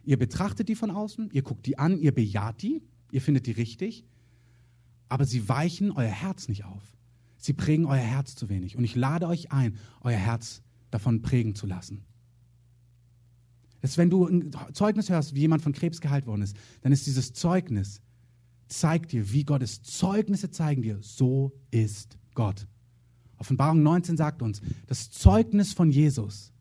Ihr 0.04 0.18
betrachtet 0.18 0.68
die 0.68 0.76
von 0.76 0.92
außen, 0.92 1.30
ihr 1.32 1.42
guckt 1.42 1.66
die 1.66 1.78
an, 1.78 1.98
ihr 1.98 2.14
bejaht 2.14 2.62
die, 2.62 2.82
ihr 3.12 3.22
findet 3.22 3.46
die 3.46 3.52
richtig, 3.52 4.06
aber 5.12 5.26
sie 5.26 5.50
weichen 5.50 5.92
euer 5.92 6.08
Herz 6.08 6.48
nicht 6.48 6.64
auf. 6.64 6.82
Sie 7.36 7.52
prägen 7.52 7.86
euer 7.86 7.98
Herz 7.98 8.34
zu 8.34 8.48
wenig. 8.48 8.78
Und 8.78 8.86
ich 8.86 8.96
lade 8.96 9.28
euch 9.28 9.52
ein, 9.52 9.76
euer 10.00 10.18
Herz 10.18 10.62
davon 10.90 11.22
prägen 11.22 11.54
zu 11.54 11.68
lassen. 11.68 12.06
Dass 13.82 13.98
wenn 13.98 14.10
du 14.10 14.26
ein 14.26 14.56
Zeugnis 14.72 15.10
hörst, 15.10 15.36
wie 15.36 15.42
jemand 15.42 15.64
von 15.64 15.74
Krebs 15.74 16.00
geheilt 16.00 16.28
worden 16.28 16.44
ist, 16.44 16.56
dann 16.82 16.94
ist 16.94 17.08
dieses 17.08 17.34
Zeugnis, 17.34 18.00
zeigt 18.70 19.12
dir, 19.12 19.34
wie 19.34 19.44
Gott 19.44 19.62
ist. 19.64 19.86
Zeugnisse 19.86 20.50
zeigen 20.50 20.82
dir, 20.82 20.98
so 21.02 21.52
ist 21.72 22.18
Gott. 22.34 22.66
Offenbarung 23.38 23.84
19 23.84 24.16
sagt 24.16 24.42
uns, 24.42 24.62
das 24.88 25.12
Zeugnis 25.12 25.74
von 25.74 25.92
Jesus 25.92 26.54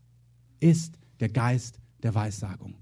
ist 0.59 0.99
der 1.21 1.29
Geist 1.29 1.79
der 2.03 2.17
Weissagung. 2.17 2.75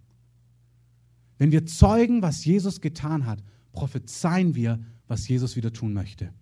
Wenn 1.37 1.53
wir 1.53 1.67
zeugen, 1.67 2.23
was 2.23 2.47
Jesus 2.47 2.81
getan 2.81 3.27
hat, 3.27 3.45
prophezeien 3.73 4.55
wir, 4.55 4.81
was 5.09 5.27
Jesus 5.27 5.57
wieder 5.57 5.73
tun 5.73 5.93
möchte. 5.93 6.33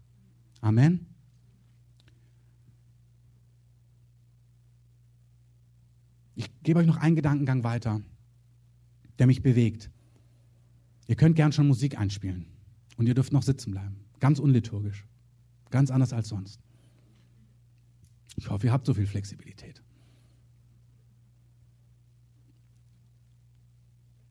Amen. 0.61 1.07
Ich 6.35 6.51
gebe 6.63 6.81
euch 6.81 6.87
noch 6.87 6.99
einen 6.99 7.17
Gedankengang 7.17 7.65
weiter, 7.65 8.03
der 9.19 9.27
mich 9.27 9.43
bewegt. 9.43 9.91
Ihr 11.07 11.17
könnt 11.17 11.37
gern 11.37 11.53
schon 11.53 11.69
Musik 11.69 11.99
einspielen 11.99 12.47
und 12.97 13.07
ihr 13.07 13.15
dürft 13.15 13.33
noch 13.33 13.43
sitzen 13.43 13.71
bleiben. 13.71 14.05
Ganz 14.21 14.39
unliturgisch. 14.39 15.07
Ganz 15.71 15.91
anders 15.91 16.13
als 16.13 16.29
sonst. 16.29 16.61
Ich 18.37 18.51
hoffe, 18.51 18.67
ihr 18.67 18.73
habt 18.73 18.87
so 18.87 18.95
viel 18.95 19.07
Flexibilität. 19.07 19.83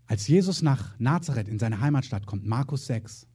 Als 0.07 0.27
Jesus 0.27 0.61
nach 0.61 0.97
Nazareth 0.99 1.47
in 1.47 1.57
seine 1.57 1.79
Heimatstadt 1.81 2.27
kommt, 2.27 2.45
Markus 2.45 2.85
6, 2.85 3.27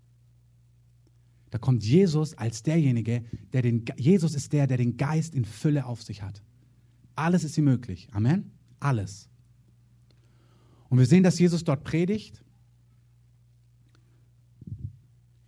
da 1.50 1.58
kommt 1.58 1.84
Jesus 1.84 2.34
als 2.34 2.62
derjenige, 2.62 3.24
der 3.52 3.62
den, 3.62 3.84
Jesus 3.96 4.34
ist 4.34 4.52
der, 4.52 4.66
der 4.66 4.76
den 4.76 4.96
Geist 4.96 5.34
in 5.34 5.44
Fülle 5.44 5.84
auf 5.84 6.02
sich 6.02 6.22
hat. 6.22 6.42
Alles 7.16 7.44
ist 7.44 7.58
ihm 7.58 7.64
möglich. 7.64 8.08
Amen. 8.12 8.52
Alles. 8.78 9.28
Und 10.88 10.98
wir 10.98 11.06
sehen, 11.06 11.22
dass 11.22 11.38
Jesus 11.38 11.64
dort 11.64 11.84
predigt. 11.84 12.42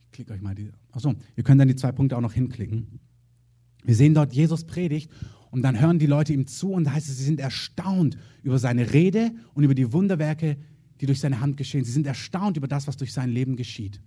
Ich 0.07 0.12
klicke 0.12 0.33
euch 0.33 0.43
mal 0.43 0.55
die. 0.55 0.71
Achso, 0.91 1.15
wir 1.35 1.45
können 1.45 1.59
dann 1.59 1.69
die 1.69 1.77
zwei 1.77 1.93
Punkte 1.93 2.17
auch 2.17 2.21
noch 2.21 2.33
hinklicken. 2.33 3.01
Wir 3.85 3.95
sehen 3.95 4.15
dort, 4.15 4.33
Jesus 4.33 4.65
predigt 4.65 5.11
und 5.51 5.62
dann 5.62 5.81
hören 5.81 5.99
die 5.99 6.07
Leute 6.07 6.33
ihm 6.33 6.47
zu 6.47 6.73
und 6.73 6.85
da 6.85 6.93
heißt 6.93 7.09
es, 7.09 7.19
sie 7.19 7.25
sind 7.25 7.41
erstaunt 7.41 8.17
über 8.43 8.59
seine 8.59 8.93
Rede 8.93 9.33
und 9.55 9.65
über 9.65 9.75
die 9.75 9.93
Wunderwerke, 9.93 10.57
die 11.01 11.07
durch 11.07 11.21
seine 11.21 11.41
Hand 11.41 11.57
geschehen. 11.57 11.85
Sie 11.85 11.93
sind 11.93 12.07
erstaunt 12.07 12.57
über 12.57 12.69
das, 12.69 12.87
was 12.87 12.97
durch 12.97 13.12
sein 13.12 13.31
Leben 13.31 13.57
geschieht. 13.57 14.01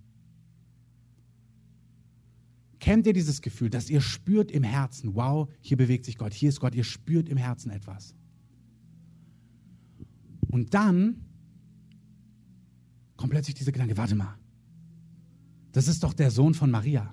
Kennt 2.86 3.04
ihr 3.08 3.12
dieses 3.12 3.42
Gefühl, 3.42 3.68
dass 3.68 3.90
ihr 3.90 4.00
spürt 4.00 4.52
im 4.52 4.62
Herzen, 4.62 5.16
wow, 5.16 5.48
hier 5.60 5.76
bewegt 5.76 6.04
sich 6.04 6.16
Gott, 6.16 6.32
hier 6.32 6.50
ist 6.50 6.60
Gott, 6.60 6.72
ihr 6.72 6.84
spürt 6.84 7.28
im 7.28 7.36
Herzen 7.36 7.72
etwas. 7.72 8.14
Und 10.52 10.72
dann 10.72 11.24
kommt 13.16 13.32
plötzlich 13.32 13.56
dieser 13.56 13.72
Gedanke, 13.72 13.96
warte 13.96 14.14
mal, 14.14 14.38
das 15.72 15.88
ist 15.88 16.04
doch 16.04 16.12
der 16.12 16.30
Sohn 16.30 16.54
von 16.54 16.70
Maria. 16.70 17.12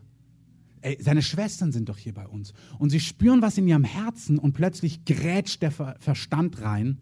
Ey, 0.82 1.00
seine 1.02 1.24
Schwestern 1.24 1.72
sind 1.72 1.90
doch 1.90 1.98
hier 1.98 2.14
bei 2.14 2.28
uns. 2.28 2.54
Und 2.78 2.92
sie 2.92 3.00
spüren 3.00 3.42
was 3.42 3.58
in 3.58 3.68
ihrem 3.68 3.84
Herzen 3.84 4.38
und 4.38 4.54
plötzlich 4.54 5.06
grätscht 5.06 5.64
der 5.64 5.72
Verstand 5.72 6.62
rein 6.62 7.00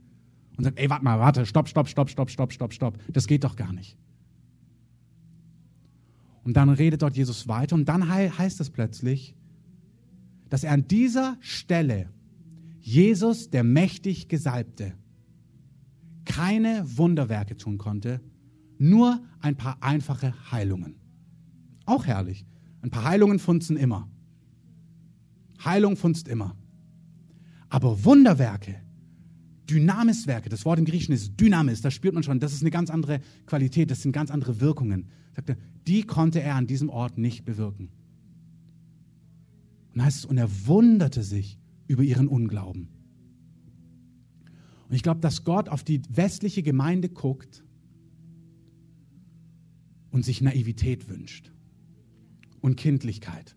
und 0.56 0.64
sagt, 0.64 0.80
ey, 0.80 0.90
warte 0.90 1.04
mal, 1.04 1.20
warte, 1.20 1.46
stopp, 1.46 1.68
stopp, 1.68 1.90
stopp, 1.90 2.10
stopp, 2.10 2.32
stopp, 2.32 2.54
stopp, 2.54 2.74
stopp. 2.74 2.98
Das 3.12 3.28
geht 3.28 3.44
doch 3.44 3.58
gar 3.58 3.74
nicht. 3.74 3.98
Und 6.44 6.58
dann 6.58 6.70
redet 6.70 7.02
dort 7.02 7.16
Jesus 7.16 7.48
weiter 7.48 7.76
und 7.76 7.86
dann 7.88 8.08
heißt 8.10 8.60
es 8.62 8.70
plötzlich, 8.70 9.36
dass 10.50 10.64
er 10.64 10.72
an 10.72 10.88
dieser 10.88 11.38
Stelle 11.40 12.10
Jesus, 12.82 13.52
der 13.52 13.64
mächtig 13.64 14.28
Gesalbte, 14.28 14.94
keine 16.26 16.84
Wunderwerke 16.98 17.56
tun 17.56 17.78
konnte, 17.78 18.22
nur 18.80 19.22
ein 19.40 19.56
paar 19.56 19.78
einfache 19.82 20.34
Heilungen. 20.52 20.96
Auch 21.86 22.06
herrlich. 22.06 22.46
Ein 22.82 22.90
paar 22.90 23.04
Heilungen 23.04 23.38
funzen 23.38 23.78
immer. 23.78 24.10
Heilung 25.64 25.96
funzt 25.96 26.28
immer. 26.28 26.56
Aber 27.70 28.04
Wunderwerke, 28.04 28.82
Dynamiswerke, 29.72 30.50
das 30.50 30.66
Wort 30.66 30.80
im 30.80 30.86
Griechischen 30.86 31.14
ist 31.14 31.40
Dynamis, 31.40 31.82
da 31.82 31.92
spürt 31.92 32.14
man 32.14 32.24
schon, 32.24 32.40
das 32.40 32.54
ist 32.54 32.62
eine 32.62 32.72
ganz 32.72 32.90
andere 32.90 33.22
Qualität, 33.46 33.90
das 33.90 34.02
sind 34.02 34.12
ganz 34.12 34.30
andere 34.30 34.60
Wirkungen. 34.60 35.08
Sagte, 35.36 35.58
die 35.88 36.04
konnte 36.04 36.42
er 36.42 36.56
an 36.56 36.68
diesem 36.68 36.90
Ort 36.90 37.18
nicht 37.18 37.46
bewirken. 37.46 37.90
Und 39.94 40.04
heißt 40.04 40.20
es, 40.20 40.26
und 40.26 40.38
er 40.38 40.50
wunderte 40.68 41.24
sich 41.24 41.58
über 41.88 42.04
ihren 42.04 42.28
Unglauben. 42.28 42.90
Und 44.90 44.96
ich 44.96 45.04
glaube, 45.04 45.22
dass 45.22 45.44
Gott 45.46 45.70
auf 45.70 45.84
die 45.84 46.02
westliche 46.10 46.64
Gemeinde 46.64 47.10
guckt 47.10 47.64
und 50.12 50.26
sich 50.26 50.42
Naivität 50.42 51.08
wünscht 51.08 51.52
und 52.60 52.76
Kindlichkeit. 52.76 53.56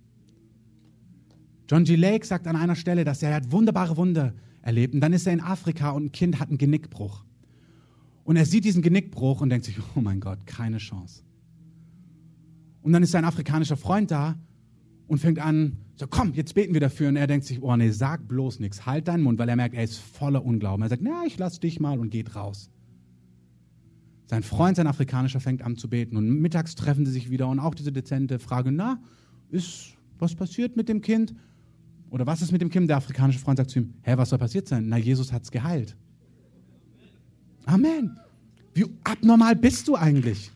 John 1.69 1.85
G. 1.85 1.97
Lake 1.97 2.27
sagt 2.27 2.47
an 2.47 2.57
einer 2.57 2.77
Stelle, 2.77 3.05
dass 3.05 3.23
er 3.23 3.35
hat 3.35 3.51
wunderbare 3.51 3.97
Wunder 3.97 4.35
erlebt. 4.65 4.95
Und 4.95 5.01
dann 5.01 5.13
ist 5.13 5.27
er 5.27 5.33
in 5.33 5.41
Afrika 5.41 5.91
und 5.91 6.07
ein 6.07 6.13
Kind 6.13 6.41
hat 6.41 6.49
einen 6.49 6.59
Genickbruch. 6.59 7.25
Und 8.25 8.37
er 8.37 8.47
sieht 8.47 8.65
diesen 8.65 8.83
Genickbruch 8.83 9.43
und 9.43 9.51
denkt 9.51 9.67
sich, 9.67 9.79
oh 9.95 10.01
mein 10.01 10.21
Gott, 10.21 10.47
keine 10.47 10.79
Chance. 10.79 11.23
Und 12.83 12.93
dann 12.93 13.03
ist 13.03 13.13
sein 13.13 13.25
afrikanischer 13.25 13.77
Freund 13.77 14.11
da 14.11 14.37
und 15.07 15.19
fängt 15.19 15.39
an, 15.39 15.79
so 15.97 16.07
komm, 16.07 16.33
jetzt 16.33 16.55
beten 16.55 16.73
wir 16.73 16.81
dafür. 16.81 17.09
Und 17.09 17.17
er 17.17 17.27
denkt 17.27 17.47
sich, 17.47 17.63
oh 17.63 17.77
nee, 17.77 17.91
sag 17.91 18.27
bloß 18.27 18.61
nichts, 18.61 18.87
halt 18.87 19.09
deinen 19.09 19.23
Mund, 19.23 19.39
weil 19.39 19.49
er 19.49 19.57
merkt, 19.57 19.75
er 19.75 19.85
ist 19.85 19.99
voller 19.99 20.45
Unglauben. 20.45 20.83
Er 20.83 20.89
sagt, 20.89 21.03
na, 21.03 21.25
ich 21.27 21.39
lass 21.39 21.61
dich 21.61 21.79
mal 21.79 21.99
und 21.99 22.11
geht 22.11 22.35
raus. 22.35 22.71
Sein 24.27 24.43
Freund, 24.43 24.79
sein 24.79 24.87
Afrikanischer, 24.87 25.41
fängt 25.41 25.61
an 25.61 25.77
zu 25.77 25.91
beten 25.91 26.17
und 26.17 26.41
mittags 26.41 26.75
treffen 26.75 27.05
sie 27.05 27.13
sich 27.13 27.31
wieder 27.31 27.49
und 27.49 27.61
auch 27.61 27.75
diese 27.75 27.93
dezente 27.93 28.39
Frage, 28.39 28.73
na, 28.73 28.99
ist 29.51 29.99
was 30.19 30.35
passiert 30.35 30.77
mit 30.77 30.89
dem 30.89 31.03
Kind? 31.03 31.35
Oder 32.15 32.29
was 32.29 32.41
ist 32.43 32.53
mit 32.53 32.61
dem 32.61 32.71
Kind? 32.71 32.89
Der 32.89 32.99
afrikanische 32.99 33.41
Freund 33.41 33.57
sagt 33.57 33.71
zu 33.71 33.81
ihm, 33.81 33.95
hä, 34.03 34.17
was 34.17 34.29
soll 34.29 34.39
passiert 34.39 34.69
sein? 34.69 34.89
Na, 34.89 34.97
Jesus 34.97 35.33
hat 35.33 35.43
es 35.43 35.51
geheilt. 35.51 35.97
Amen. 37.65 38.17
Wie 38.73 38.87
abnormal 39.03 39.57
bist 39.57 39.89
du 39.89 39.97
eigentlich? 39.97 40.53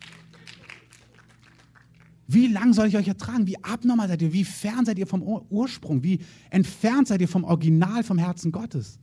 Wie 2.28 2.46
lang 2.46 2.74
soll 2.74 2.86
ich 2.86 2.96
euch 2.96 3.08
ertragen? 3.08 3.48
Wie 3.48 3.60
abnormal 3.64 4.06
seid 4.06 4.22
ihr? 4.22 4.32
Wie 4.32 4.44
fern 4.44 4.84
seid 4.84 5.00
ihr 5.00 5.08
vom 5.08 5.20
Ursprung? 5.20 6.04
Wie 6.04 6.20
entfernt 6.50 7.08
seid 7.08 7.20
ihr 7.22 7.26
vom 7.26 7.42
Original, 7.42 8.04
vom 8.04 8.18
Herzen 8.18 8.52
Gottes? 8.52 9.00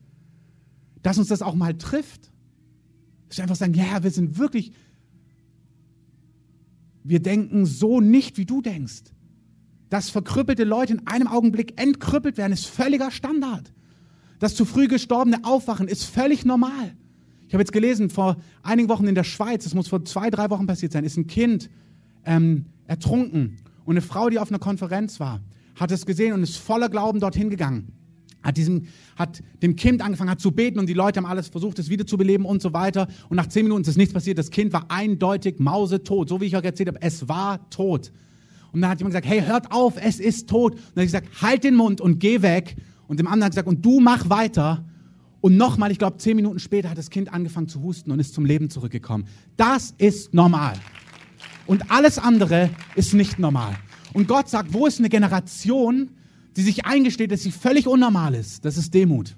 Dass 1.02 1.18
uns 1.18 1.28
das 1.28 1.42
auch 1.42 1.56
mal 1.56 1.78
trifft. 1.78 2.32
Dass 3.28 3.38
wir 3.38 3.44
einfach 3.44 3.58
sagen, 3.58 3.74
ja, 3.74 4.02
wir 4.02 4.12
sind 4.12 4.38
wirklich, 4.38 4.72
wir 7.04 7.22
denken 7.22 7.66
so 7.66 8.00
nicht, 8.00 8.38
wie 8.38 8.46
du 8.46 8.62
denkst. 8.62 9.12
Dass 9.96 10.10
verkrüppelte 10.10 10.66
Leute 10.66 10.92
in 10.92 11.08
einem 11.08 11.30
Augenblick 11.30 11.80
entkrüppelt 11.80 12.38
werden, 12.38 12.52
ist 12.52 12.66
völliger 12.66 13.12
Standard. 13.12 13.72
Das 14.40 14.54
zu 14.54 14.66
früh 14.66 14.90
gestorbene 14.90 15.46
Aufwachen 15.46 15.88
ist 15.88 16.04
völlig 16.04 16.44
normal. 16.44 16.98
Ich 17.48 17.54
habe 17.54 17.62
jetzt 17.62 17.72
gelesen, 17.72 18.10
vor 18.10 18.36
einigen 18.62 18.90
Wochen 18.90 19.08
in 19.08 19.16
der 19.16 19.24
Schweiz, 19.24 19.64
das 19.64 19.74
muss 19.74 19.88
vor 19.88 20.04
zwei, 20.04 20.30
drei 20.30 20.50
Wochen 20.50 20.68
passiert 20.68 20.92
sein, 20.92 21.06
ist 21.06 21.16
ein 21.16 21.28
Kind 21.28 21.70
ähm, 22.26 22.66
ertrunken. 22.88 23.56
Und 23.86 23.94
eine 23.94 24.02
Frau, 24.02 24.30
die 24.30 24.38
auf 24.38 24.50
einer 24.50 24.60
Konferenz 24.60 25.22
war, 25.22 25.40
hat 25.76 25.92
es 25.92 26.06
gesehen 26.06 26.34
und 26.34 26.44
ist 26.44 26.58
voller 26.58 26.90
Glauben 26.90 27.22
dorthin 27.22 27.50
gegangen 27.50 27.94
hat, 28.44 28.58
diesem, 28.58 28.88
hat 29.16 29.42
dem 29.64 29.78
Kind 29.78 30.02
angefangen, 30.02 30.30
hat 30.30 30.42
zu 30.42 30.52
beten 30.52 30.78
und 30.78 30.88
die 30.88 30.94
Leute 30.94 31.20
haben 31.22 31.26
alles 31.26 31.48
versucht, 31.48 31.80
es 31.80 31.90
wiederzubeleben 31.90 32.46
und 32.46 32.62
so 32.62 32.74
weiter. 32.74 33.08
Und 33.30 33.38
nach 33.38 33.48
zehn 33.48 33.64
Minuten 33.64 33.90
ist 33.90 33.96
nichts 33.96 34.14
passiert. 34.14 34.38
Das 34.38 34.52
Kind 34.52 34.74
war 34.74 34.92
eindeutig 34.92 35.60
mausetot, 35.60 36.28
so 36.28 36.42
wie 36.42 36.46
ich 36.46 36.58
euch 36.58 36.66
erzählt 36.66 36.90
habe. 36.90 37.02
Es 37.02 37.30
war 37.30 37.70
tot. 37.70 38.12
Und 38.76 38.82
dann 38.82 38.90
hat 38.90 39.00
jemand 39.00 39.14
gesagt, 39.14 39.26
hey, 39.26 39.42
hört 39.42 39.72
auf, 39.72 39.94
es 39.96 40.20
ist 40.20 40.50
tot. 40.50 40.74
Und 40.74 40.82
dann 40.96 41.04
hat 41.04 41.08
gesagt, 41.08 41.42
halt 41.42 41.64
den 41.64 41.76
Mund 41.76 42.02
und 42.02 42.20
geh 42.20 42.42
weg. 42.42 42.76
Und 43.08 43.22
dem 43.22 43.28
anderen 43.28 43.50
gesagt, 43.50 43.70
und 43.70 43.86
du 43.86 44.02
mach 44.02 44.30
weiter. 44.30 44.84
Und 45.40 45.56
nochmal, 45.56 45.94
ich 45.94 45.98
glaube, 45.98 46.18
zehn 46.18 46.36
Minuten 46.36 46.60
später 46.60 46.90
hat 46.90 46.98
das 46.98 47.10
Kind 47.10 47.32
angefangen 47.32 47.70
zu 47.70 47.82
husten 47.82 48.12
und 48.12 48.20
ist 48.20 48.34
zum 48.34 48.44
Leben 48.44 48.70
zurückgekommen. 48.70 49.28
Das 49.56 49.94
ist 49.98 50.34
normal. 50.34 50.74
Und 51.66 51.90
alles 51.90 52.20
andere 52.20 52.70
ist 52.96 53.14
nicht 53.14 53.40
normal. 53.40 53.76
Und 54.12 54.28
Gott 54.28 54.50
sagt, 54.50 54.74
wo 54.74 54.88
ist 54.88 55.00
eine 55.00 55.08
Generation, 55.08 56.10
die 56.58 56.62
sich 56.62 56.86
eingesteht, 56.86 57.32
dass 57.32 57.44
sie 57.44 57.52
völlig 57.52 57.88
unnormal 57.88 58.36
ist. 58.36 58.66
Das 58.66 58.76
ist 58.76 58.94
Demut. 58.94 59.38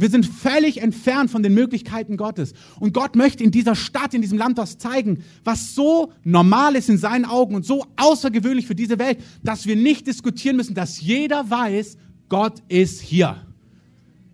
Wir 0.00 0.08
sind 0.08 0.24
völlig 0.24 0.80
entfernt 0.80 1.30
von 1.30 1.42
den 1.42 1.52
Möglichkeiten 1.52 2.16
Gottes. 2.16 2.54
Und 2.80 2.94
Gott 2.94 3.14
möchte 3.14 3.44
in 3.44 3.50
dieser 3.50 3.74
Stadt, 3.74 4.14
in 4.14 4.22
diesem 4.22 4.38
Land 4.38 4.56
was 4.56 4.78
zeigen, 4.78 5.22
was 5.44 5.74
so 5.74 6.12
normal 6.24 6.76
ist 6.76 6.88
in 6.88 6.96
seinen 6.96 7.26
Augen 7.26 7.54
und 7.54 7.66
so 7.66 7.84
außergewöhnlich 7.96 8.66
für 8.66 8.74
diese 8.74 8.98
Welt, 8.98 9.18
dass 9.42 9.66
wir 9.66 9.76
nicht 9.76 10.06
diskutieren 10.06 10.56
müssen, 10.56 10.74
dass 10.74 11.00
jeder 11.00 11.50
weiß, 11.50 11.98
Gott 12.30 12.62
ist 12.68 13.02
hier. 13.02 13.36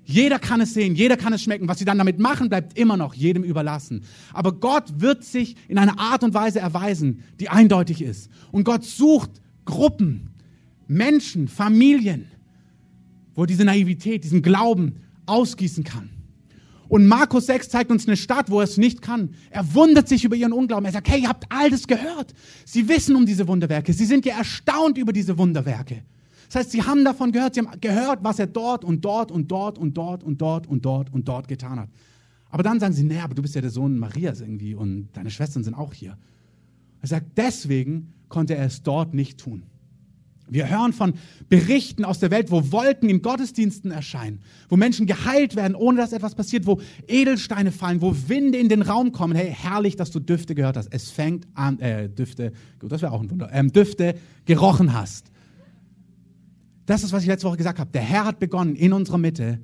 Jeder 0.05 0.39
kann 0.39 0.61
es 0.61 0.75
sehen, 0.75 0.95
jeder 0.95 1.17
kann 1.17 1.33
es 1.33 1.43
schmecken. 1.43 1.67
Was 1.67 1.81
sie 1.81 1.85
dann 1.85 1.99
damit 1.99 2.21
machen, 2.21 2.49
bleibt 2.49 2.79
immer 2.79 2.97
noch 2.97 3.13
jedem 3.13 3.43
überlassen. 3.43 4.05
Aber 4.33 4.53
Gott 4.53 5.01
wird 5.01 5.25
sich 5.25 5.57
in 5.67 5.77
einer 5.77 5.99
Art 5.99 6.23
und 6.23 6.35
Weise 6.35 6.61
erweisen, 6.61 7.25
die 7.41 7.49
eindeutig 7.49 8.01
ist. 8.01 8.31
Und 8.53 8.63
Gott 8.63 8.85
sucht 8.85 9.31
Gruppen, 9.65 10.31
Menschen, 10.87 11.49
Familien, 11.49 12.29
wo 13.35 13.45
diese 13.45 13.65
Naivität, 13.65 14.25
diesen 14.25 14.41
Glauben 14.41 15.01
ausgießen 15.29 15.85
kann. 15.85 16.11
Und 16.89 17.07
Markus 17.07 17.47
6 17.47 17.69
zeigt 17.69 17.91
uns 17.91 18.07
eine 18.07 18.17
Stadt, 18.17 18.51
wo 18.51 18.61
er 18.61 18.65
es 18.65 18.79
nicht 18.79 19.03
kann. 19.03 19.35
Er 19.51 19.75
wundert 19.75 20.09
sich 20.09 20.25
über 20.25 20.37
ihren 20.37 20.55
Unglauben. 20.55 20.87
Er 20.87 20.93
sagt, 20.93 21.09
hey, 21.09 21.21
ihr 21.21 21.29
habt 21.29 21.45
all 21.51 21.69
das 21.69 21.87
gehört. 21.87 22.33
Sie 22.65 22.89
wissen 22.89 23.15
um 23.15 23.27
diese 23.27 23.47
Wunderwerke. 23.47 23.93
Sie 23.93 24.07
sind 24.07 24.25
ja 24.25 24.39
erstaunt 24.39 24.97
über 24.97 25.13
diese 25.13 25.37
Wunderwerke. 25.37 26.03
Das 26.47 26.61
heißt, 26.61 26.71
sie 26.71 26.83
haben 26.83 27.05
davon 27.05 27.31
gehört, 27.31 27.55
sie 27.55 27.61
haben 27.61 27.79
gehört, 27.81 28.25
was 28.25 28.39
er 28.39 28.47
dort 28.47 28.85
und 28.85 29.05
dort 29.05 29.31
und 29.31 29.49
dort 29.49 29.77
und 29.79 29.93
dort 29.99 30.25
und 30.25 30.41
dort 30.41 30.67
und 30.67 30.85
dort 30.85 31.13
und 31.13 31.29
dort 31.29 31.47
getan 31.47 31.79
hat. 31.79 31.91
Aber 32.49 32.63
dann 32.63 32.81
sagen 32.81 32.95
sie, 32.95 33.05
naja, 33.05 33.25
aber 33.25 33.35
du 33.35 33.43
bist 33.43 33.55
ja 33.55 33.61
der 33.61 33.71
Sohn 33.71 33.99
Marias 33.99 34.41
irgendwie 34.41 34.75
und 34.75 35.11
deine 35.13 35.31
Schwestern 35.31 35.63
sind 35.63 35.75
auch 35.75 35.93
hier. 35.93 36.17
Er 37.03 37.09
sagt, 37.09 37.37
deswegen 37.37 38.15
konnte 38.31 38.57
er 38.57 38.65
es 38.65 38.83
dort 38.83 39.13
nicht 39.13 39.39
tun. 39.39 39.65
Wir 40.51 40.69
hören 40.69 40.93
von 40.93 41.15
Berichten 41.49 42.05
aus 42.05 42.19
der 42.19 42.31
Welt, 42.31 42.51
wo 42.51 42.73
Wolken 42.73 43.09
in 43.09 43.23
Gottesdiensten 43.23 43.91
erscheinen, 43.91 44.41
wo 44.69 44.77
Menschen 44.77 45.07
geheilt 45.07 45.57
werden, 45.57 45.75
ohne 45.75 45.99
dass 45.99 46.13
etwas 46.13 46.35
passiert, 46.35 46.67
wo 46.67 46.81
Edelsteine 47.07 47.73
fallen, 47.73 48.01
wo 48.01 48.15
Winde 48.29 48.59
in 48.59 48.69
den 48.69 48.83
Raum 48.83 49.13
kommen. 49.13 49.37
Hey, 49.37 49.55
herrlich, 49.57 49.97
dass 49.97 50.11
du 50.11 50.21
Düfte 50.21 50.55
gehört 50.55 50.77
hast. 50.77 50.89
Es 50.93 51.11
fängt 51.11 51.47
an, 51.55 51.79
äh, 51.81 52.09
Düfte, 52.09 52.53
gut, 52.79 52.93
das 52.93 53.03
wäre 53.03 53.13
auch 53.13 53.23
ein 53.23 53.31
Wunder, 53.31 53.51
ähm, 53.53 53.73
Düfte 53.73 54.15
gerochen 54.45 54.93
hast. 54.93 55.31
Das 56.87 57.03
ist, 57.03 57.13
was 57.13 57.23
ich 57.23 57.29
letzte 57.29 57.47
Woche 57.47 57.59
gesagt 57.59 57.79
habe. 57.79 57.91
Der 57.93 58.03
Herr 58.03 58.25
hat 58.25 58.39
begonnen, 58.39 58.75
in 58.75 58.93
unserer 58.95 59.19
Mitte 59.19 59.61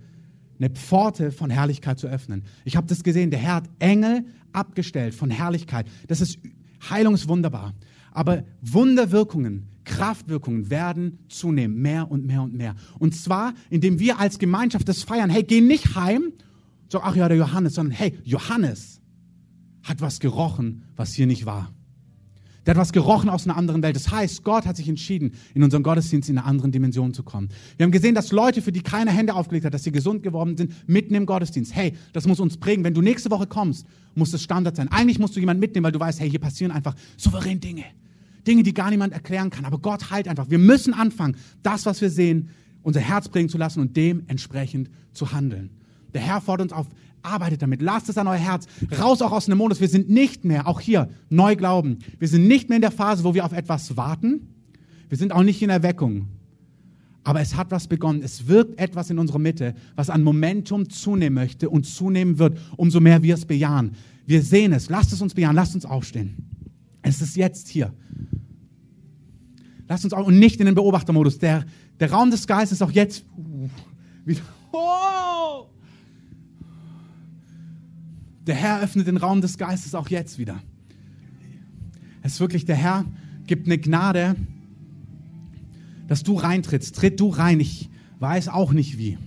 eine 0.59 0.71
Pforte 0.71 1.33
von 1.33 1.51
Herrlichkeit 1.51 1.99
zu 1.99 2.07
öffnen. 2.07 2.45
Ich 2.65 2.77
habe 2.77 2.87
das 2.87 3.03
gesehen. 3.03 3.31
Der 3.31 3.41
Herr 3.41 3.55
hat 3.57 3.71
Engel 3.79 4.25
abgestellt 4.53 5.15
von 5.15 5.31
Herrlichkeit. 5.31 5.87
Das 6.07 6.21
ist 6.21 6.39
heilungswunderbar. 6.89 7.75
Aber 8.13 8.45
Wunderwirkungen, 8.61 9.67
Kraftwirkungen 9.85 10.71
werden 10.71 11.19
zunehmen, 11.29 11.81
mehr 11.81 12.11
und 12.11 12.27
mehr 12.27 12.43
und 12.43 12.55
mehr. 12.55 12.75
Und 12.99 13.15
zwar, 13.15 13.55
indem 13.71 13.99
wir 13.99 14.19
als 14.19 14.39
Gemeinschaft 14.39 14.89
das 14.89 15.03
feiern. 15.03 15.31
Hey, 15.31 15.43
geh 15.43 15.61
nicht 15.61 15.95
heim, 15.95 16.33
so, 16.89 17.01
ach 17.01 17.17
ja, 17.17 17.29
der 17.29 17.37
Johannes, 17.37 17.75
sondern 17.75 17.93
hey, 17.93 18.15
Johannes 18.25 19.01
hat 19.83 20.01
was 20.01 20.21
gerochen, 20.21 20.85
was 20.97 21.13
hier 21.13 21.27
nicht 21.27 21.47
war. 21.47 21.73
Der 22.67 22.75
hat 22.75 22.81
was 22.81 22.93
gerochen 22.93 23.29
aus 23.29 23.47
einer 23.47 23.57
anderen 23.57 23.83
Welt. 23.83 23.95
Das 23.95 24.11
heißt, 24.11 24.43
Gott 24.43 24.65
hat 24.65 24.77
sich 24.77 24.89
entschieden, 24.89 25.33
in 25.55 25.63
unseren 25.63 25.83
Gottesdienst 25.83 26.31
in 26.31 26.39
einer 26.39 26.47
anderen 26.47 26.73
Dimension 26.73 27.13
zu 27.13 27.23
kommen. 27.23 27.51
Wir 27.77 27.85
haben 27.85 27.91
gesehen, 27.93 28.15
dass 28.15 28.33
Leute, 28.33 28.63
für 28.63 28.73
die 28.73 28.81
keine 28.81 29.11
Hände 29.11 29.35
aufgelegt 29.35 29.67
hat, 29.67 29.75
dass 29.75 29.83
sie 29.83 29.93
gesund 29.93 30.23
geworden 30.23 30.57
sind, 30.57 30.73
mitten 30.89 31.15
im 31.15 31.27
Gottesdienst. 31.27 31.75
Hey, 31.75 31.93
das 32.13 32.27
muss 32.27 32.41
uns 32.41 32.57
prägen. 32.57 32.83
Wenn 32.85 32.95
du 32.95 33.03
nächste 33.03 33.31
Woche 33.31 33.47
kommst, 33.47 33.87
muss 34.15 34.31
das 34.31 34.43
Standard 34.43 34.77
sein. 34.77 34.89
Eigentlich 34.89 35.19
musst 35.19 35.37
du 35.37 35.41
jemanden 35.41 35.61
mitnehmen, 35.61 35.85
weil 35.85 35.93
du 35.93 36.01
weißt, 36.01 36.21
hey, 36.21 36.31
hier 36.31 36.41
passieren 36.41 36.73
einfach 36.73 36.95
souverän 37.19 37.61
Dinge. 37.61 37.85
Dinge, 38.47 38.63
die 38.63 38.75
gar 38.75 38.91
niemand 38.91 39.13
erklären 39.13 39.51
kann. 39.51 39.65
Aber 39.65 39.79
Gott 39.79 40.11
heilt 40.11 40.29
einfach. 40.29 40.51
Wir 40.51 40.59
müssen 40.59 40.95
anfangen, 40.95 41.37
das, 41.63 41.87
was 41.87 42.01
wir 42.01 42.11
sehen, 42.11 42.51
unser 42.83 43.01
Herz 43.01 43.29
prägen 43.29 43.49
zu 43.49 43.59
lassen 43.59 43.81
und 43.81 43.97
dementsprechend 43.97 44.91
zu 45.13 45.33
handeln. 45.33 45.71
Der 46.13 46.21
Herr 46.21 46.41
fordert 46.41 46.71
uns 46.71 46.73
auf, 46.73 46.87
arbeitet 47.23 47.63
damit, 47.63 47.83
lasst 47.83 48.09
es 48.09 48.19
an 48.19 48.29
euer 48.29 48.37
Herz, 48.37 48.67
raus 48.99 49.23
auch 49.23 49.33
aus 49.33 49.47
dem 49.47 49.59
Modus. 49.59 49.81
Wir 49.81 49.89
sind 49.89 50.11
nicht 50.11 50.45
mehr, 50.45 50.69
auch 50.69 50.81
hier, 50.81 51.09
neu 51.31 51.57
glauben. 51.57 51.99
Wir 52.19 52.29
sind 52.29 52.47
nicht 52.47 52.69
mehr 52.69 52.77
in 52.77 52.83
der 52.83 52.91
Phase, 52.91 53.25
wo 53.25 53.35
wir 53.35 53.45
auf 53.45 53.53
etwas 53.53 53.97
warten. 53.97 54.55
Wir 55.09 55.19
sind 55.19 55.33
auch 55.33 55.43
nicht 55.43 55.63
in 55.63 55.71
Erweckung. 55.71 56.29
Aber 57.25 57.41
es 57.41 57.57
hat 57.57 57.71
was 57.71 57.89
begonnen. 57.89 58.23
Es 58.23 58.47
wirkt 58.49 58.79
etwas 58.79 59.09
in 59.09 59.19
unserer 59.19 59.39
Mitte, 59.39 59.75
was 59.97 60.11
an 60.11 60.23
Momentum 60.23 60.91
zunehmen 60.91 61.35
möchte 61.35 61.71
und 61.71 61.85
zunehmen 61.85 62.39
wird, 62.39 62.59
umso 62.77 63.01
mehr 63.01 63.23
wir 63.23 63.35
es 63.35 63.47
bejahen. 63.47 63.93
Wir 64.27 64.43
sehen 64.43 64.73
es. 64.75 64.91
Lasst 64.91 65.13
es 65.13 65.23
uns 65.23 65.35
bejahen. 65.35 65.57
Lasst 65.57 65.75
uns 65.75 65.87
aufstehen. 65.87 66.37
Es 67.01 67.23
ist 67.23 67.37
jetzt 67.37 67.69
hier. 67.69 67.95
Lasst 69.89 70.05
uns 70.05 70.15
auch 70.15 70.27
und 70.27 70.39
nicht 70.39 70.61
in 70.61 70.67
den 70.67 70.75
Beobachtermodus. 70.75 71.39
Der, 71.39 71.65
der 72.01 72.11
Raum 72.11 72.31
des 72.31 72.47
Geistes 72.47 72.79
ist 72.79 72.83
auch 72.83 72.91
jetzt 72.91 73.25
uh, 73.37 73.69
wieder. 74.25 74.41
Oh! 74.73 75.67
Der 78.47 78.55
Herr 78.55 78.83
öffnet 78.83 79.07
den 79.07 79.17
Raum 79.17 79.41
des 79.41 79.59
Geistes 79.59 79.95
auch 79.95 80.09
jetzt 80.09 80.39
wieder. 80.39 80.61
Es 82.23 82.35
ist 82.35 82.41
wirklich, 82.41 82.65
der 82.65 82.77
Herr 82.77 83.05
gibt 83.47 83.67
eine 83.67 83.79
Gnade, 83.79 84.37
dass 86.09 86.23
du 86.23 86.35
reintrittst. 86.35 86.95
Tritt 86.95 87.21
du 87.21 87.29
rein. 87.29 87.61
Ich 87.61 87.91
weiß 88.21 88.49
auch 88.49 88.73
nicht 88.73 88.99
wie. 88.99 89.19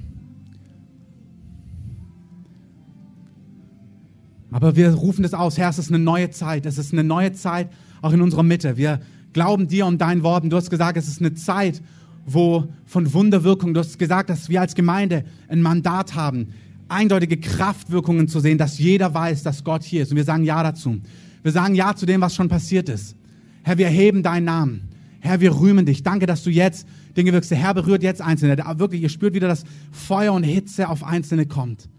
Aber 4.50 4.76
wir 4.76 4.92
rufen 4.94 5.24
das 5.24 5.34
aus. 5.34 5.58
Herr, 5.58 5.70
es 5.70 5.78
ist 5.78 5.90
eine 5.90 6.00
neue 6.00 6.32
Zeit. 6.32 6.66
Es 6.66 6.78
ist 6.78 6.94
eine 6.94 7.04
neue 7.04 7.34
Zeit 7.34 7.70
auch 8.02 8.14
in 8.14 8.22
unserer 8.22 8.44
Mitte. 8.44 8.78
Wir 8.78 9.02
glauben 9.38 9.68
dir 9.68 9.86
und 9.86 10.02
deinen 10.02 10.24
Worten. 10.24 10.50
Du 10.50 10.58
hast 10.58 10.72
gesagt, 10.72 10.98
es 10.98 11.08
ist 11.08 11.20
eine 11.20 11.36
Zeit, 11.36 11.84
wo 12.26 12.66
von 12.88 13.14
Wunderwirkung, 13.14 13.76
du 13.76 13.80
hast 13.80 14.00
gesagt, 14.00 14.32
dass 14.32 14.50
wir 14.50 14.62
als 14.62 14.74
Gemeinde 14.74 15.26
ein 15.48 15.62
Mandat 15.62 16.16
haben, 16.16 16.48
eindeutige 16.90 17.38
Kraftwirkungen 17.38 18.28
zu 18.28 18.40
sehen, 18.40 18.58
dass 18.58 18.80
jeder 18.80 19.14
weiß, 19.14 19.44
dass 19.44 19.64
Gott 19.64 19.84
hier 19.84 20.02
ist. 20.02 20.10
Und 20.10 20.18
wir 20.18 20.24
sagen 20.24 20.44
Ja 20.44 20.64
dazu. 20.64 21.00
Wir 21.44 21.52
sagen 21.52 21.76
Ja 21.76 21.96
zu 21.96 22.08
dem, 22.08 22.20
was 22.20 22.34
schon 22.34 22.50
passiert 22.50 22.90
ist. 22.90 23.16
Herr, 23.62 23.78
wir 23.78 23.86
erheben 23.86 24.24
deinen 24.24 24.46
Namen. 24.46 24.90
Herr, 25.20 25.40
wir 25.40 25.56
rühmen 25.56 25.86
dich. 25.86 26.02
Danke, 26.02 26.26
dass 26.26 26.42
du 26.44 26.50
jetzt 26.50 26.88
Dinge 27.16 27.32
wirkst. 27.32 27.52
Der 27.52 27.60
Herr 27.60 27.76
berührt 27.76 28.02
jetzt 28.02 28.24
Einzelne. 28.24 28.58
Wirklich, 28.80 29.04
ihr 29.04 29.10
spürt 29.10 29.36
wieder, 29.36 29.48
dass 29.48 29.66
Feuer 29.92 30.34
und 30.34 30.42
Hitze 30.42 30.90
auf 30.90 31.04
Einzelne 31.04 31.46
kommt. 31.46 31.90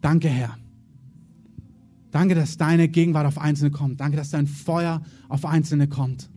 Danke, 0.00 0.28
Herr. 0.28 0.56
Danke, 2.12 2.34
dass 2.34 2.56
deine 2.56 2.88
Gegenwart 2.88 3.26
auf 3.26 3.36
Einzelne 3.36 3.72
kommt. 3.72 4.00
Danke, 4.00 4.16
dass 4.16 4.30
dein 4.30 4.46
Feuer 4.46 5.02
auf 5.28 5.44
Einzelne 5.44 5.86
kommt. 5.86 6.30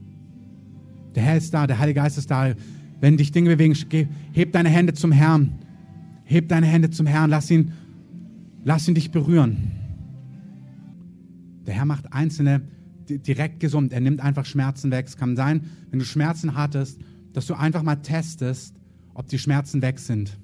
Der 1.15 1.23
Herr 1.23 1.37
ist 1.37 1.53
da, 1.53 1.67
der 1.67 1.79
Heilige 1.79 1.99
Geist 1.99 2.17
ist 2.17 2.31
da. 2.31 2.53
Wenn 2.99 3.17
dich 3.17 3.31
Dinge 3.31 3.49
bewegen, 3.49 3.75
heb 4.31 4.51
deine 4.53 4.69
Hände 4.69 4.93
zum 4.93 5.11
Herrn. 5.11 5.59
Heb 6.23 6.49
deine 6.49 6.67
Hände 6.67 6.89
zum 6.89 7.05
Herrn. 7.05 7.29
Lass 7.29 7.49
ihn 7.51 7.73
Lass 8.63 8.87
ihn 8.87 8.95
dich 8.95 9.11
berühren. 9.11 9.71
Der 11.65 11.73
Herr 11.73 11.85
macht 11.85 12.13
Einzelne 12.13 12.61
direkt 13.09 13.59
gesund. 13.59 13.91
Er 13.91 13.99
nimmt 13.99 14.21
einfach 14.21 14.45
Schmerzen 14.45 14.91
weg. 14.91 15.07
Es 15.07 15.17
kann 15.17 15.35
sein, 15.35 15.65
wenn 15.89 15.99
du 15.99 16.05
Schmerzen 16.05 16.55
hattest, 16.55 16.99
dass 17.33 17.47
du 17.47 17.55
einfach 17.55 17.83
mal 17.83 17.97
testest, 17.97 18.75
ob 19.13 19.27
die 19.27 19.39
Schmerzen 19.39 19.81
weg 19.81 19.99
sind. 19.99 20.37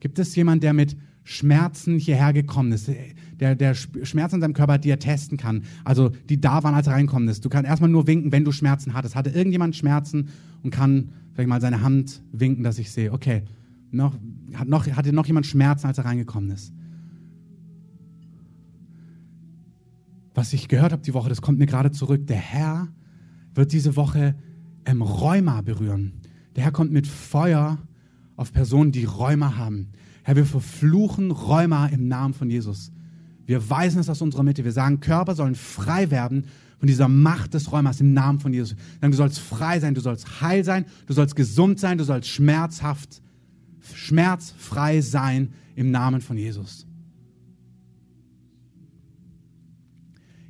Gibt 0.00 0.18
es 0.18 0.34
jemanden, 0.36 0.60
der 0.60 0.72
mit 0.72 0.96
Schmerzen 1.28 1.98
hierher 1.98 2.32
gekommen 2.32 2.70
ist, 2.70 2.88
der, 3.40 3.56
der 3.56 3.74
Schmerzen 3.74 4.36
in 4.36 4.40
seinem 4.40 4.54
Körper 4.54 4.78
die 4.78 4.90
er 4.90 5.00
testen 5.00 5.36
kann, 5.36 5.64
also 5.84 6.10
die 6.28 6.40
da 6.40 6.62
waren, 6.62 6.74
als 6.74 6.86
er 6.86 6.92
reinkommen 6.92 7.28
ist. 7.28 7.44
Du 7.44 7.48
kannst 7.48 7.68
erstmal 7.68 7.90
nur 7.90 8.06
winken, 8.06 8.30
wenn 8.30 8.44
du 8.44 8.52
Schmerzen 8.52 8.94
hattest. 8.94 9.16
Hatte 9.16 9.30
irgendjemand 9.30 9.74
Schmerzen 9.74 10.28
und 10.62 10.70
kann 10.70 11.10
vielleicht 11.32 11.48
mal 11.48 11.60
seine 11.60 11.82
Hand 11.82 12.22
winken, 12.30 12.62
dass 12.62 12.78
ich 12.78 12.92
sehe, 12.92 13.12
okay, 13.12 13.42
noch, 13.90 14.14
hat 14.54 14.68
noch, 14.68 14.86
hatte 14.86 15.12
noch 15.12 15.26
jemand 15.26 15.46
Schmerzen, 15.46 15.88
als 15.88 15.98
er 15.98 16.04
reingekommen 16.04 16.52
ist? 16.52 16.72
Was 20.32 20.52
ich 20.52 20.68
gehört 20.68 20.92
habe 20.92 21.02
die 21.02 21.12
Woche, 21.12 21.28
das 21.28 21.42
kommt 21.42 21.58
mir 21.58 21.66
gerade 21.66 21.90
zurück. 21.90 22.28
Der 22.28 22.36
Herr 22.36 22.86
wird 23.52 23.72
diese 23.72 23.96
Woche 23.96 24.36
ähm, 24.84 25.02
Rheuma 25.02 25.60
berühren. 25.62 26.20
Der 26.54 26.62
Herr 26.62 26.72
kommt 26.72 26.92
mit 26.92 27.08
Feuer 27.08 27.78
auf 28.36 28.52
Personen, 28.52 28.92
die 28.92 29.04
Rheuma 29.04 29.56
haben. 29.56 29.88
Herr, 30.26 30.34
wir 30.34 30.44
verfluchen 30.44 31.30
Rheuma 31.30 31.86
im 31.86 32.08
Namen 32.08 32.34
von 32.34 32.50
Jesus. 32.50 32.90
Wir 33.46 33.70
weisen 33.70 34.00
es 34.00 34.08
aus 34.08 34.22
unserer 34.22 34.42
Mitte. 34.42 34.64
Wir 34.64 34.72
sagen, 34.72 34.98
Körper 34.98 35.36
sollen 35.36 35.54
frei 35.54 36.10
werden 36.10 36.46
von 36.80 36.88
dieser 36.88 37.06
Macht 37.06 37.54
des 37.54 37.70
Rheumas 37.70 38.00
im 38.00 38.12
Namen 38.12 38.40
von 38.40 38.52
Jesus. 38.52 38.74
Dann 39.00 39.12
du 39.12 39.16
sollst 39.16 39.38
frei 39.38 39.78
sein, 39.78 39.94
du 39.94 40.00
sollst 40.00 40.40
heil 40.40 40.64
sein, 40.64 40.86
du 41.06 41.12
sollst 41.12 41.36
gesund 41.36 41.78
sein, 41.78 41.96
du 41.96 42.02
sollst 42.02 42.28
schmerzhaft, 42.28 43.22
schmerzfrei 43.94 45.00
sein 45.00 45.52
im 45.76 45.92
Namen 45.92 46.20
von 46.20 46.36
Jesus. 46.36 46.88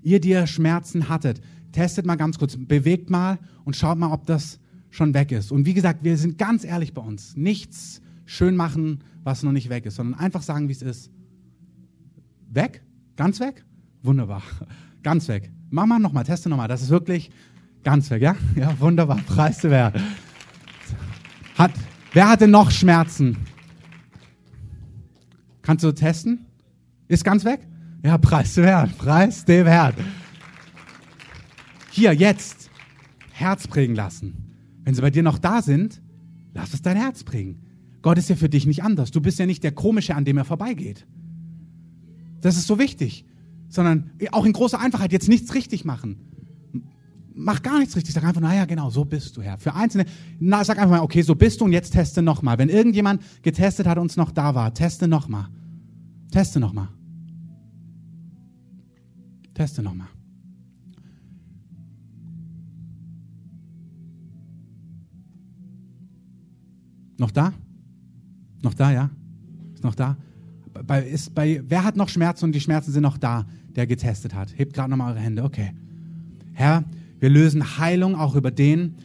Ihr, 0.03 0.22
die 0.22 0.31
ihr 0.31 0.47
Schmerzen 0.47 1.11
hattet, 1.11 1.43
testet 1.72 2.07
mal 2.07 2.16
ganz 2.16 2.39
kurz, 2.39 2.57
bewegt 2.57 3.11
mal 3.11 3.39
und 3.66 3.77
schaut 3.77 3.99
mal, 3.99 4.11
ob 4.11 4.24
das 4.24 4.59
schon 4.89 5.12
weg 5.12 5.33
ist. 5.33 5.53
Und 5.53 5.66
wie 5.66 5.74
gesagt, 5.74 6.03
wir 6.03 6.16
sind 6.16 6.39
ganz 6.39 6.64
ehrlich 6.64 6.95
bei 6.95 7.03
uns. 7.03 7.37
Nichts 7.37 8.01
schön 8.27 8.57
machen, 8.57 9.03
was 9.24 9.43
noch 9.43 9.53
nicht 9.53 9.70
weg 9.70 9.87
ist, 9.87 9.97
sondern 9.97 10.20
einfach 10.20 10.43
sagen, 10.43 10.68
wie 10.68 10.72
es 10.72 10.83
ist. 10.83 11.11
Weg? 12.51 12.83
Ganz 13.16 13.41
weg? 13.41 13.64
Wunderbar. 14.03 14.43
Ganz 15.03 15.29
weg. 15.29 15.51
Mach 15.70 15.87
mal 15.87 15.99
nochmal, 15.99 16.24
teste 16.24 16.49
nochmal. 16.49 16.68
Das 16.68 16.83
ist 16.83 16.91
wirklich 16.91 17.31
ganz 17.83 18.11
weg, 18.11 18.22
ja? 18.22 18.37
Ja, 18.57 18.79
wunderbar. 18.81 19.18
Preis 19.27 19.59
zu 19.59 19.70
Wert. 19.70 20.01
Hat, 21.57 21.72
wer 22.12 22.29
hatte 22.29 22.49
noch 22.49 22.70
Schmerzen? 22.70 23.37
Kannst 25.62 25.85
du 25.85 25.93
testen? 25.93 26.47
Ist 27.09 27.24
ganz 27.24 27.45
weg? 27.45 27.61
Ja, 28.05 28.18
preis 28.18 28.57
Herrn, 28.57 28.93
preis 28.97 29.45
dem 29.45 29.66
Herrn. 29.66 29.95
Hier, 31.91 32.12
jetzt, 32.12 32.70
Herz 33.33 33.66
prägen 33.66 33.97
lassen. 33.97 34.55
Wenn 34.85 34.95
sie 34.95 35.03
bei 35.03 35.11
dir 35.11 35.22
noch 35.22 35.39
da 35.39 35.62
sind, 35.62 36.01
lass 36.55 36.74
es 36.74 36.83
dein 36.83 36.97
Herz 36.97 37.24
prägen. 37.24 37.66
Gott 38.07 38.19
ist 38.19 38.31
ja 38.31 38.37
für 38.37 38.49
dich 38.49 38.67
nicht 38.67 38.85
anders. 38.85 39.11
Du 39.11 39.21
bist 39.21 39.41
ja 39.41 39.47
nicht 39.47 39.65
der 39.65 39.73
Komische, 39.73 40.15
an 40.15 40.25
dem 40.25 40.37
er 40.37 40.45
vorbeigeht. 40.45 41.09
Das 42.41 42.57
ist 42.57 42.69
so 42.69 42.79
wichtig. 42.79 43.25
Sondern 43.69 44.13
auch 44.31 44.45
in 44.45 44.53
großer 44.53 44.79
Einfachheit 44.79 45.11
jetzt 45.11 45.29
nichts 45.29 45.55
richtig 45.55 45.85
machen. 45.85 46.21
Mach 47.35 47.65
gar 47.65 47.81
nichts 47.81 47.97
richtig. 47.97 48.15
Sag 48.15 48.23
einfach, 48.23 48.41
naja, 48.41 48.65
genau, 48.65 48.91
so 48.91 49.05
bist 49.05 49.37
du, 49.37 49.43
Herr. 49.43 49.59
Für 49.59 49.75
Einzelne, 49.75 50.05
na, 50.39 50.63
sag 50.63 50.79
einfach 50.79 50.99
mal, 50.99 51.01
okay, 51.01 51.23
so 51.23 51.35
bist 51.35 51.61
du 51.61 51.65
und 51.65 51.73
jetzt 51.73 51.95
teste 51.95 52.23
nochmal. 52.23 52.59
Wenn 52.59 52.69
irgendjemand 52.69 53.25
getestet 53.43 53.89
hat 53.89 53.99
und 53.99 54.09
es 54.09 54.17
noch 54.17 54.31
da 54.31 54.55
war, 54.55 54.73
teste 54.73 55.09
nochmal. 55.09 55.49
Teste 56.31 56.61
nochmal. 56.61 56.91
Teste 59.53 59.83
nochmal. 59.83 60.07
Noch 67.19 67.33
da? 67.33 67.53
Noch 68.63 68.75
da, 68.75 68.93
ja? 68.93 69.11
Ist 69.75 69.85
noch 69.85 69.95
da? 69.95 70.17
Bei, 70.87 71.03
ist 71.03 71.35
bei, 71.35 71.63
wer 71.67 71.85
hat 71.85 71.97
noch 71.97 72.09
Schmerzen 72.09 72.47
und 72.47 72.53
die 72.53 72.61
Schmerzen 72.61 72.93
sind 72.93 73.03
noch 73.03 73.19
da, 73.19 73.47
der 73.75 73.87
getestet 73.87 74.35
hat? 74.35 74.57
Hebt 74.59 74.75
gerade 74.75 74.91
nochmal 74.91 75.13
eure 75.13 75.21
Hände. 75.21 75.45
Okay. 75.45 75.73
Herr, 76.53 76.85
wir 77.19 77.31
lösen 77.31 77.79
Heilung 77.79 78.15
auch 78.15 78.35
über 78.35 78.51
den, 78.51 78.97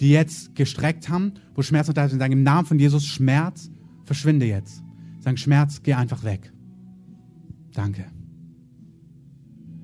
die 0.00 0.10
jetzt 0.10 0.54
gestreckt 0.54 1.08
haben, 1.08 1.32
wo 1.54 1.62
Schmerz 1.62 1.88
noch 1.88 1.94
da 1.94 2.04
ist. 2.04 2.12
Und 2.12 2.18
sagen 2.18 2.32
im 2.32 2.42
Namen 2.42 2.66
von 2.66 2.78
Jesus, 2.78 3.06
Schmerz, 3.06 3.70
verschwinde 4.04 4.46
jetzt. 4.46 4.82
Sagen, 5.20 5.36
Schmerz, 5.36 5.82
geh 5.82 5.94
einfach 5.94 6.24
weg. 6.24 6.52
Danke. 7.72 8.06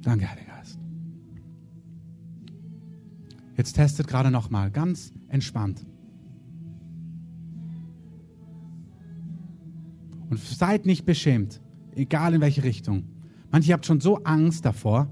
Danke, 0.03 0.31
Heiliger 0.31 0.53
Geist. 0.57 0.79
Jetzt 3.57 3.73
testet 3.75 4.07
gerade 4.07 4.31
nochmal, 4.31 4.71
ganz 4.71 5.13
entspannt. 5.29 5.85
Und 10.35 10.41
seid 10.41 10.85
nicht 10.85 11.07
beschämt, 11.07 11.61
egal 11.95 12.35
in 12.35 12.41
welche 12.41 12.65
Richtung. 12.65 13.05
Manche 13.53 13.73
habt 13.73 13.87
schon 13.87 14.01
so 14.01 14.25
Angst 14.25 14.65
davor. 14.65 15.07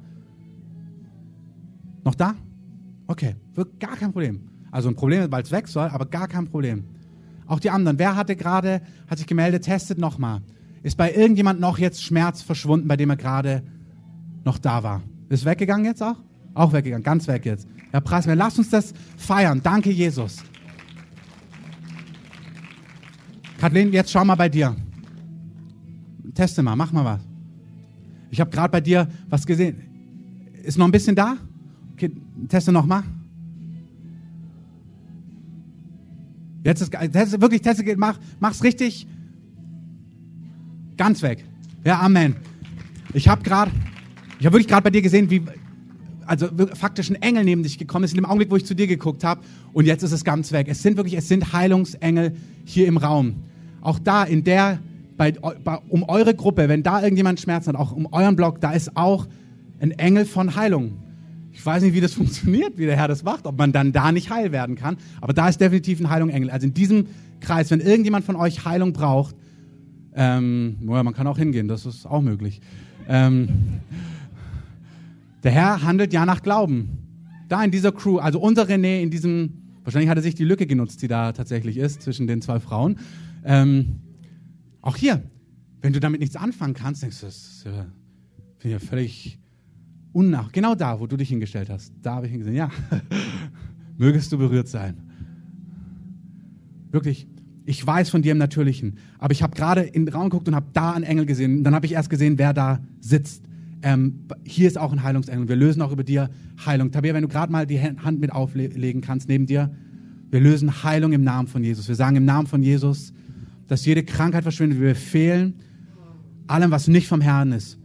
Noch 2.03 2.17
da? 2.17 2.35
Okay, 3.07 3.37
wird 3.55 3.79
gar 3.79 3.95
kein 3.95 4.11
Problem. 4.11 4.49
Also 4.73 4.89
ein 4.89 4.97
Problem, 4.97 5.31
weil 5.31 5.45
es 5.45 5.53
weg 5.53 5.69
soll, 5.69 5.87
aber 5.87 6.07
gar 6.07 6.27
kein 6.27 6.49
Problem. 6.49 6.87
Auch 7.47 7.61
die 7.61 7.71
anderen. 7.71 8.01
Wer 8.01 8.17
hatte 8.17 8.35
gerade, 8.35 8.83
hat 9.07 9.19
sich 9.19 9.29
gemeldet, 9.29 9.63
testet 9.63 9.97
nochmal. 9.97 10.43
Ist 10.83 10.97
bei 10.97 11.15
irgendjemand 11.15 11.61
noch 11.61 11.79
jetzt 11.79 12.03
Schmerz 12.03 12.43
verschwunden, 12.43 12.89
bei 12.89 12.97
dem 12.97 13.11
er 13.11 13.17
gerade 13.17 13.63
noch 14.45 14.59
da 14.59 14.83
war? 14.83 15.03
Ist 15.29 15.45
weggegangen 15.45 15.85
jetzt 15.85 16.03
auch? 16.03 16.17
Auch 16.55 16.73
weggegangen, 16.73 17.05
ganz 17.05 17.29
weg 17.29 17.47
jetzt. 17.47 17.69
Ja, 17.93 18.01
preis 18.01 18.27
mir. 18.27 18.35
Lass 18.35 18.59
uns 18.59 18.71
das 18.71 18.93
feiern. 19.17 19.61
Danke, 19.63 19.93
Jesus. 19.93 20.43
Kathleen, 23.59 23.93
jetzt 23.93 24.11
schau 24.11 24.25
mal 24.25 24.35
bei 24.35 24.49
dir. 24.49 24.75
Teste 26.35 26.63
mal, 26.63 26.77
mach 26.77 26.93
mal 26.93 27.05
was. 27.05 27.21
Ich 28.31 28.41
habe 28.41 28.51
gerade 28.51 28.71
bei 28.71 28.81
dir 28.81 29.09
was 29.29 29.47
gesehen. 29.47 29.83
Ist 30.63 30.79
noch 30.79 30.87
ein 30.87 30.93
bisschen 30.93 31.15
da? 31.15 31.37
Okay, 31.93 32.11
teste 32.49 32.73
noch 32.73 32.87
mal. 32.87 33.03
Jetzt 36.65 36.81
ist 36.81 36.93
teste, 37.13 37.41
wirklich 37.41 37.61
teste, 37.61 37.85
mach, 37.97 38.19
mach's 38.41 38.63
richtig. 38.63 39.07
Ganz 40.97 41.23
weg. 41.23 41.45
Ja, 41.85 42.01
Amen. 42.01 42.37
Ich 43.13 43.29
habe 43.29 43.43
gerade, 43.43 43.71
ich 44.39 44.47
habe 44.47 44.55
wirklich 44.55 44.69
gerade 44.69 44.85
bei 44.85 44.91
dir 44.91 45.03
gesehen, 45.03 45.29
wie 45.29 45.43
also 46.25 46.49
faktisch 46.75 47.11
ein 47.11 47.17
Engel 47.17 47.45
neben 47.45 47.63
dich 47.63 47.79
gekommen 47.79 48.05
ist 48.05 48.13
in 48.13 48.17
dem 48.17 48.25
Augenblick, 48.25 48.51
wo 48.51 48.57
ich 48.57 48.65
zu 48.65 48.75
dir 48.75 48.87
geguckt 48.87 49.25
habe. 49.25 49.43
Und 49.73 49.87
jetzt 49.87 50.03
ist 50.03 50.13
es 50.13 50.25
ganz 50.25 50.53
weg. 50.53 50.69
Es 50.69 50.83
sind 50.83 50.97
wirklich, 50.97 51.15
es 51.15 51.29
sind 51.29 51.53
Heilungsengel 51.53 52.35
hier 52.65 52.87
im 52.87 52.97
Raum. 52.97 53.35
Auch 53.81 53.99
da 53.99 54.25
in 54.25 54.45
der 54.45 54.79
bei, 55.23 55.31
bei, 55.31 55.79
um 55.89 56.03
eure 56.03 56.35
Gruppe, 56.35 56.69
wenn 56.69 56.83
da 56.83 57.01
irgendjemand 57.01 57.41
Schmerzen 57.41 57.69
hat, 57.69 57.77
auch 57.77 57.93
um 57.93 58.07
euren 58.11 58.35
Blog, 58.35 58.61
da 58.61 58.73
ist 58.73 58.97
auch 58.97 59.29
ein 59.79 59.93
Engel 59.93 60.25
von 60.25 60.57
Heilung. 60.57 60.95
Ich 61.53 61.65
weiß 61.65 61.85
nicht, 61.85 61.95
wie 61.95 62.01
das 62.01 62.15
funktioniert, 62.21 62.77
wie 62.77 62.87
der 62.87 62.97
Herr 62.97 63.07
das 63.07 63.23
macht, 63.23 63.47
ob 63.47 63.57
man 63.57 63.71
dann 63.71 63.93
da 63.93 64.11
nicht 64.11 64.31
heil 64.31 64.51
werden 64.51 64.75
kann, 64.75 64.97
aber 65.21 65.33
da 65.33 65.49
ist 65.49 65.61
definitiv 65.61 66.01
ein 66.01 66.11
Heilungsengel. 66.11 66.51
Also 66.51 66.67
in 66.67 66.75
diesem 66.75 67.07
Kreis, 67.39 67.71
wenn 67.71 67.79
irgendjemand 67.79 68.25
von 68.25 68.35
euch 68.35 68.65
Heilung 68.65 68.93
braucht, 68.93 69.37
ähm, 70.15 70.79
ja, 70.89 71.03
man 71.05 71.15
kann 71.15 71.29
auch 71.29 71.39
hingehen, 71.39 71.69
das 71.69 71.87
ist 71.87 72.05
auch 72.05 72.21
möglich. 72.21 72.61
Ähm, 73.09 73.49
der 75.45 75.53
Herr 75.53 75.85
handelt 75.85 76.13
ja 76.13 76.27
nach 76.27 76.43
Glauben. 76.43 76.99
Da 77.49 77.63
in 77.63 77.71
dieser 77.71 77.93
Crew, 77.93 78.19
also 78.19 78.41
unser 78.41 78.65
René 78.65 79.01
in 79.01 79.11
diesem, 79.11 79.53
wahrscheinlich 79.85 80.11
hat 80.11 80.17
er 80.17 80.23
sich 80.23 80.35
die 80.35 80.45
Lücke 80.45 80.67
genutzt, 80.67 81.01
die 81.01 81.09
da 81.09 81.31
tatsächlich 81.33 81.77
ist 81.77 82.03
zwischen 82.03 82.27
den 82.27 82.43
zwei 82.43 82.59
Frauen. 82.59 82.99
Ähm, 83.45 84.01
auch 84.83 84.97
hier, 84.97 85.23
wenn 85.81 85.93
du 85.93 86.01
damit 86.01 86.21
nichts 86.21 86.37
anfangen 86.37 86.75
kannst, 86.75 87.03
denkst 87.03 87.21
du, 87.21 87.27
das 87.27 87.37
ist 87.37 87.65
ja, 87.65 87.87
ja 88.69 88.79
völlig 88.79 89.39
unnach. 90.13 90.53
Genau 90.53 90.75
da, 90.75 91.01
wo 91.01 91.07
du 91.07 91.17
dich 91.17 91.31
hingestellt 91.31 91.71
hast, 91.71 91.93
da 92.03 92.17
habe 92.17 92.27
ich 92.27 92.33
ihn 92.33 92.41
gesehen. 92.41 92.55
Ja, 92.55 92.71
mögest 93.97 94.31
du 94.33 94.39
berührt 94.39 94.69
sein. 94.69 94.97
Wirklich, 96.91 97.27
ich 97.65 97.85
weiß 97.87 98.11
von 98.11 98.23
dir 98.23 98.33
im 98.33 98.39
Natürlichen, 98.39 98.99
aber 99.19 99.33
ich 99.33 99.43
habe 99.43 99.57
gerade 99.57 99.83
in 99.83 100.05
den 100.05 100.15
Raum 100.15 100.25
geguckt 100.25 100.49
und 100.49 100.55
habe 100.55 100.67
da 100.73 100.93
einen 100.93 101.05
Engel 101.05 101.27
gesehen. 101.27 101.65
Dann 101.65 101.75
habe 101.75 101.87
ich 101.87 101.93
erst 101.93 102.11
gesehen, 102.11 102.39
wer 102.39 102.53
da 102.53 102.81
sitzt. 103.01 103.45
Ähm, 103.83 104.27
hier 104.45 104.69
ist 104.69 104.79
auch 104.79 104.93
ein 104.93 105.03
Heilungsengel. 105.03 105.49
Wir 105.49 105.57
lösen 105.57 105.81
auch 105.83 105.93
über 105.93 106.05
dir 106.05 106.31
Heilung. 106.65 106.91
Tabea, 106.91 107.15
wenn 107.15 107.23
du 107.23 107.29
gerade 107.29 107.51
mal 107.51 107.67
die 107.67 107.81
Hand 107.81 108.21
mit 108.21 108.33
auflegen 108.33 109.01
kannst 109.01 109.29
neben 109.29 109.47
dir. 109.47 109.75
Wir 110.31 110.41
lösen 110.41 110.83
Heilung 110.83 111.13
im 111.13 111.23
Namen 111.23 111.49
von 111.49 111.63
Jesus. 111.63 111.89
Wir 111.89 111.95
sagen 111.95 112.17
im 112.17 112.25
Namen 112.25 112.47
von 112.47 112.63
Jesus, 112.63 113.13
dass 113.73 113.87
jede 113.87 114.05
Krankheit 114.05 114.43
verschwindet. 114.43 114.79
Wir 114.79 114.91
befehlen 114.91 115.55
allem, 116.47 116.71
was 116.71 116.89
nicht 116.89 117.09
vom 117.09 117.23
Herrn 117.23 117.53
ist, 117.53 117.79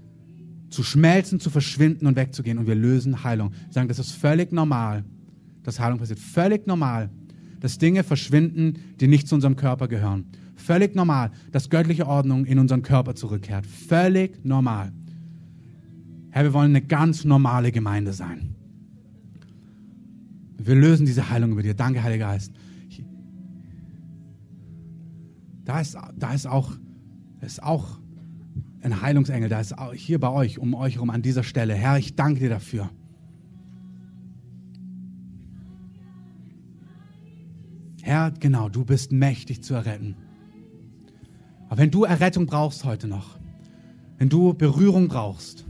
zu 0.69 0.83
schmelzen, 0.83 1.39
zu 1.39 1.49
verschwinden 1.49 2.07
und 2.07 2.17
wegzugehen. 2.17 2.57
Und 2.57 2.67
wir 2.67 2.75
lösen 2.75 3.23
Heilung. 3.23 3.53
Wir 3.53 3.73
sagen, 3.73 3.87
das 3.87 3.97
ist 3.97 4.11
völlig 4.11 4.51
normal, 4.51 5.05
dass 5.63 5.79
Heilung 5.79 5.97
passiert. 5.97 6.19
Völlig 6.19 6.67
normal, 6.67 7.09
dass 7.61 7.77
Dinge 7.77 8.03
verschwinden, 8.03 8.73
die 8.99 9.07
nicht 9.07 9.29
zu 9.29 9.35
unserem 9.35 9.55
Körper 9.55 9.87
gehören. 9.87 10.25
Völlig 10.57 10.93
normal, 10.93 11.31
dass 11.53 11.69
göttliche 11.69 12.05
Ordnung 12.05 12.43
in 12.43 12.59
unseren 12.59 12.81
Körper 12.81 13.15
zurückkehrt. 13.15 13.65
Völlig 13.65 14.43
normal. 14.43 14.91
Herr, 16.31 16.43
wir 16.43 16.53
wollen 16.53 16.71
eine 16.71 16.81
ganz 16.81 17.23
normale 17.23 17.71
Gemeinde 17.71 18.11
sein. 18.11 18.55
Wir 20.61 20.75
lösen 20.75 21.05
diese 21.05 21.29
Heilung 21.29 21.53
über 21.53 21.63
dir. 21.63 21.75
Danke, 21.75 22.03
Heiliger 22.03 22.25
Geist. 22.25 22.51
Da 25.67 25.81
ist, 25.81 25.97
da 26.15 26.33
ist, 26.33 26.47
auch, 26.47 26.71
ist 27.41 27.61
auch 27.61 27.99
ein 28.81 29.01
Heilungsengel, 29.01 29.49
da 29.49 29.59
ist 29.59 29.77
auch 29.77 29.93
hier 29.93 30.17
bei 30.17 30.29
euch, 30.29 30.59
um 30.59 30.73
euch 30.73 30.95
herum 30.95 31.09
an 31.09 31.21
dieser 31.21 31.43
Stelle. 31.43 31.73
Herr, 31.73 31.97
ich 31.97 32.15
danke 32.15 32.39
dir 32.39 32.49
dafür. 32.49 32.89
Herr, 38.01 38.31
genau, 38.31 38.69
du 38.69 38.85
bist 38.85 39.11
mächtig 39.11 39.61
zu 39.61 39.73
erretten. 39.73 40.15
Aber 41.67 41.79
wenn 41.79 41.91
du 41.91 42.05
Errettung 42.05 42.45
brauchst 42.45 42.85
heute 42.85 43.09
noch, 43.09 43.37
wenn 44.19 44.29
du 44.29 44.53
Berührung 44.53 45.09
brauchst, 45.09 45.65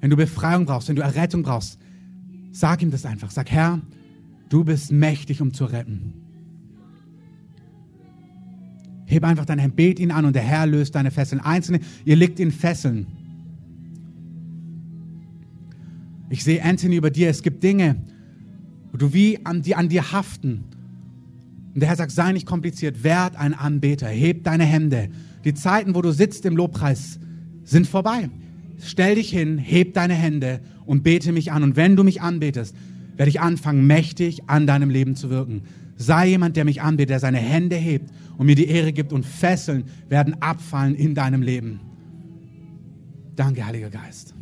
wenn 0.00 0.10
du 0.10 0.16
Befreiung 0.16 0.66
brauchst, 0.66 0.88
wenn 0.88 0.94
du 0.94 1.02
Errettung 1.02 1.42
brauchst, 1.42 1.80
sag 2.52 2.80
ihm 2.80 2.92
das 2.92 3.04
einfach. 3.04 3.32
Sag, 3.32 3.50
Herr, 3.50 3.80
du 4.50 4.62
bist 4.62 4.92
mächtig, 4.92 5.42
um 5.42 5.52
zu 5.52 5.64
retten. 5.64 6.31
Heb 9.12 9.24
einfach 9.24 9.44
deine 9.44 9.62
Hand, 9.62 9.76
bet 9.76 10.00
ihn 10.00 10.10
an 10.10 10.24
und 10.24 10.34
der 10.34 10.42
Herr 10.42 10.66
löst 10.66 10.94
deine 10.94 11.10
Fesseln. 11.10 11.40
Einzelne, 11.40 11.80
ihr 12.06 12.16
liegt 12.16 12.40
in 12.40 12.50
Fesseln. 12.50 13.06
Ich 16.30 16.42
sehe 16.42 16.64
Anthony 16.64 16.96
über 16.96 17.10
dir. 17.10 17.28
Es 17.28 17.42
gibt 17.42 17.62
Dinge, 17.62 17.96
wo 18.90 18.96
du 18.96 19.12
wie 19.12 19.44
an, 19.44 19.60
die 19.60 19.74
an 19.74 19.90
dir 19.90 20.12
haften. 20.12 20.64
Und 21.74 21.80
der 21.80 21.90
Herr 21.90 21.96
sagt, 21.96 22.12
sei 22.12 22.32
nicht 22.32 22.46
kompliziert, 22.46 23.04
werd 23.04 23.36
ein 23.36 23.52
Anbeter, 23.52 24.08
heb 24.08 24.44
deine 24.44 24.64
Hände. 24.64 25.10
Die 25.44 25.52
Zeiten, 25.52 25.94
wo 25.94 26.00
du 26.00 26.10
sitzt 26.10 26.46
im 26.46 26.56
Lobpreis, 26.56 27.20
sind 27.64 27.86
vorbei. 27.86 28.30
Stell 28.82 29.16
dich 29.16 29.28
hin, 29.28 29.58
heb 29.58 29.92
deine 29.92 30.14
Hände 30.14 30.60
und 30.86 31.02
bete 31.02 31.32
mich 31.32 31.52
an. 31.52 31.62
Und 31.62 31.76
wenn 31.76 31.96
du 31.96 32.02
mich 32.02 32.22
anbetest, 32.22 32.74
werde 33.16 33.28
ich 33.28 33.40
anfangen, 33.40 33.86
mächtig 33.86 34.48
an 34.48 34.66
deinem 34.66 34.88
Leben 34.88 35.16
zu 35.16 35.28
wirken. 35.28 35.64
Sei 35.96 36.28
jemand, 36.28 36.56
der 36.56 36.64
mich 36.64 36.80
anbetet, 36.80 37.10
der 37.10 37.20
seine 37.20 37.38
Hände 37.38 37.76
hebt 37.76 38.10
und 38.42 38.46
mir 38.46 38.56
die 38.56 38.66
Ehre 38.66 38.92
gibt 38.92 39.12
und 39.12 39.24
Fesseln 39.24 39.84
werden 40.08 40.34
abfallen 40.42 40.96
in 40.96 41.14
deinem 41.14 41.42
Leben. 41.42 41.78
Danke, 43.36 43.64
Heiliger 43.64 43.88
Geist. 43.88 44.34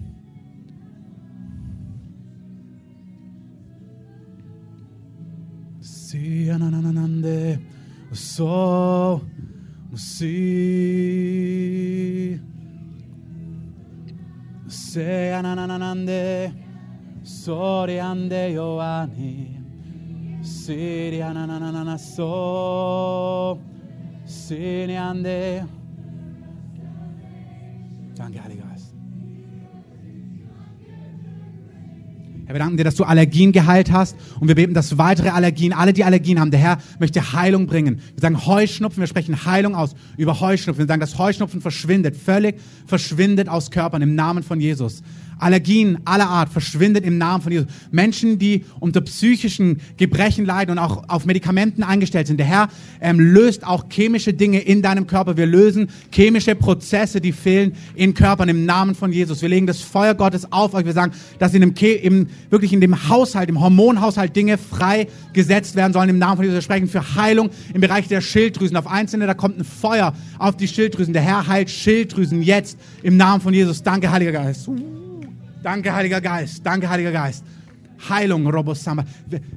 so 8.13 9.21
si 9.95 10.41
se 14.67 15.35
ananande 15.35 16.53
soriande 17.23 18.53
yoani 18.55 19.61
siri 20.43 21.21
ananana 21.23 21.99
so 21.99 23.59
siniande 24.51 25.65
Danke, 28.17 28.43
Heiliger 28.45 28.65
Geist. 28.65 28.93
Herr, 32.45 32.55
wir 32.55 32.59
danken 32.59 32.77
dir, 32.77 32.85
dass 32.85 32.97
du 32.97 33.05
Allergien 33.05 33.53
geheilt 33.53 33.93
hast 33.93 34.17
und 34.41 34.49
wir 34.49 34.57
beten, 34.57 34.75
dass 34.75 34.99
weitere 34.99 35.31
Allergien, 35.31 35.73
alle 35.73 35.93
die 35.93 36.05
Allergien 36.05 36.39
haben, 36.39 36.51
der 36.51 36.61
Herr 36.61 36.79
möchte 36.99 37.33
Heilung 37.33 37.67
bringen. 37.67 38.01
Wir 38.15 38.21
sagen 38.21 38.45
Heuschnupfen, 38.45 39.01
wir 39.01 39.07
sprechen 39.07 39.47
Heilung 39.47 39.75
aus 39.75 39.95
über 40.19 40.41
Heuschnupfen. 40.41 40.83
Wir 40.83 40.89
sagen, 40.89 41.01
dass 41.01 41.17
Heuschnupfen 41.17 41.63
verschwindet, 41.63 42.17
völlig 42.17 42.61
verschwindet 42.87 43.49
aus 43.49 43.71
Körpern 43.71 44.03
im 44.03 44.17
Namen 44.17 44.43
von 44.43 44.61
Jesus. 44.61 45.03
Allergien 45.41 45.99
aller 46.05 46.29
Art 46.29 46.51
verschwindet 46.51 47.05
im 47.05 47.19
Namen 47.19 47.43
von 47.43 47.53
Jesus. 47.53 47.69
Menschen, 47.91 48.39
die 48.39 48.65
unter 48.79 49.01
psychischen 49.01 49.81
Gebrechen 49.97 50.45
leiden 50.45 50.73
und 50.73 50.79
auch 50.79 51.09
auf 51.09 51.27
Medikamenten 51.27 51.83
eingestellt 51.83 52.27
sind. 52.27 52.39
Der 52.39 52.47
Herr 52.47 52.69
ähm, 53.01 53.19
löst 53.19 53.67
auch 53.67 53.85
chemische 53.91 54.33
Dinge 54.35 54.61
in 54.61 54.83
deinem 54.83 55.07
Körper. 55.07 55.37
Wir 55.37 55.47
lösen 55.47 55.89
chemische 56.13 56.55
Prozesse, 56.55 57.21
die 57.21 57.33
fehlen 57.33 57.73
in 57.95 58.15
Körpern 58.15 58.49
im 58.49 58.65
Namen 58.65 58.95
von 58.95 59.13
Jesus. 59.13 59.43
Wir 59.43 59.49
legen 59.49 59.67
das 59.67 59.81
Feuer 59.81 60.15
Gottes 60.15 60.53
auf 60.53 60.75
euch. 60.75 60.85
Wir 60.85 60.93
sagen, 60.93 61.13
dass 61.39 61.55
in 61.55 61.61
dem, 61.61 61.75
im, 61.75 62.29
wirklich 62.51 62.73
in 62.73 62.81
dem 62.81 63.09
Haushalt, 63.09 63.49
im 63.49 63.61
Hormonhaushalt 63.61 64.35
Dinge 64.35 64.59
frei 64.59 65.09
gesetzt 65.33 65.77
werden 65.77 65.93
sollen 65.93 66.09
im 66.09 66.19
Namen 66.19 66.37
von 66.37 66.45
Jesus. 66.45 66.57
Wir 66.57 66.63
sprechen 66.63 66.89
für 66.89 67.15
Heilung 67.15 67.51
im 67.75 67.81
Bereich 67.81 68.09
der 68.09 68.21
Schilddrüsen. 68.21 68.77
Auf 68.77 68.87
Einzelne, 68.87 69.27
da 69.27 69.35
kommt 69.35 69.59
ein 69.59 69.65
Feuer 69.65 70.15
auf 70.39 70.57
die 70.57 70.69
Schilddrüsen. 70.69 71.13
Der 71.13 71.23
Herr 71.23 71.47
heilt 71.47 71.71
Schilddrüsen 71.71 72.43
jetzt 72.43 72.79
im 73.03 73.17
Namen 73.17 73.41
von 73.41 73.55
Jesus. 73.55 73.83
Danke, 73.83 74.11
Heiliger 74.11 74.33
Geist. 74.33 74.69
Danke, 75.63 75.95
Heiliger 75.95 76.21
Geist. 76.21 76.65
Danke, 76.65 76.89
Heiliger 76.89 77.13
Geist. 77.13 77.45
Heilung, 78.09 78.47
Robosamba. 78.47 79.05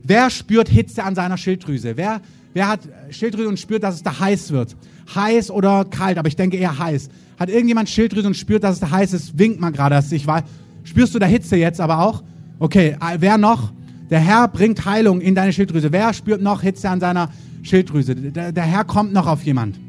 Wer 0.04 0.30
spürt 0.30 0.68
Hitze 0.68 1.04
an 1.04 1.16
seiner 1.16 1.38
Schilddrüse? 1.38 1.95
Wer, 1.95 2.22
wer 2.54 2.68
hat 2.68 2.82
Schilddrüse 3.10 3.47
und 3.47 3.60
spürt, 3.60 3.84
dass 3.84 3.95
es 3.95 4.04
da 4.04 4.20
heiß 4.20 4.51
wird? 4.51 4.76
Heiß 5.16 5.49
oder 5.51 5.86
kalt, 5.86 6.18
aber 6.18 6.28
ich 6.28 6.36
denke 6.36 6.58
eher 6.58 6.78
heiß. 6.78 7.10
Hat 7.39 7.49
irgendjemand 7.49 7.89
Schilddrüse 7.89 8.28
und 8.28 8.36
spürt, 8.36 8.64
dass 8.64 8.76
es 8.76 8.80
da 8.80 8.91
heiß 8.91 9.14
ist? 9.14 9.38
Winkt 9.38 9.60
mal 9.60 9.72
gerade, 9.72 9.95
dass 9.95 10.12
ich 10.12 10.28
weiß. 10.28 10.43
Spürst 10.84 11.16
du 11.16 11.20
da 11.20 11.26
Hitze 11.26 11.56
jetzt 11.56 11.80
aber 11.80 11.99
auch? 11.99 12.24
Okay, 12.60 12.97
äh, 12.99 13.18
wer 13.20 13.38
noch? 13.38 13.72
Der 14.10 14.20
Herr 14.20 14.47
bringt 14.47 14.86
Heilung 14.86 15.22
in 15.22 15.36
deine 15.36 15.54
Schilddrüse. 15.54 15.91
Wer 15.91 16.14
spürt 16.14 16.41
noch 16.41 16.62
Hitze 16.62 16.89
an 16.89 16.99
seiner 16.99 17.30
Schilddrüse? 17.64 18.16
Der, 18.16 18.51
der 18.51 18.64
Herr 18.64 18.84
kommt 18.84 19.14
noch 19.14 19.28
auf 19.28 19.43
jemand. 19.43 19.80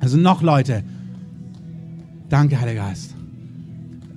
Also 0.00 0.16
noch 0.16 0.42
Leute. 0.42 0.84
Danke, 2.28 2.60
Heiliger 2.60 2.82
Geist. 2.82 3.17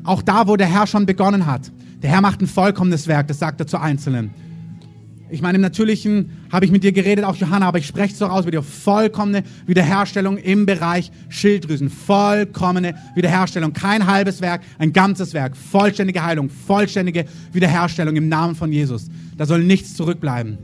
Auch 0.04 0.22
da, 0.22 0.48
wo 0.48 0.56
der 0.56 0.68
Herr 0.68 0.88
schon 0.88 1.06
begonnen 1.06 1.46
hat. 1.46 1.72
Der 2.02 2.10
Herr 2.10 2.22
macht 2.22 2.42
ein 2.42 2.48
vollkommenes 2.48 3.08
Werk, 3.08 3.28
das 3.28 3.40
sagt 3.40 3.60
er 3.60 3.68
zu 3.68 3.80
Einzelnen. 3.80 4.32
Ich 5.30 5.42
meine, 5.42 5.56
im 5.56 5.62
Natürlichen 5.62 6.32
habe 6.52 6.66
ich 6.66 6.72
mit 6.72 6.84
dir 6.84 6.92
geredet, 6.92 7.24
auch 7.24 7.38
Johanna, 7.38 7.66
aber 7.68 7.78
ich 7.78 7.88
spreche 7.88 8.12
es 8.12 8.20
doch 8.20 8.30
aus 8.30 8.44
mit 8.44 8.54
dir. 8.54 8.62
Vollkommene 8.62 9.44
Wiederherstellung 9.66 10.38
im 10.38 10.66
Bereich 10.66 11.10
Schilddrüsen. 11.30 11.90
Vollkommene 11.90 12.96
Wiederherstellung. 13.16 13.72
Kein 13.72 14.08
halbes 14.08 14.42
Werk, 14.42 14.62
ein 14.78 14.92
ganzes 14.92 15.34
Werk. 15.34 15.56
Vollständige 15.56 16.26
Heilung, 16.26 16.50
vollständige 16.50 17.26
Wiederherstellung 17.54 18.18
im 18.18 18.28
Namen 18.28 18.56
von 18.56 18.74
Jesus. 18.74 19.10
Da 19.38 19.46
soll 19.46 19.64
nichts 19.64 19.96
zurückbleiben. 19.96 20.58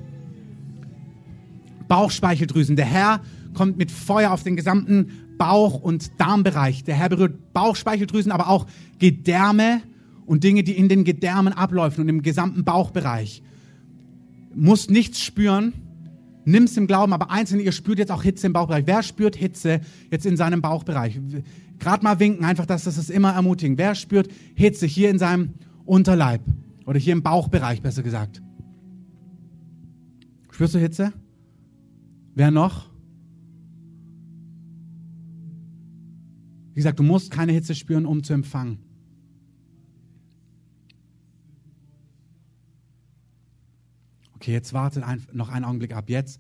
Bauchspeicheldrüsen. 1.88 2.76
Der 2.76 2.86
Herr 2.86 3.22
kommt 3.54 3.78
mit 3.78 3.90
Feuer 3.90 4.32
auf 4.32 4.44
den 4.44 4.58
gesamten 4.58 5.12
Bauch- 5.38 5.82
und 5.82 6.20
Darmbereich. 6.20 6.84
Der 6.84 6.96
Herr 6.96 7.10
berührt 7.10 7.54
Bauchspeicheldrüsen, 7.54 8.32
aber 8.32 8.50
auch 8.50 8.68
Gedärme 9.00 9.82
und 10.26 10.44
Dinge, 10.44 10.64
die 10.64 10.78
in 10.78 10.90
den 10.90 11.04
Gedärmen 11.04 11.54
abläufen 11.54 12.02
und 12.02 12.10
im 12.10 12.22
gesamten 12.22 12.64
Bauchbereich. 12.64 13.42
Muss 14.54 14.90
nichts 14.90 15.22
spüren, 15.22 15.74
nimm's 16.46 16.78
im 16.78 16.88
Glauben, 16.88 17.14
aber 17.14 17.32
einzeln, 17.32 17.60
ihr 17.60 17.72
spürt 17.72 18.00
jetzt 18.00 18.12
auch 18.12 18.24
Hitze 18.24 18.48
im 18.48 18.54
Bauchbereich. 18.54 18.86
Wer 18.88 19.04
spürt 19.04 19.36
Hitze 19.36 19.82
jetzt 20.12 20.26
in 20.26 20.38
seinem 20.38 20.62
Bauchbereich? 20.62 21.20
Gerade 21.80 22.04
mal 22.04 22.20
winken, 22.20 22.46
einfach, 22.46 22.66
dass 22.66 22.86
das 22.86 22.98
ist 22.98 23.10
immer 23.10 23.34
ermutigend. 23.34 23.78
Wer 23.78 23.96
spürt 23.96 24.30
Hitze 24.56 24.86
hier 24.86 25.10
in 25.10 25.20
seinem 25.20 25.54
Unterleib 25.86 26.42
oder 26.86 27.00
hier 27.00 27.14
im 27.14 27.24
Bauchbereich, 27.24 27.82
besser 27.82 28.04
gesagt? 28.04 28.42
Spürst 30.52 30.74
du 30.74 30.80
Hitze? 30.80 31.14
Wer 32.34 32.52
noch? 32.52 32.90
Wie 36.78 36.82
gesagt, 36.82 37.00
du 37.00 37.04
musst 37.04 37.32
keine 37.32 37.54
Hitze 37.54 37.74
spüren, 37.74 38.06
um 38.06 38.24
zu 38.24 38.34
empfangen. 38.34 38.78
Okay, 44.36 44.52
jetzt 44.52 44.74
wartet 44.74 45.02
ein, 45.02 45.26
noch 45.34 45.50
einen 45.50 45.66
Augenblick 45.66 45.96
ab. 45.96 46.08
Jetzt 46.08 46.40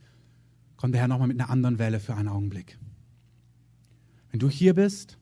kommt 0.75 0.93
der 0.93 1.01
Herr 1.01 1.07
nochmal 1.07 1.27
mit 1.27 1.39
einer 1.39 1.49
anderen 1.49 1.79
Welle 1.79 1.99
für 1.99 2.13
einen 2.13 2.27
Augenblick. 2.27 2.77
Wenn 4.29 4.39
du 4.39 4.47
hier 4.47 4.75
bist 4.75 5.17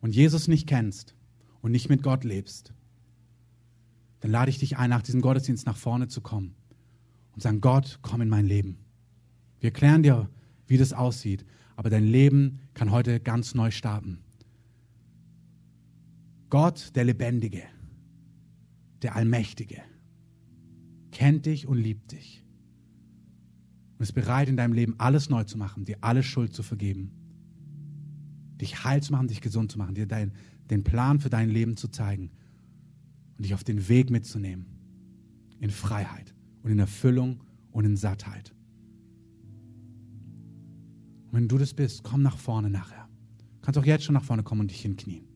und 0.00 0.14
Jesus 0.14 0.48
nicht 0.48 0.66
kennst 0.66 1.14
und 1.60 1.70
nicht 1.70 1.90
mit 1.90 2.02
Gott 2.02 2.24
lebst, 2.24 2.72
dann 4.20 4.30
lade 4.30 4.48
ich 4.48 4.58
dich 4.58 4.78
ein, 4.78 4.88
nach 4.88 5.02
diesem 5.02 5.20
Gottesdienst 5.20 5.66
nach 5.66 5.76
vorne 5.76 6.08
zu 6.08 6.22
kommen 6.22 6.54
und 7.34 7.42
sagen, 7.42 7.60
Gott, 7.60 7.98
komm 8.00 8.22
in 8.22 8.30
mein 8.30 8.46
Leben. 8.46 8.78
Wir 9.58 9.68
erklären 9.68 10.02
dir, 10.02 10.30
wie 10.66 10.78
das 10.78 10.94
aussieht, 10.94 11.44
aber 11.76 11.90
dein 11.90 12.04
Leben 12.04 12.60
kann 12.72 12.90
heute 12.90 13.20
ganz 13.20 13.54
neu 13.54 13.70
starten. 13.70 14.24
Gott, 16.50 16.90
der 16.96 17.04
Lebendige, 17.04 17.62
der 19.02 19.14
Allmächtige, 19.14 19.80
kennt 21.12 21.46
dich 21.46 21.68
und 21.68 21.78
liebt 21.78 22.10
dich 22.10 22.44
und 23.96 24.02
ist 24.02 24.12
bereit, 24.12 24.48
in 24.48 24.56
deinem 24.56 24.72
Leben 24.72 24.96
alles 24.98 25.30
neu 25.30 25.44
zu 25.44 25.56
machen, 25.56 25.84
dir 25.84 25.98
alle 26.00 26.24
Schuld 26.24 26.52
zu 26.52 26.64
vergeben, 26.64 27.12
dich 28.60 28.84
heil 28.84 29.00
zu 29.00 29.12
machen, 29.12 29.28
dich 29.28 29.40
gesund 29.40 29.70
zu 29.70 29.78
machen, 29.78 29.94
dir 29.94 30.06
dein, 30.06 30.32
den 30.70 30.82
Plan 30.82 31.20
für 31.20 31.30
dein 31.30 31.50
Leben 31.50 31.76
zu 31.76 31.88
zeigen 31.88 32.32
und 33.36 33.44
dich 33.44 33.54
auf 33.54 33.62
den 33.62 33.88
Weg 33.88 34.10
mitzunehmen 34.10 34.66
in 35.60 35.70
Freiheit 35.70 36.34
und 36.62 36.72
in 36.72 36.80
Erfüllung 36.80 37.44
und 37.70 37.84
in 37.84 37.96
Sattheit. 37.96 38.54
Und 41.28 41.34
wenn 41.34 41.48
du 41.48 41.58
das 41.58 41.74
bist, 41.74 42.02
komm 42.02 42.22
nach 42.22 42.38
vorne 42.38 42.70
nachher. 42.70 43.08
Du 43.38 43.60
kannst 43.62 43.78
auch 43.78 43.86
jetzt 43.86 44.04
schon 44.04 44.14
nach 44.14 44.24
vorne 44.24 44.42
kommen 44.42 44.62
und 44.62 44.70
dich 44.70 44.82
hinknien. 44.82 45.29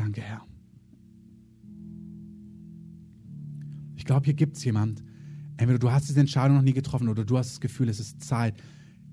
Danke, 0.00 0.22
Herr. 0.22 0.40
Ich 3.96 4.06
glaube, 4.06 4.24
hier 4.24 4.32
gibt 4.32 4.56
es 4.56 4.64
jemand. 4.64 5.04
Entweder 5.58 5.78
du 5.78 5.92
hast 5.92 6.08
diese 6.08 6.20
Entscheidung 6.20 6.56
noch 6.56 6.62
nie 6.62 6.72
getroffen 6.72 7.10
oder 7.10 7.26
du 7.26 7.36
hast 7.36 7.50
das 7.50 7.60
Gefühl, 7.60 7.90
es 7.90 8.00
ist 8.00 8.24
Zeit, 8.24 8.54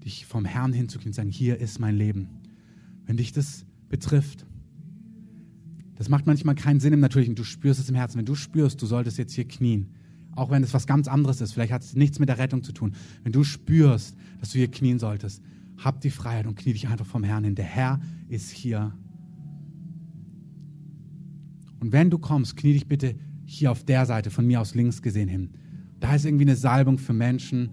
dich 0.05 0.25
vom 0.25 0.45
Herrn 0.45 0.71
hinzuknien 0.71 1.09
und 1.09 1.13
sagen, 1.13 1.29
hier 1.29 1.57
ist 1.57 1.79
mein 1.79 1.97
Leben. 1.97 2.29
Wenn 3.05 3.17
dich 3.17 3.33
das 3.33 3.65
betrifft, 3.89 4.45
das 5.95 6.07
macht 6.07 6.25
manchmal 6.25 6.55
keinen 6.55 6.79
Sinn 6.79 6.93
im 6.93 7.01
Natürlichen. 7.01 7.35
Du 7.35 7.43
spürst 7.43 7.81
es 7.81 7.89
im 7.89 7.95
Herzen. 7.95 8.17
Wenn 8.17 8.25
du 8.25 8.35
spürst, 8.35 8.81
du 8.81 8.85
solltest 8.85 9.17
jetzt 9.17 9.33
hier 9.33 9.45
knien, 9.45 9.93
auch 10.37 10.51
wenn 10.51 10.63
es 10.63 10.73
was 10.73 10.87
ganz 10.87 11.09
anderes 11.09 11.41
ist, 11.41 11.51
vielleicht 11.51 11.73
hat 11.73 11.81
es 11.81 11.95
nichts 11.95 12.17
mit 12.17 12.29
der 12.29 12.37
Rettung 12.37 12.63
zu 12.63 12.71
tun. 12.71 12.93
Wenn 13.23 13.33
du 13.33 13.43
spürst, 13.43 14.15
dass 14.39 14.51
du 14.51 14.57
hier 14.57 14.71
knien 14.71 14.99
solltest, 14.99 15.43
hab 15.79 15.99
die 15.99 16.11
Freiheit 16.11 16.47
und 16.47 16.55
knie 16.55 16.71
dich 16.71 16.87
einfach 16.87 17.05
vom 17.05 17.25
Herrn 17.25 17.43
hin. 17.43 17.55
Der 17.55 17.65
Herr 17.65 17.99
ist 18.29 18.51
hier 18.51 18.93
und 21.79 21.91
wenn 21.91 22.09
du 22.09 22.17
kommst, 22.17 22.57
knie 22.57 22.73
dich 22.73 22.87
bitte 22.87 23.15
hier 23.45 23.71
auf 23.71 23.83
der 23.83 24.05
Seite, 24.05 24.29
von 24.29 24.45
mir 24.45 24.61
aus 24.61 24.75
links 24.75 25.01
gesehen 25.01 25.29
hin. 25.29 25.51
Da 25.99 26.13
ist 26.15 26.25
irgendwie 26.25 26.45
eine 26.45 26.55
Salbung 26.55 26.97
für 26.97 27.13
Menschen, 27.13 27.71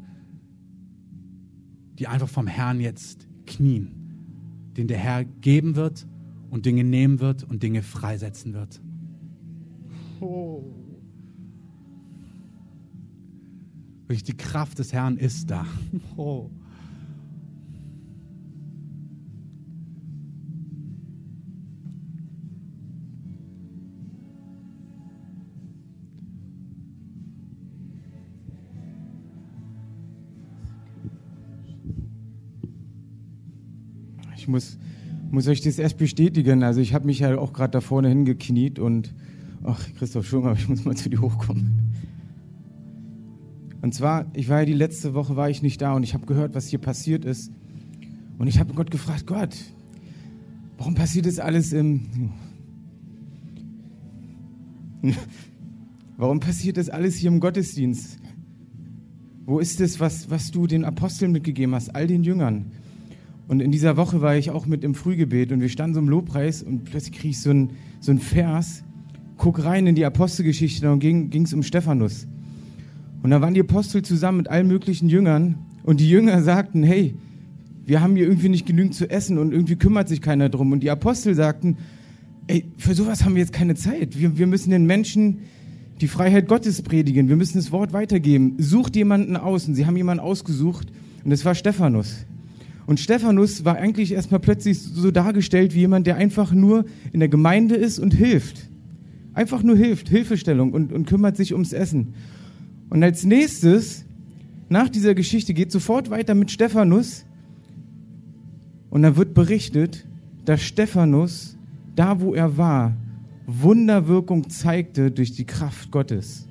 die 1.99 2.07
einfach 2.07 2.29
vom 2.29 2.47
Herrn 2.47 2.81
jetzt 2.81 3.29
knien, 3.47 3.93
den 4.77 4.89
der 4.89 4.99
Herr 4.99 5.25
geben 5.25 5.77
wird 5.77 6.07
und 6.51 6.67
Dinge 6.67 6.85
nehmen 6.85 7.21
wird 7.21 7.45
und 7.45 7.63
Dinge 7.63 7.83
freisetzen 7.83 8.55
wird. 8.55 8.81
Oh. 10.21 10.63
Die 14.09 14.37
Kraft 14.37 14.79
des 14.79 14.93
Herrn 14.93 15.17
ist 15.17 15.51
da. 15.51 15.67
Oh. 16.17 16.51
Ich 34.45 34.49
muss, 34.49 34.77
muss 35.31 35.49
euch 35.49 35.63
das 35.63 35.79
erst 35.79 35.97
bestätigen. 35.97 36.65
Also 36.65 36.83
ich 36.83 36.93
habe 36.93 37.07
mich 37.07 37.21
ja 37.21 37.39
auch 37.39 37.55
gerade 37.55 37.71
da 37.71 37.81
vorne 37.81 38.11
hingekniet 38.11 38.79
und 38.79 39.15
ach, 39.63 39.81
Christoph 39.97 40.27
Schung, 40.27 40.53
ich 40.59 40.69
muss 40.69 40.85
mal 40.85 40.95
zu 40.95 41.09
dir 41.09 41.23
hochkommen. 41.23 41.95
Und 43.81 43.95
zwar, 43.95 44.27
ich 44.35 44.51
war 44.51 44.59
ja 44.61 44.67
die 44.67 44.75
letzte 44.75 45.15
Woche, 45.15 45.35
war 45.35 45.49
ich 45.49 45.63
nicht 45.63 45.81
da 45.81 45.95
und 45.95 46.03
ich 46.03 46.13
habe 46.13 46.27
gehört, 46.27 46.55
was 46.55 46.69
hier 46.69 46.79
passiert 46.79 47.25
ist. 47.25 47.51
Und 48.37 48.49
ich 48.49 48.59
habe 48.59 48.75
Gott 48.75 48.91
gefragt, 48.91 49.27
Gott, 49.27 49.57
warum 50.77 50.95
passiert 50.95 51.25
das 51.25 51.39
alles 51.39 51.73
im... 51.73 52.03
Warum 56.17 56.39
passiert 56.39 56.77
das 56.77 56.91
alles 56.91 57.17
hier 57.17 57.29
im 57.29 57.41
Gottesdienst? 57.41 58.19
Wo 59.47 59.59
ist 59.59 59.81
es, 59.81 59.99
was, 59.99 60.31
was 60.31 60.53
du 60.53 60.67
den 60.69 60.85
Aposteln 60.85 61.33
mitgegeben 61.33 61.75
hast, 61.75 61.97
all 61.97 62.07
den 62.07 62.23
Jüngern? 62.23 62.67
Und 63.47 63.61
in 63.61 63.71
dieser 63.71 63.97
Woche 63.97 64.23
war 64.23 64.37
ich 64.37 64.51
auch 64.51 64.67
mit 64.67 64.85
im 64.85 64.95
Frühgebet 64.95 65.53
und 65.53 65.61
wir 65.61 65.69
standen 65.69 65.95
so 65.95 66.01
im 66.01 66.09
Lobpreis 66.09 66.63
und 66.63 66.85
plötzlich 66.85 67.13
krieg 67.13 67.31
ich 67.33 67.41
so 67.41 67.51
ein, 67.51 67.71
so 68.01 68.11
ein 68.11 68.19
Vers, 68.19 68.85
guck 69.37 69.65
rein 69.65 69.87
in 69.87 69.95
die 69.95 70.05
Apostelgeschichte 70.05 70.91
und 70.91 71.01
ging 71.01 71.43
es 71.43 71.53
um 71.53 71.63
Stephanus. 71.63 72.27
Und 73.23 73.31
da 73.31 73.41
waren 73.41 73.55
die 73.55 73.61
Apostel 73.61 74.03
zusammen 74.03 74.39
mit 74.39 74.49
allen 74.49 74.67
möglichen 74.67 75.09
Jüngern 75.09 75.57
und 75.83 76.01
die 76.01 76.09
Jünger 76.09 76.43
sagten, 76.43 76.83
hey, 76.83 77.15
wir 77.87 78.01
haben 78.01 78.17
hier 78.17 78.27
irgendwie 78.27 78.49
nicht 78.49 78.67
genügend 78.67 78.95
zu 78.95 79.11
essen 79.11 79.39
und 79.39 79.53
irgendwie 79.53 79.77
kümmert 79.77 80.09
sich 80.09 80.23
keiner 80.23 80.49
drum. 80.49 80.73
Und 80.73 80.81
die 80.81 80.91
Apostel 80.91 81.35
sagten, 81.35 81.77
ey, 82.47 82.65
für 82.79 82.95
sowas 82.95 83.25
haben 83.25 83.35
wir 83.35 83.41
jetzt 83.41 83.53
keine 83.53 83.75
Zeit. 83.75 84.19
Wir, 84.19 84.39
wir 84.39 84.47
müssen 84.47 84.71
den 84.71 84.87
Menschen 84.87 85.41
die 86.01 86.09
Freiheit 86.09 86.49
Gottes 86.49 86.83
predigen. 86.83 87.29
Wir 87.29 87.37
müssen 87.37 87.59
das 87.59 87.73
Wort 87.73 87.93
weitergeben. 87.93 88.57
Sucht 88.59 88.97
jemanden 88.97 89.37
aus. 89.37 89.69
Und 89.69 89.75
sie 89.75 89.87
haben 89.87 89.97
jemanden 89.97 90.23
ausgesucht 90.23 90.89
und 91.25 91.31
das 91.31 91.45
war 91.45 91.55
Stephanus. 91.55 92.25
Und 92.87 93.01
Stephanus 93.01 93.65
war 93.65 93.77
eigentlich 93.77 94.13
erstmal 94.13 94.41
plötzlich 94.41 94.79
so 94.81 95.11
dargestellt 95.11 95.75
wie 95.75 95.81
jemand, 95.81 96.07
der 96.07 96.17
einfach 96.17 96.53
nur 96.53 96.85
in 97.13 97.21
der 97.21 97.29
Gemeinde 97.29 97.75
ist 97.77 97.99
und 97.99 98.13
hilft. 98.13 98.69
Einfach 99.33 99.63
nur 99.63 99.77
hilft, 99.77 100.09
Hilfestellung 100.09 100.73
und, 100.73 100.93
und 100.93 101.07
kümmert 101.07 101.37
sich 101.37 101.53
ums 101.55 101.73
Essen. 101.73 102.15
Und 102.91 103.03
als 103.03 103.25
nächstes, 103.25 104.05
nach 104.69 104.89
dieser 104.89 105.15
Geschichte, 105.15 105.55
geht 105.55 105.73
sofort 105.73 106.11
weiter 106.11 106.35
mit 106.35 106.51
Stephanus. 106.51 107.25
Und 108.91 109.03
da 109.03 109.17
wird 109.17 109.35
berichtet, 109.35 110.07
dass 110.45 110.63
Stephanus, 110.63 111.57
da 111.97 112.21
wo 112.21 112.35
er 112.35 112.57
war, 112.57 112.97
Wunderwirkung 113.47 114.49
zeigte 114.51 115.11
durch 115.11 115.33
die 115.33 115.45
Kraft 115.45 115.91
Gottes. 115.91 116.47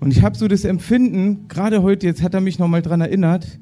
Und 0.00 0.10
ich 0.10 0.22
habe 0.22 0.36
so 0.36 0.48
das 0.48 0.64
Empfinden, 0.64 1.46
gerade 1.48 1.82
heute, 1.82 2.06
jetzt 2.06 2.22
hat 2.22 2.34
er 2.34 2.40
mich 2.40 2.58
nochmal 2.58 2.82
dran 2.82 3.00
erinnert, 3.00 3.58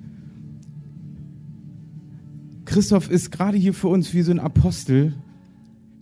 Christoph 2.70 3.10
ist 3.10 3.32
gerade 3.32 3.58
hier 3.58 3.74
für 3.74 3.88
uns 3.88 4.14
wie 4.14 4.22
so 4.22 4.30
ein 4.30 4.38
Apostel, 4.38 5.14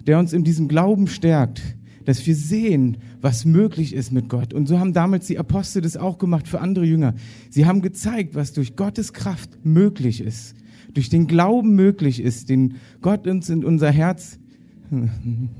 der 0.06 0.18
uns 0.18 0.34
in 0.34 0.44
diesem 0.44 0.68
Glauben 0.68 1.06
stärkt, 1.06 1.62
dass 2.04 2.26
wir 2.26 2.36
sehen, 2.36 2.98
was 3.22 3.46
möglich 3.46 3.94
ist 3.94 4.12
mit 4.12 4.28
Gott. 4.28 4.52
Und 4.52 4.68
so 4.68 4.78
haben 4.78 4.92
damals 4.92 5.26
die 5.26 5.38
Apostel 5.38 5.80
das 5.80 5.96
auch 5.96 6.18
gemacht 6.18 6.46
für 6.46 6.60
andere 6.60 6.84
Jünger. 6.84 7.14
Sie 7.48 7.64
haben 7.64 7.80
gezeigt, 7.80 8.34
was 8.34 8.52
durch 8.52 8.76
Gottes 8.76 9.14
Kraft 9.14 9.64
möglich 9.64 10.20
ist, 10.20 10.56
durch 10.92 11.08
den 11.08 11.26
Glauben 11.26 11.74
möglich 11.74 12.20
ist, 12.20 12.50
den 12.50 12.74
Gott 13.00 13.26
uns 13.26 13.48
in 13.48 13.64
unser 13.64 13.90
Herz, 13.90 14.38
in 14.90 15.50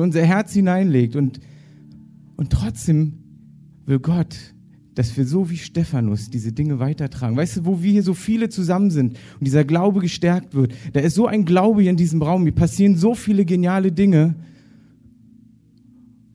unser 0.00 0.24
Herz 0.24 0.52
hineinlegt. 0.52 1.14
Und, 1.14 1.38
und 2.36 2.50
trotzdem 2.50 3.18
will 3.84 4.00
Gott 4.00 4.52
dass 4.96 5.14
wir 5.16 5.26
so 5.26 5.50
wie 5.50 5.58
Stephanus 5.58 6.30
diese 6.30 6.52
Dinge 6.52 6.80
weitertragen. 6.80 7.36
Weißt 7.36 7.58
du, 7.58 7.64
wo 7.66 7.82
wir 7.82 7.92
hier 7.92 8.02
so 8.02 8.14
viele 8.14 8.48
zusammen 8.48 8.90
sind 8.90 9.18
und 9.38 9.46
dieser 9.46 9.62
Glaube 9.62 10.00
gestärkt 10.00 10.54
wird, 10.54 10.74
da 10.94 11.00
ist 11.00 11.14
so 11.14 11.26
ein 11.26 11.44
Glaube 11.44 11.82
hier 11.82 11.90
in 11.90 11.98
diesem 11.98 12.22
Raum, 12.22 12.44
hier 12.44 12.54
passieren 12.54 12.96
so 12.96 13.14
viele 13.14 13.44
geniale 13.44 13.92
Dinge. 13.92 14.34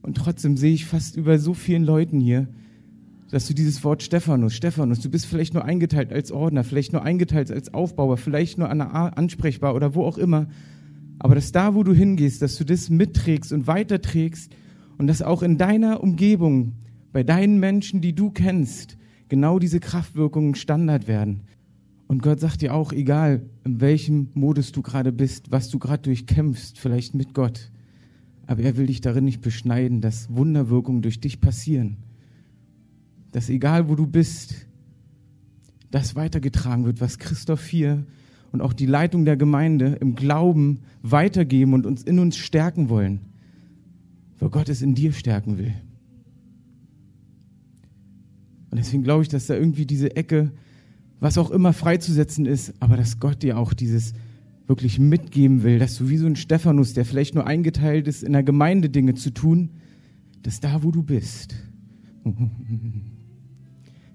Und 0.00 0.16
trotzdem 0.16 0.56
sehe 0.56 0.72
ich 0.72 0.86
fast 0.86 1.16
über 1.16 1.40
so 1.40 1.54
vielen 1.54 1.82
Leuten 1.82 2.20
hier, 2.20 2.46
dass 3.32 3.48
du 3.48 3.54
dieses 3.54 3.82
Wort 3.82 4.04
Stephanus, 4.04 4.54
Stephanus, 4.54 5.00
du 5.00 5.10
bist 5.10 5.26
vielleicht 5.26 5.54
nur 5.54 5.64
eingeteilt 5.64 6.12
als 6.12 6.30
Ordner, 6.30 6.62
vielleicht 6.62 6.92
nur 6.92 7.02
eingeteilt 7.02 7.50
als 7.50 7.74
Aufbauer, 7.74 8.16
vielleicht 8.16 8.58
nur 8.58 8.70
ansprechbar 8.70 9.74
oder 9.74 9.96
wo 9.96 10.04
auch 10.04 10.18
immer. 10.18 10.46
Aber 11.18 11.34
dass 11.34 11.50
da, 11.50 11.74
wo 11.74 11.82
du 11.82 11.92
hingehst, 11.92 12.42
dass 12.42 12.56
du 12.56 12.64
das 12.64 12.90
mitträgst 12.90 13.52
und 13.52 13.66
weiterträgst 13.66 14.54
und 14.98 15.08
dass 15.08 15.20
auch 15.20 15.42
in 15.42 15.58
deiner 15.58 16.00
Umgebung 16.00 16.74
bei 17.12 17.22
deinen 17.22 17.60
Menschen, 17.60 18.00
die 18.00 18.14
du 18.14 18.30
kennst, 18.30 18.96
genau 19.28 19.58
diese 19.58 19.80
Kraftwirkungen 19.80 20.54
Standard 20.54 21.06
werden. 21.06 21.42
Und 22.06 22.22
Gott 22.22 22.40
sagt 22.40 22.60
dir 22.60 22.74
auch, 22.74 22.92
egal 22.92 23.42
in 23.64 23.80
welchem 23.80 24.28
Modus 24.34 24.72
du 24.72 24.82
gerade 24.82 25.12
bist, 25.12 25.50
was 25.50 25.70
du 25.70 25.78
gerade 25.78 26.02
durchkämpfst, 26.02 26.78
vielleicht 26.78 27.14
mit 27.14 27.32
Gott, 27.32 27.70
aber 28.46 28.62
er 28.62 28.76
will 28.76 28.86
dich 28.86 29.00
darin 29.00 29.24
nicht 29.24 29.40
beschneiden, 29.40 30.00
dass 30.00 30.34
Wunderwirkungen 30.34 31.00
durch 31.00 31.20
dich 31.20 31.40
passieren. 31.40 31.96
Dass 33.30 33.48
egal 33.48 33.88
wo 33.88 33.94
du 33.94 34.06
bist, 34.06 34.66
das 35.90 36.16
weitergetragen 36.16 36.84
wird, 36.84 37.00
was 37.00 37.18
Christoph 37.18 37.64
hier 37.64 38.04
und 38.50 38.60
auch 38.60 38.72
die 38.72 38.86
Leitung 38.86 39.24
der 39.24 39.36
Gemeinde 39.36 39.96
im 40.00 40.14
Glauben 40.14 40.80
weitergeben 41.02 41.72
und 41.72 41.86
uns 41.86 42.02
in 42.02 42.18
uns 42.18 42.36
stärken 42.36 42.88
wollen, 42.88 43.20
weil 44.38 44.50
Gott 44.50 44.68
es 44.68 44.82
in 44.82 44.94
dir 44.94 45.12
stärken 45.12 45.56
will. 45.56 45.74
Und 48.72 48.78
deswegen 48.78 49.02
glaube 49.02 49.22
ich, 49.22 49.28
dass 49.28 49.46
da 49.46 49.54
irgendwie 49.54 49.84
diese 49.84 50.16
Ecke, 50.16 50.50
was 51.20 51.36
auch 51.36 51.50
immer 51.50 51.74
freizusetzen 51.74 52.46
ist, 52.46 52.72
aber 52.80 52.96
dass 52.96 53.20
Gott 53.20 53.42
dir 53.42 53.58
auch 53.58 53.74
dieses 53.74 54.14
wirklich 54.66 54.98
mitgeben 54.98 55.62
will, 55.62 55.78
dass 55.78 55.98
du 55.98 56.08
wie 56.08 56.16
so 56.16 56.26
ein 56.26 56.36
Stephanus, 56.36 56.94
der 56.94 57.04
vielleicht 57.04 57.34
nur 57.34 57.46
eingeteilt 57.46 58.08
ist, 58.08 58.22
in 58.22 58.32
der 58.32 58.42
Gemeinde 58.42 58.88
Dinge 58.88 59.12
zu 59.12 59.28
tun, 59.28 59.72
dass 60.42 60.60
da, 60.60 60.82
wo 60.82 60.90
du 60.90 61.02
bist, 61.02 61.54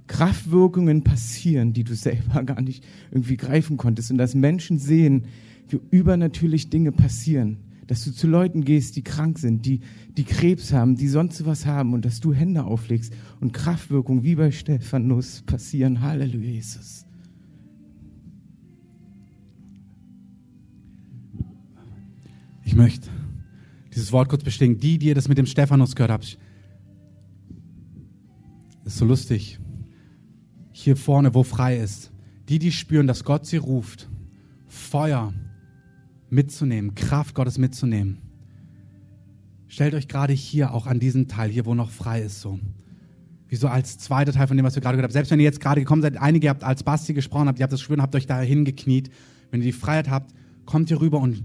Kraftwirkungen 0.07 1.03
passieren, 1.03 1.73
die 1.73 1.83
du 1.83 1.93
selber 1.93 2.41
gar 2.43 2.61
nicht 2.61 2.83
irgendwie 3.11 3.37
greifen 3.37 3.77
konntest. 3.77 4.09
Und 4.09 4.17
dass 4.17 4.33
Menschen 4.33 4.79
sehen, 4.79 5.25
wie 5.69 5.79
übernatürlich 5.91 6.71
Dinge 6.71 6.91
passieren 6.91 7.57
dass 7.87 8.03
du 8.03 8.11
zu 8.11 8.27
Leuten 8.27 8.63
gehst, 8.63 8.95
die 8.97 9.03
krank 9.03 9.39
sind, 9.39 9.65
die, 9.65 9.79
die 10.17 10.25
Krebs 10.25 10.73
haben, 10.73 10.95
die 10.95 11.07
sonst 11.07 11.45
was 11.45 11.65
haben 11.65 11.93
und 11.93 12.03
dass 12.03 12.19
du 12.19 12.33
Hände 12.33 12.65
auflegst 12.65 13.13
und 13.39 13.53
Kraftwirkung 13.53 14.23
wie 14.23 14.35
bei 14.35 14.51
Stephanus 14.51 15.41
passieren. 15.45 16.01
Halleluja, 16.01 16.51
Jesus. 16.51 17.05
Ich 22.63 22.75
möchte 22.75 23.09
dieses 23.95 24.11
Wort 24.11 24.27
kurz 24.27 24.43
bestätigen. 24.43 24.79
Die, 24.79 24.99
die 24.99 25.07
ihr 25.07 25.15
das 25.15 25.29
mit 25.29 25.37
dem 25.37 25.45
Stephanus 25.45 25.95
gehört 25.95 26.11
habt, 26.11 26.37
ist 28.83 28.97
so 28.97 29.05
lustig. 29.05 29.59
Hier 30.73 30.97
vorne, 30.97 31.33
wo 31.33 31.43
frei 31.43 31.77
ist. 31.77 32.11
Die, 32.49 32.59
die 32.59 32.71
spüren, 32.71 33.07
dass 33.07 33.23
Gott 33.23 33.45
sie 33.45 33.57
ruft. 33.57 34.09
Feuer, 34.67 35.33
mitzunehmen, 36.29 36.95
Kraft 36.95 37.35
Gottes 37.35 37.57
mitzunehmen. 37.57 38.17
Stellt 39.67 39.93
euch 39.93 40.07
gerade 40.07 40.33
hier 40.33 40.73
auch 40.73 40.87
an 40.87 40.99
diesen 40.99 41.27
Teil, 41.27 41.49
hier 41.49 41.65
wo 41.65 41.75
noch 41.75 41.89
frei 41.89 42.21
ist, 42.21 42.41
so. 42.41 42.59
Wie 43.49 43.55
so 43.55 43.67
als 43.67 43.97
zweiter 43.97 44.33
Teil 44.33 44.47
von 44.47 44.57
dem, 44.57 44.65
was 44.65 44.75
wir 44.75 44.81
gerade 44.81 44.97
gehört 44.97 45.09
haben. 45.09 45.13
Selbst 45.13 45.31
wenn 45.31 45.39
ihr 45.39 45.45
jetzt 45.45 45.61
gerade 45.61 45.81
gekommen 45.81 46.01
seid, 46.01 46.17
einige 46.17 46.49
habt 46.49 46.63
als 46.63 46.83
Basti 46.83 47.13
gesprochen 47.13 47.47
habt, 47.47 47.59
ihr 47.59 47.63
habt 47.63 47.73
das 47.73 47.81
Schwören, 47.81 48.01
habt 48.01 48.15
euch 48.15 48.25
da 48.25 48.39
hingekniet. 48.41 49.09
Wenn 49.51 49.61
ihr 49.61 49.67
die 49.67 49.71
Freiheit 49.71 50.09
habt, 50.09 50.33
kommt 50.65 50.89
hier 50.89 50.99
rüber 50.99 51.19
und 51.19 51.43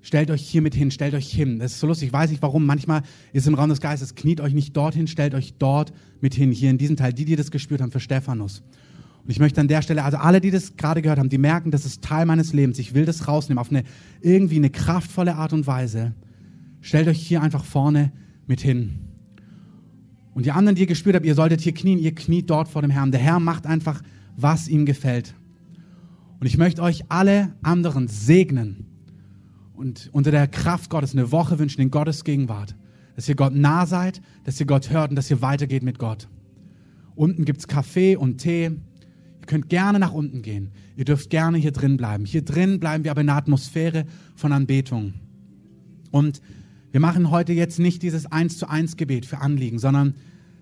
stellt 0.00 0.30
euch 0.30 0.42
hier 0.42 0.62
mit 0.62 0.74
hin, 0.74 0.90
stellt 0.90 1.14
euch 1.14 1.30
hin. 1.30 1.58
Das 1.58 1.72
ist 1.72 1.80
so 1.80 1.86
lustig, 1.86 2.08
ich 2.08 2.12
weiß 2.12 2.30
nicht 2.30 2.42
warum. 2.42 2.64
Manchmal 2.64 3.02
ist 3.32 3.46
im 3.46 3.54
Raum 3.54 3.68
des 3.68 3.80
Geistes, 3.80 4.14
kniet 4.14 4.40
euch 4.40 4.54
nicht 4.54 4.76
dorthin, 4.76 5.06
stellt 5.06 5.34
euch 5.34 5.54
dort 5.58 5.92
mit 6.20 6.34
hin, 6.34 6.52
hier 6.52 6.70
in 6.70 6.78
diesem 6.78 6.96
Teil. 6.96 7.12
Die, 7.12 7.24
die 7.24 7.36
das 7.36 7.50
gespürt 7.50 7.80
haben, 7.80 7.90
für 7.90 8.00
Stephanus. 8.00 8.62
Und 9.24 9.30
ich 9.30 9.38
möchte 9.38 9.60
an 9.60 9.68
der 9.68 9.80
Stelle, 9.80 10.04
also 10.04 10.18
alle, 10.18 10.40
die 10.40 10.50
das 10.50 10.76
gerade 10.76 11.00
gehört 11.00 11.18
haben, 11.18 11.30
die 11.30 11.38
merken, 11.38 11.70
das 11.70 11.86
ist 11.86 12.02
Teil 12.02 12.26
meines 12.26 12.52
Lebens. 12.52 12.78
Ich 12.78 12.92
will 12.92 13.06
das 13.06 13.26
rausnehmen 13.26 13.58
auf 13.58 13.70
eine 13.70 13.84
irgendwie 14.20 14.56
eine 14.56 14.68
kraftvolle 14.68 15.36
Art 15.36 15.54
und 15.54 15.66
Weise. 15.66 16.12
Stellt 16.82 17.08
euch 17.08 17.20
hier 17.20 17.40
einfach 17.40 17.64
vorne 17.64 18.12
mit 18.46 18.60
hin. 18.60 19.00
Und 20.34 20.44
die 20.44 20.52
anderen, 20.52 20.74
die 20.74 20.82
ihr 20.82 20.86
gespürt 20.86 21.16
habt, 21.16 21.24
ihr 21.24 21.34
solltet 21.34 21.62
hier 21.62 21.72
knien, 21.72 21.98
ihr 21.98 22.14
kniet 22.14 22.50
dort 22.50 22.68
vor 22.68 22.82
dem 22.82 22.90
Herrn. 22.90 23.12
Der 23.12 23.20
Herr 23.20 23.40
macht 23.40 23.66
einfach, 23.66 24.02
was 24.36 24.68
ihm 24.68 24.84
gefällt. 24.84 25.34
Und 26.40 26.46
ich 26.46 26.58
möchte 26.58 26.82
euch 26.82 27.04
alle 27.08 27.54
anderen 27.62 28.08
segnen 28.08 28.86
und 29.74 30.10
unter 30.12 30.30
der 30.30 30.46
Kraft 30.48 30.90
Gottes 30.90 31.12
eine 31.12 31.32
Woche 31.32 31.58
wünschen 31.58 31.80
in 31.80 31.90
Gottes 31.90 32.24
Gegenwart. 32.24 32.76
Dass 33.16 33.28
ihr 33.28 33.36
Gott 33.36 33.54
nah 33.54 33.86
seid, 33.86 34.20
dass 34.42 34.58
ihr 34.60 34.66
Gott 34.66 34.90
hört 34.90 35.10
und 35.10 35.16
dass 35.16 35.30
ihr 35.30 35.40
weitergeht 35.40 35.82
mit 35.82 35.98
Gott. 35.98 36.28
Unten 37.14 37.44
gibt's 37.44 37.68
Kaffee 37.68 38.16
und 38.16 38.38
Tee. 38.38 38.72
Ihr 39.44 39.46
könnt 39.46 39.68
gerne 39.68 39.98
nach 39.98 40.14
unten 40.14 40.40
gehen. 40.40 40.70
Ihr 40.96 41.04
dürft 41.04 41.28
gerne 41.28 41.58
hier 41.58 41.70
drin 41.70 41.98
bleiben. 41.98 42.24
Hier 42.24 42.40
drin 42.40 42.80
bleiben 42.80 43.04
wir 43.04 43.10
aber 43.10 43.20
in 43.20 43.28
einer 43.28 43.36
Atmosphäre 43.36 44.06
von 44.34 44.52
Anbetung. 44.52 45.12
Und 46.10 46.40
wir 46.92 47.00
machen 47.00 47.30
heute 47.30 47.52
jetzt 47.52 47.78
nicht 47.78 48.02
dieses 48.02 48.24
Eins 48.24 48.56
zu 48.56 48.70
eins 48.70 48.96
Gebet 48.96 49.26
für 49.26 49.42
Anliegen, 49.42 49.78
sondern 49.78 50.14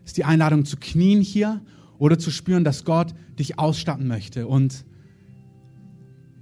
es 0.03 0.11
ist 0.11 0.17
die 0.17 0.25
Einladung 0.25 0.65
zu 0.65 0.79
knien 0.79 1.21
hier 1.21 1.61
oder 1.99 2.19
zu 2.19 2.33
spüren, 2.33 2.65
dass 2.65 2.85
Gott 2.85 3.15
dich 3.39 3.57
ausstatten 3.57 4.09
möchte. 4.09 4.49
Und 4.49 4.85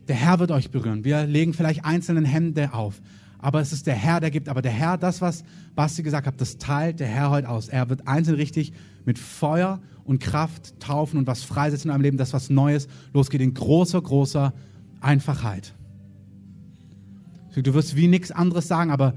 der 0.09 0.17
Herr 0.17 0.39
wird 0.39 0.51
euch 0.51 0.71
berühren. 0.71 1.05
Wir 1.05 1.27
legen 1.27 1.53
vielleicht 1.53 1.85
einzelne 1.85 2.27
Hände 2.27 2.73
auf. 2.73 3.03
Aber 3.43 3.61
es 3.61 3.73
ist 3.73 3.87
der 3.87 3.95
Herr, 3.95 4.21
der 4.21 4.31
gibt. 4.31 4.49
Aber 4.49 4.63
der 4.63 4.73
Herr, 4.73 4.99
das, 4.99 5.21
was 5.21 5.45
Basti 5.75 6.03
gesagt 6.03 6.27
hat, 6.27 6.41
das 6.41 6.59
teilt 6.59 7.01
der 7.01 7.09
Herr 7.09 7.31
heute 7.31 7.49
aus. 7.49 7.69
Er 7.69 7.89
wird 7.89 8.07
einzeln 8.07 8.37
richtig 8.37 8.73
mit 9.05 9.19
Feuer 9.19 9.81
und 10.05 10.21
Kraft 10.21 10.79
taufen 10.81 11.19
und 11.19 11.27
was 11.27 11.43
freisetzen 11.43 11.89
in 11.89 11.93
eurem 11.93 12.03
Leben, 12.03 12.17
dass 12.17 12.33
was 12.33 12.51
Neues 12.51 12.89
losgeht 13.13 13.41
in 13.41 13.55
großer, 13.55 14.01
großer 14.01 14.53
Einfachheit. 15.01 15.75
Du 17.55 17.75
wirst 17.75 17.97
wie 17.97 18.09
nichts 18.09 18.31
anderes 18.31 18.69
sagen, 18.69 18.91
aber 18.91 19.15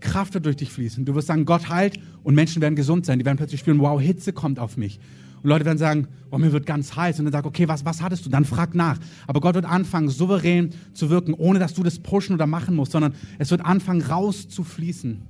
Kraft 0.00 0.34
wird 0.34 0.44
durch 0.44 0.56
dich 0.56 0.70
fließen. 0.70 1.04
Du 1.04 1.14
wirst 1.14 1.28
sagen, 1.28 1.44
Gott 1.44 1.68
heilt 1.68 1.98
und 2.22 2.34
Menschen 2.34 2.60
werden 2.60 2.76
gesund 2.76 3.06
sein. 3.06 3.18
Die 3.18 3.24
werden 3.24 3.38
plötzlich 3.38 3.60
spüren, 3.60 3.78
wow, 3.78 4.00
Hitze 4.00 4.32
kommt 4.32 4.58
auf 4.58 4.76
mich. 4.76 5.00
Und 5.46 5.50
Leute 5.50 5.64
werden 5.64 5.78
sagen, 5.78 6.08
oh, 6.32 6.38
mir 6.38 6.50
wird 6.50 6.66
ganz 6.66 6.96
heiß. 6.96 7.20
Und 7.20 7.26
dann 7.26 7.32
sag, 7.32 7.46
okay, 7.46 7.68
was, 7.68 7.84
was 7.84 8.02
hattest 8.02 8.26
du? 8.26 8.30
Dann 8.30 8.44
frag 8.44 8.74
nach. 8.74 8.98
Aber 9.28 9.40
Gott 9.40 9.54
wird 9.54 9.64
anfangen, 9.64 10.08
souverän 10.08 10.74
zu 10.92 11.08
wirken, 11.08 11.34
ohne 11.34 11.60
dass 11.60 11.72
du 11.72 11.84
das 11.84 12.00
pushen 12.00 12.34
oder 12.34 12.48
machen 12.48 12.74
musst, 12.74 12.90
sondern 12.90 13.14
es 13.38 13.52
wird 13.52 13.64
anfangen, 13.64 14.02
rauszufließen. 14.02 15.22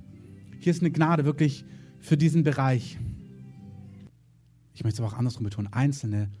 Hier 0.59 0.71
ist 0.71 0.81
eine 0.81 0.89
Gnade 0.89 1.23
wirklich 1.23 1.65
für 1.99 2.17
diesen 2.17 2.41
Bereich. 2.41 2.97
Ich 4.73 4.83
möchte 4.83 4.95
es 4.95 4.99
aber 5.01 5.13
auch 5.13 5.19
andersrum 5.19 5.43
betonen. 5.43 5.71
Einzelne, 5.71 6.31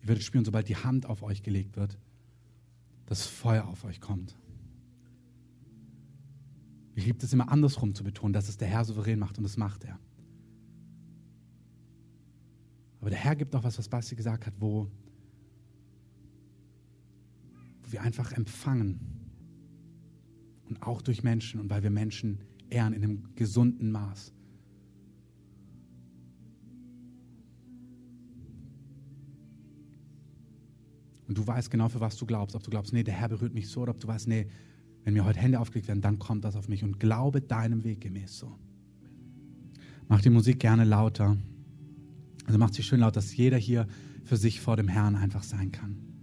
ihr 0.00 0.06
werdet 0.06 0.22
spüren, 0.22 0.44
sobald 0.44 0.68
die 0.68 0.76
Hand 0.76 1.06
auf 1.06 1.24
euch 1.24 1.42
gelegt 1.42 1.76
wird, 1.76 1.98
dass 3.06 3.26
Feuer 3.26 3.66
auf 3.66 3.82
euch 3.82 4.00
kommt. 4.00 4.36
Ich 6.94 7.04
liebe 7.04 7.18
es 7.20 7.32
immer 7.32 7.50
andersrum 7.50 7.96
zu 7.96 8.04
betonen, 8.04 8.32
dass 8.32 8.48
es 8.48 8.58
der 8.58 8.68
Herr 8.68 8.84
souverän 8.84 9.18
macht 9.18 9.38
und 9.38 9.42
das 9.42 9.56
macht 9.56 9.82
er. 9.82 9.98
Aber 13.04 13.10
der 13.10 13.18
Herr 13.18 13.36
gibt 13.36 13.54
auch 13.54 13.62
was, 13.62 13.76
was 13.76 13.86
Basti 13.86 14.16
gesagt 14.16 14.46
hat, 14.46 14.54
wo, 14.58 14.90
wo 17.82 17.92
wir 17.92 18.00
einfach 18.00 18.32
empfangen. 18.32 18.98
Und 20.70 20.82
auch 20.82 21.02
durch 21.02 21.22
Menschen 21.22 21.60
und 21.60 21.68
weil 21.68 21.82
wir 21.82 21.90
Menschen 21.90 22.38
ehren 22.70 22.94
in 22.94 23.04
einem 23.04 23.34
gesunden 23.34 23.92
Maß. 23.92 24.32
Und 31.28 31.36
du 31.36 31.46
weißt 31.46 31.70
genau, 31.70 31.90
für 31.90 32.00
was 32.00 32.16
du 32.16 32.24
glaubst. 32.24 32.56
Ob 32.56 32.62
du 32.62 32.70
glaubst, 32.70 32.94
nee, 32.94 33.02
der 33.04 33.12
Herr 33.12 33.28
berührt 33.28 33.52
mich 33.52 33.68
so, 33.68 33.82
oder 33.82 33.90
ob 33.90 34.00
du 34.00 34.08
weißt, 34.08 34.28
nee, 34.28 34.46
wenn 35.02 35.12
mir 35.12 35.26
heute 35.26 35.40
Hände 35.40 35.60
aufgelegt 35.60 35.88
werden, 35.88 36.00
dann 36.00 36.18
kommt 36.18 36.42
das 36.42 36.56
auf 36.56 36.68
mich. 36.68 36.82
Und 36.82 36.98
glaube 37.00 37.42
deinem 37.42 37.84
Weg 37.84 38.00
gemäß 38.00 38.38
so. 38.38 38.56
Mach 40.08 40.22
die 40.22 40.30
Musik 40.30 40.58
gerne 40.58 40.84
lauter. 40.84 41.36
Also 42.46 42.58
macht 42.58 42.74
sie 42.74 42.82
schön 42.82 43.00
laut, 43.00 43.16
dass 43.16 43.36
jeder 43.36 43.56
hier 43.56 43.86
für 44.24 44.36
sich 44.36 44.60
vor 44.60 44.76
dem 44.76 44.88
Herrn 44.88 45.16
einfach 45.16 45.42
sein 45.42 45.72
kann. 45.72 46.13